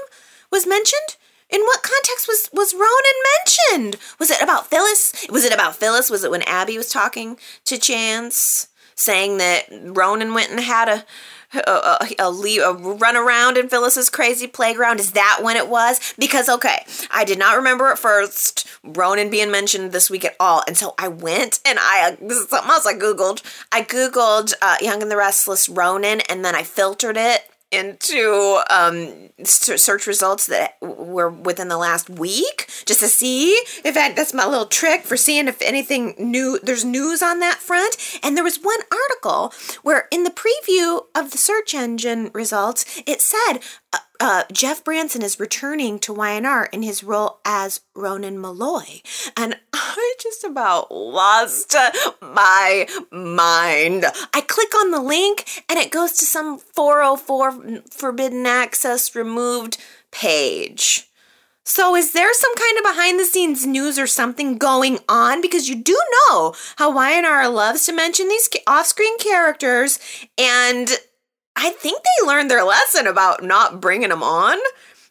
was 0.51 0.67
mentioned? 0.67 1.17
In 1.49 1.61
what 1.61 1.83
context 1.83 2.27
was 2.27 2.49
was 2.53 2.73
Ronan 2.73 3.77
mentioned? 3.79 4.01
Was 4.19 4.31
it 4.31 4.41
about 4.41 4.67
Phyllis? 4.67 5.27
Was 5.29 5.43
it 5.43 5.53
about 5.53 5.75
Phyllis? 5.75 6.09
Was 6.09 6.23
it 6.23 6.31
when 6.31 6.43
Abby 6.43 6.77
was 6.77 6.89
talking 6.89 7.37
to 7.65 7.77
Chance, 7.77 8.67
saying 8.95 9.37
that 9.37 9.65
Ronan 9.69 10.33
went 10.33 10.51
and 10.51 10.61
had 10.61 10.87
a 10.87 11.05
a, 11.53 12.07
a, 12.19 12.25
a, 12.63 12.73
run 12.73 13.17
around 13.17 13.57
in 13.57 13.69
Phyllis's 13.69 14.09
crazy 14.09 14.47
playground? 14.47 14.99
Is 14.99 15.11
that 15.11 15.39
when 15.41 15.57
it 15.57 15.67
was? 15.67 16.13
Because, 16.17 16.47
okay, 16.49 16.85
I 17.11 17.23
did 17.23 17.39
not 17.39 17.57
remember 17.57 17.87
at 17.87 17.99
first 17.99 18.67
Ronan 18.83 19.29
being 19.29 19.51
mentioned 19.51 19.91
this 19.91 20.09
week 20.09 20.25
at 20.25 20.35
all. 20.39 20.63
And 20.67 20.77
so 20.77 20.93
I 20.97 21.07
went 21.07 21.59
and 21.65 21.77
I, 21.81 22.17
something 22.19 22.69
else 22.69 22.85
I 22.85 22.93
Googled. 22.93 23.41
I 23.71 23.83
Googled 23.83 24.53
uh, 24.61 24.77
Young 24.81 25.01
and 25.01 25.11
the 25.11 25.17
Restless 25.17 25.67
Ronan 25.67 26.21
and 26.29 26.45
then 26.45 26.55
I 26.55 26.63
filtered 26.63 27.17
it 27.17 27.50
into 27.71 28.61
um, 28.69 29.29
search 29.43 30.05
results 30.07 30.47
that 30.47 30.75
were 30.81 31.29
within 31.29 31.69
the 31.69 31.77
last 31.77 32.09
week 32.09 32.69
just 32.85 32.99
to 32.99 33.07
see 33.07 33.51
if 33.83 33.93
that, 33.93 34.15
that's 34.15 34.33
my 34.33 34.45
little 34.45 34.65
trick 34.65 35.03
for 35.03 35.15
seeing 35.15 35.47
if 35.47 35.61
anything 35.61 36.13
new 36.17 36.59
there's 36.63 36.83
news 36.85 37.21
on 37.21 37.39
that 37.39 37.57
front. 37.57 37.95
And 38.23 38.35
there 38.35 38.43
was 38.43 38.57
one 38.57 38.79
article 38.91 39.53
where 39.83 40.07
in 40.11 40.23
the 40.23 40.31
preview 40.31 41.03
of 41.15 41.31
the 41.31 41.37
search 41.37 41.73
engine 41.73 42.29
results 42.33 43.01
it 43.05 43.21
said 43.21 43.59
uh, 43.93 43.99
uh, 44.21 44.43
Jeff 44.51 44.83
Branson 44.83 45.23
is 45.23 45.39
returning 45.39 45.97
to 45.97 46.13
YNR 46.13 46.67
in 46.71 46.83
his 46.83 47.03
role 47.03 47.39
as 47.43 47.81
Ronan 47.95 48.39
Malloy. 48.39 49.01
And 49.35 49.57
I 49.73 50.13
just 50.21 50.43
about 50.43 50.91
lost 50.91 51.75
my 52.21 52.87
mind. 53.11 54.05
I 54.31 54.41
click 54.41 54.75
on 54.75 54.91
the 54.91 55.01
link 55.01 55.63
and 55.67 55.79
it 55.79 55.91
goes 55.91 56.11
to 56.13 56.25
some 56.25 56.59
404 56.59 57.81
forbidden 57.89 58.45
access 58.45 59.15
removed 59.15 59.77
page. 60.11 61.07
So, 61.63 61.95
is 61.95 62.13
there 62.13 62.33
some 62.33 62.55
kind 62.55 62.77
of 62.77 62.83
behind 62.83 63.19
the 63.19 63.25
scenes 63.25 63.65
news 63.65 63.97
or 63.97 64.07
something 64.07 64.57
going 64.57 64.99
on? 65.07 65.41
Because 65.41 65.69
you 65.69 65.75
do 65.75 65.97
know 66.29 66.53
how 66.77 66.91
YNR 66.91 67.51
loves 67.53 67.85
to 67.85 67.93
mention 67.93 68.27
these 68.27 68.49
off 68.67 68.87
screen 68.87 69.17
characters, 69.19 69.99
and 70.37 70.99
I 71.55 71.71
think 71.71 72.01
they 72.03 72.27
learned 72.27 72.49
their 72.49 72.63
lesson 72.63 73.07
about 73.07 73.43
not 73.43 73.81
bringing 73.81 74.09
them 74.09 74.23
on. 74.23 74.57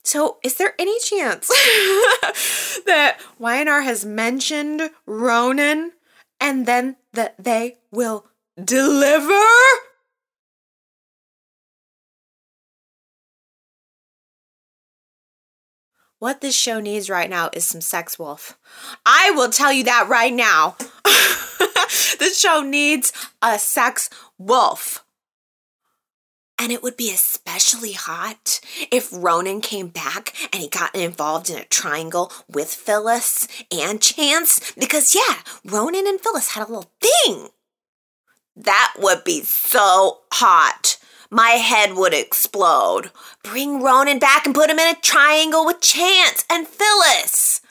So, 0.02 0.38
is 0.42 0.56
there 0.56 0.74
any 0.78 0.98
chance 1.00 1.48
that 2.86 3.18
YNR 3.40 3.84
has 3.84 4.04
mentioned 4.04 4.90
Ronan 5.06 5.92
and 6.40 6.66
then 6.66 6.96
that 7.12 7.34
they 7.38 7.76
will 7.90 8.26
deliver? 8.62 9.44
What 16.18 16.42
this 16.42 16.54
show 16.54 16.80
needs 16.80 17.08
right 17.08 17.30
now 17.30 17.48
is 17.54 17.64
some 17.64 17.80
sex 17.80 18.18
wolf. 18.18 18.58
I 19.06 19.30
will 19.30 19.48
tell 19.48 19.72
you 19.72 19.84
that 19.84 20.08
right 20.08 20.32
now. 20.32 20.76
this 22.18 22.38
show 22.38 22.60
needs 22.62 23.12
a 23.40 23.58
sex 23.58 24.10
wolf. 24.36 25.02
And 26.60 26.70
it 26.70 26.82
would 26.82 26.98
be 26.98 27.10
especially 27.10 27.92
hot 27.92 28.60
if 28.92 29.08
Ronan 29.10 29.62
came 29.62 29.88
back 29.88 30.34
and 30.52 30.60
he 30.60 30.68
got 30.68 30.94
involved 30.94 31.48
in 31.48 31.56
a 31.56 31.64
triangle 31.64 32.30
with 32.50 32.68
Phyllis 32.68 33.48
and 33.72 33.98
Chance. 33.98 34.74
Because, 34.78 35.14
yeah, 35.14 35.36
Ronan 35.64 36.06
and 36.06 36.20
Phyllis 36.20 36.48
had 36.48 36.68
a 36.68 36.70
little 36.70 36.92
thing. 37.00 37.48
That 38.54 38.92
would 38.98 39.24
be 39.24 39.40
so 39.40 40.18
hot. 40.34 40.98
My 41.30 41.52
head 41.52 41.94
would 41.94 42.12
explode. 42.12 43.10
Bring 43.42 43.82
Ronan 43.82 44.18
back 44.18 44.44
and 44.44 44.54
put 44.54 44.68
him 44.68 44.78
in 44.78 44.94
a 44.94 45.00
triangle 45.00 45.64
with 45.64 45.80
Chance 45.80 46.44
and 46.50 46.68
Phyllis. 46.68 47.62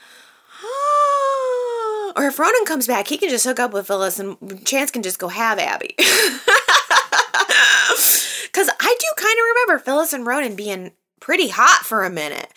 or 2.16 2.24
if 2.24 2.40
Ronan 2.40 2.66
comes 2.66 2.88
back, 2.88 3.08
he 3.08 3.20
can 3.20 3.30
just 3.30 3.46
hook 3.46 3.60
up 3.60 3.72
with 3.72 3.86
Phyllis 3.86 4.20
and 4.20 4.66
Chance 4.66 4.90
can 4.90 5.04
just 5.04 5.20
go 5.20 5.28
have 5.28 5.60
Abby. 5.60 5.96
Because 8.52 8.70
I 8.80 8.96
do 9.00 9.08
kind 9.16 9.38
of 9.38 9.46
remember 9.50 9.84
Phyllis 9.84 10.14
and 10.14 10.26
Ronan 10.26 10.56
being 10.56 10.92
pretty 11.20 11.50
hot 11.50 11.82
for 11.84 12.04
a 12.04 12.10
minute. 12.10 12.48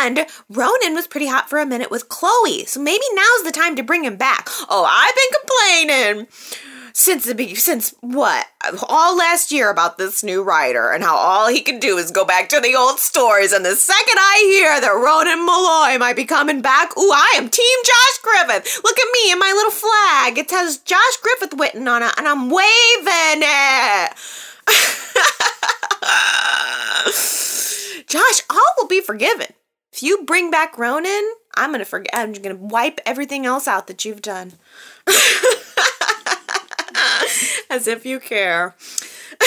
And 0.00 0.26
Ronan 0.48 0.94
was 0.94 1.06
pretty 1.06 1.26
hot 1.26 1.48
for 1.48 1.58
a 1.58 1.66
minute 1.66 1.90
with 1.90 2.08
Chloe. 2.08 2.64
So 2.66 2.80
maybe 2.80 3.04
now's 3.14 3.44
the 3.44 3.52
time 3.52 3.76
to 3.76 3.82
bring 3.82 4.04
him 4.04 4.16
back. 4.16 4.48
Oh, 4.68 4.84
I've 4.88 5.14
been 5.14 5.40
complaining 5.40 6.26
since 6.92 7.24
the 7.24 7.34
beginning, 7.34 7.56
since 7.56 7.92
what? 8.00 8.46
All 8.88 9.16
last 9.16 9.50
year 9.50 9.68
about 9.68 9.98
this 9.98 10.22
new 10.22 10.42
writer 10.42 10.92
and 10.92 11.02
how 11.02 11.16
all 11.16 11.48
he 11.48 11.60
can 11.60 11.80
do 11.80 11.98
is 11.98 12.12
go 12.12 12.24
back 12.24 12.48
to 12.50 12.60
the 12.60 12.76
old 12.76 13.00
stories. 13.00 13.52
And 13.52 13.64
the 13.64 13.74
second 13.74 14.16
I 14.16 14.44
hear 14.46 14.80
that 14.80 14.94
Ronan 14.94 15.44
Malloy 15.44 15.98
might 15.98 16.16
be 16.16 16.24
coming 16.24 16.62
back, 16.62 16.96
ooh, 16.96 17.10
I 17.12 17.34
am 17.36 17.50
Team 17.50 17.78
Josh 17.84 18.18
Griffith. 18.22 18.80
Look 18.84 18.98
at 18.98 19.12
me 19.12 19.32
and 19.32 19.40
my 19.40 19.52
little 19.52 19.72
flag. 19.72 20.38
It 20.38 20.50
says 20.50 20.78
Josh 20.78 21.16
Griffith 21.20 21.58
written 21.58 21.88
on 21.88 22.02
it, 22.04 22.14
and 22.16 22.28
I'm 22.28 22.48
waving 22.48 23.42
it. 23.42 24.12
forgiven. 29.04 29.48
If 29.92 30.02
you 30.02 30.24
bring 30.24 30.50
back 30.50 30.76
Ronan, 30.76 31.34
I'm 31.54 31.70
gonna 31.70 31.84
forget. 31.84 32.10
I'm 32.12 32.32
gonna 32.32 32.56
wipe 32.56 33.00
everything 33.06 33.46
else 33.46 33.68
out 33.68 33.86
that 33.86 34.04
you've 34.04 34.22
done. 34.22 34.54
As 37.70 37.86
if 37.86 38.04
you 38.04 38.18
care. 38.18 38.74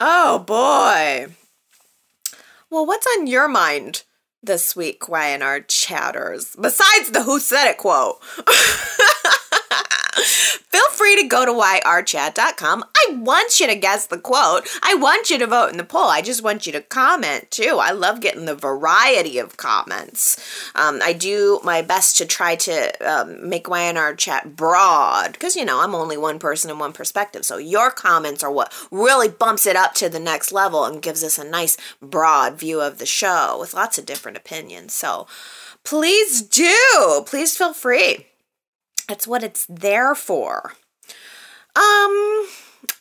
oh 0.00 0.38
boy. 0.38 1.26
Well, 2.70 2.86
what's 2.86 3.06
on 3.18 3.26
your 3.26 3.48
mind 3.48 4.04
this 4.42 4.74
week, 4.74 5.00
YNR 5.02 5.64
chatters? 5.68 6.56
Besides 6.58 7.10
the 7.10 7.24
Who 7.24 7.38
Said 7.40 7.70
It 7.70 7.76
quote. 7.78 8.18
Feel 10.18 10.88
free 10.92 11.20
to 11.20 11.28
go 11.28 11.44
to 11.44 11.52
yrchat.com. 11.52 12.84
I 12.96 13.14
want 13.14 13.60
you 13.60 13.66
to 13.66 13.74
guess 13.74 14.06
the 14.06 14.18
quote. 14.18 14.68
I 14.82 14.94
want 14.94 15.30
you 15.30 15.38
to 15.38 15.46
vote 15.46 15.70
in 15.70 15.76
the 15.76 15.84
poll. 15.84 16.08
I 16.08 16.22
just 16.22 16.42
want 16.42 16.66
you 16.66 16.72
to 16.72 16.80
comment 16.80 17.50
too. 17.50 17.78
I 17.80 17.92
love 17.92 18.20
getting 18.20 18.44
the 18.44 18.54
variety 18.54 19.38
of 19.38 19.56
comments. 19.56 20.36
Um, 20.74 21.00
I 21.02 21.12
do 21.12 21.60
my 21.64 21.82
best 21.82 22.16
to 22.18 22.26
try 22.26 22.56
to 22.56 22.92
um, 23.06 23.48
make 23.48 23.64
YNR 23.64 24.16
chat 24.16 24.56
broad 24.56 25.32
because, 25.32 25.56
you 25.56 25.64
know, 25.64 25.80
I'm 25.80 25.94
only 25.94 26.16
one 26.16 26.38
person 26.38 26.70
and 26.70 26.80
one 26.80 26.92
perspective. 26.92 27.44
So 27.44 27.58
your 27.58 27.90
comments 27.90 28.42
are 28.42 28.52
what 28.52 28.72
really 28.90 29.28
bumps 29.28 29.66
it 29.66 29.76
up 29.76 29.94
to 29.94 30.08
the 30.08 30.20
next 30.20 30.52
level 30.52 30.84
and 30.84 31.02
gives 31.02 31.24
us 31.24 31.38
a 31.38 31.48
nice 31.48 31.76
broad 32.00 32.58
view 32.58 32.80
of 32.80 32.98
the 32.98 33.06
show 33.06 33.56
with 33.60 33.74
lots 33.74 33.98
of 33.98 34.06
different 34.06 34.36
opinions. 34.36 34.94
So 34.94 35.26
please 35.84 36.42
do. 36.42 37.22
Please 37.26 37.56
feel 37.56 37.72
free. 37.72 38.26
That's 39.08 39.26
what 39.26 39.42
it's 39.42 39.66
there 39.66 40.14
for. 40.14 40.74
Um, 41.74 42.46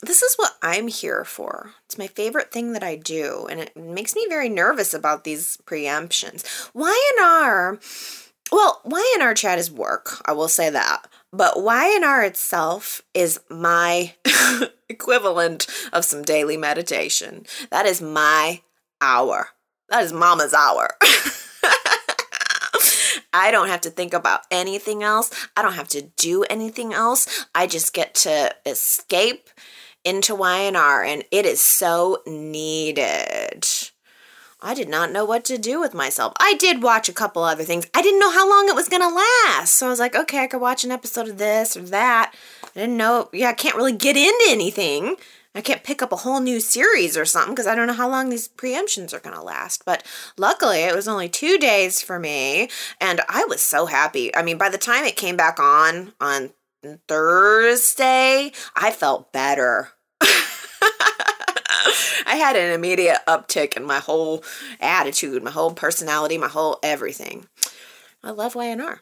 this 0.02 0.22
is 0.22 0.36
what 0.36 0.56
I'm 0.62 0.88
here 0.88 1.26
for. 1.26 1.72
It's 1.86 1.98
my 1.98 2.08
favorite 2.08 2.52
thing 2.52 2.74
that 2.74 2.84
I 2.84 2.96
do, 2.96 3.48
and 3.50 3.60
it 3.60 3.76
makes 3.76 4.16
me 4.16 4.26
very 4.30 4.50
nervous 4.50 4.94
about 4.94 5.24
these 5.24 5.58
preemptions. 5.66 6.44
YNR, 6.74 7.80
well, 8.52 8.82
YNR 8.86 9.36
chat 9.36 9.60
is 9.60 9.70
work, 9.70 10.22
I 10.26 10.32
will 10.32 10.48
say 10.48 10.70
that. 10.70 11.08
But 11.34 11.56
YNR 11.56 12.26
itself 12.26 13.02
is 13.14 13.40
my 13.50 14.14
equivalent 14.90 15.68
of 15.92 16.06
some 16.06 16.22
daily 16.22 16.56
meditation. 16.56 17.46
That 17.70 17.86
is 17.86 18.02
my 18.02 18.62
hour. 19.02 19.50
That 19.90 20.04
is 20.04 20.14
mama's 20.14 20.54
hour. 20.54 20.90
I 23.38 23.52
don't 23.52 23.68
have 23.68 23.82
to 23.82 23.92
think 23.92 24.14
about 24.14 24.42
anything 24.50 25.04
else. 25.04 25.30
I 25.56 25.62
don't 25.62 25.74
have 25.74 25.88
to 25.90 26.02
do 26.18 26.44
anything 26.46 26.92
else. 26.92 27.46
I 27.54 27.68
just 27.68 27.94
get 27.94 28.16
to 28.16 28.56
escape 28.66 29.50
into 30.04 30.36
YNR, 30.36 31.06
and 31.06 31.24
it 31.32 31.46
is 31.46 31.62
so 31.62 32.24
needed. 32.26 33.68
I 34.60 34.74
did 34.74 34.90
not 34.90 35.12
know 35.12 35.24
what 35.24 35.46
to 35.46 35.60
do 35.60 35.80
with 35.80 35.94
myself. 35.94 36.34
I 36.40 36.56
did 36.56 36.82
watch 36.82 37.10
a 37.10 37.14
couple 37.14 37.44
other 37.44 37.64
things. 37.64 37.86
I 37.94 38.02
didn't 38.02 38.20
know 38.20 38.32
how 38.32 38.50
long 38.50 38.68
it 38.68 38.76
was 38.76 38.90
going 38.90 39.04
to 39.04 39.08
last. 39.08 39.76
So 39.76 39.86
I 39.86 39.90
was 39.90 40.00
like, 40.00 40.16
okay, 40.16 40.40
I 40.40 40.48
could 40.48 40.62
watch 40.62 40.84
an 40.84 40.92
episode 40.92 41.28
of 41.28 41.38
this 41.38 41.78
or 41.78 41.82
that. 41.84 42.34
I 42.64 42.80
didn't 42.80 42.98
know, 42.98 43.30
yeah, 43.32 43.50
I 43.50 43.54
can't 43.54 43.76
really 43.76 43.94
get 43.94 44.18
into 44.18 44.46
anything. 44.48 45.16
I 45.58 45.62
can't 45.62 45.84
pick 45.84 46.04
up 46.04 46.12
a 46.12 46.18
whole 46.18 46.40
new 46.40 46.60
series 46.60 47.18
or 47.18 47.26
something 47.26 47.56
because 47.56 47.66
I 47.66 47.74
don't 47.74 47.88
know 47.88 47.94
how 47.94 48.08
long 48.08 48.30
these 48.30 48.48
preemptions 48.48 49.12
are 49.12 49.20
going 49.20 49.36
to 49.36 49.42
last. 49.42 49.86
But 49.86 50.06
luckily, 50.38 50.84
it 50.84 50.94
was 50.94 51.08
only 51.08 51.30
two 51.30 51.58
days 51.58 52.00
for 52.00 52.20
me, 52.20 52.70
and 53.02 53.22
I 53.28 53.44
was 53.46 53.60
so 53.60 53.88
happy. 53.88 54.36
I 54.36 54.44
mean, 54.44 54.60
by 54.60 54.70
the 54.70 54.78
time 54.78 55.04
it 55.04 55.16
came 55.16 55.36
back 55.36 55.60
on 55.60 56.14
on 56.22 56.52
Thursday, 57.08 58.52
I 58.76 58.92
felt 58.92 59.34
better. 59.34 59.90
I 60.22 62.36
had 62.36 62.56
an 62.56 62.72
immediate 62.72 63.18
uptick 63.28 63.76
in 63.76 63.84
my 63.84 63.98
whole 63.98 64.44
attitude, 64.80 65.42
my 65.42 65.50
whole 65.50 65.74
personality, 65.74 66.38
my 66.38 66.50
whole 66.50 66.78
everything. 66.84 67.48
I 68.24 68.30
love 68.30 68.54
YNR. 68.54 69.00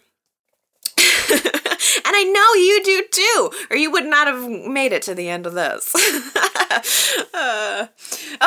And 2.04 2.16
I 2.16 2.24
know 2.24 2.54
you 2.54 2.84
do 2.84 3.04
too, 3.12 3.52
or 3.70 3.78
you 3.78 3.92
would 3.92 4.06
not 4.06 4.28
have 4.28 4.50
made 4.50 4.92
it 4.92 5.02
to 5.04 5.16
the 5.16 5.30
end 5.30 5.46
of 5.46 5.54
this. 5.54 5.94
uh, 7.34 7.88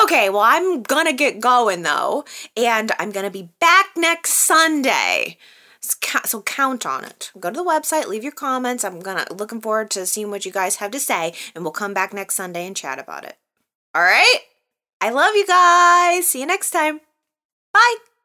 okay, 0.03 0.31
well, 0.31 0.43
I'm 0.43 0.83
gonna 0.83 1.13
get 1.13 1.41
going 1.41 1.83
though, 1.83 2.25
and 2.57 2.93
I'm 2.99 3.11
gonna 3.11 3.31
be 3.31 3.51
back 3.61 3.87
next 3.97 4.33
Sunday. 4.35 5.39
So 6.25 6.43
count 6.43 6.85
on 6.85 7.05
it. 7.05 7.31
Go 7.39 7.51
to 7.51 7.57
the 7.57 7.65
website, 7.65 8.07
leave 8.07 8.23
your 8.23 8.33
comments. 8.33 8.85
I'm 8.85 9.01
gonna 9.01 9.27
looking 9.31 9.61
forward 9.61 9.91
to 9.93 10.07
seeing 10.07 10.31
what 10.31 10.45
you 10.45 10.53
guys 10.53 10.77
have 10.77 10.91
to 10.91 11.01
say, 11.01 11.33
and 11.55 11.65
we'll 11.65 11.73
come 11.73 11.95
back 11.95 12.13
next 12.13 12.35
Sunday 12.35 12.67
and 12.67 12.77
chat 12.77 12.99
about 12.99 13.25
it. 13.25 13.37
All 13.95 14.03
right? 14.03 14.41
I 15.01 15.11
love 15.11 15.35
you 15.37 15.47
guys. 15.47 16.27
See 16.27 16.41
you 16.41 16.47
next 16.47 16.71
time. 16.71 17.01
Bye. 17.73 18.08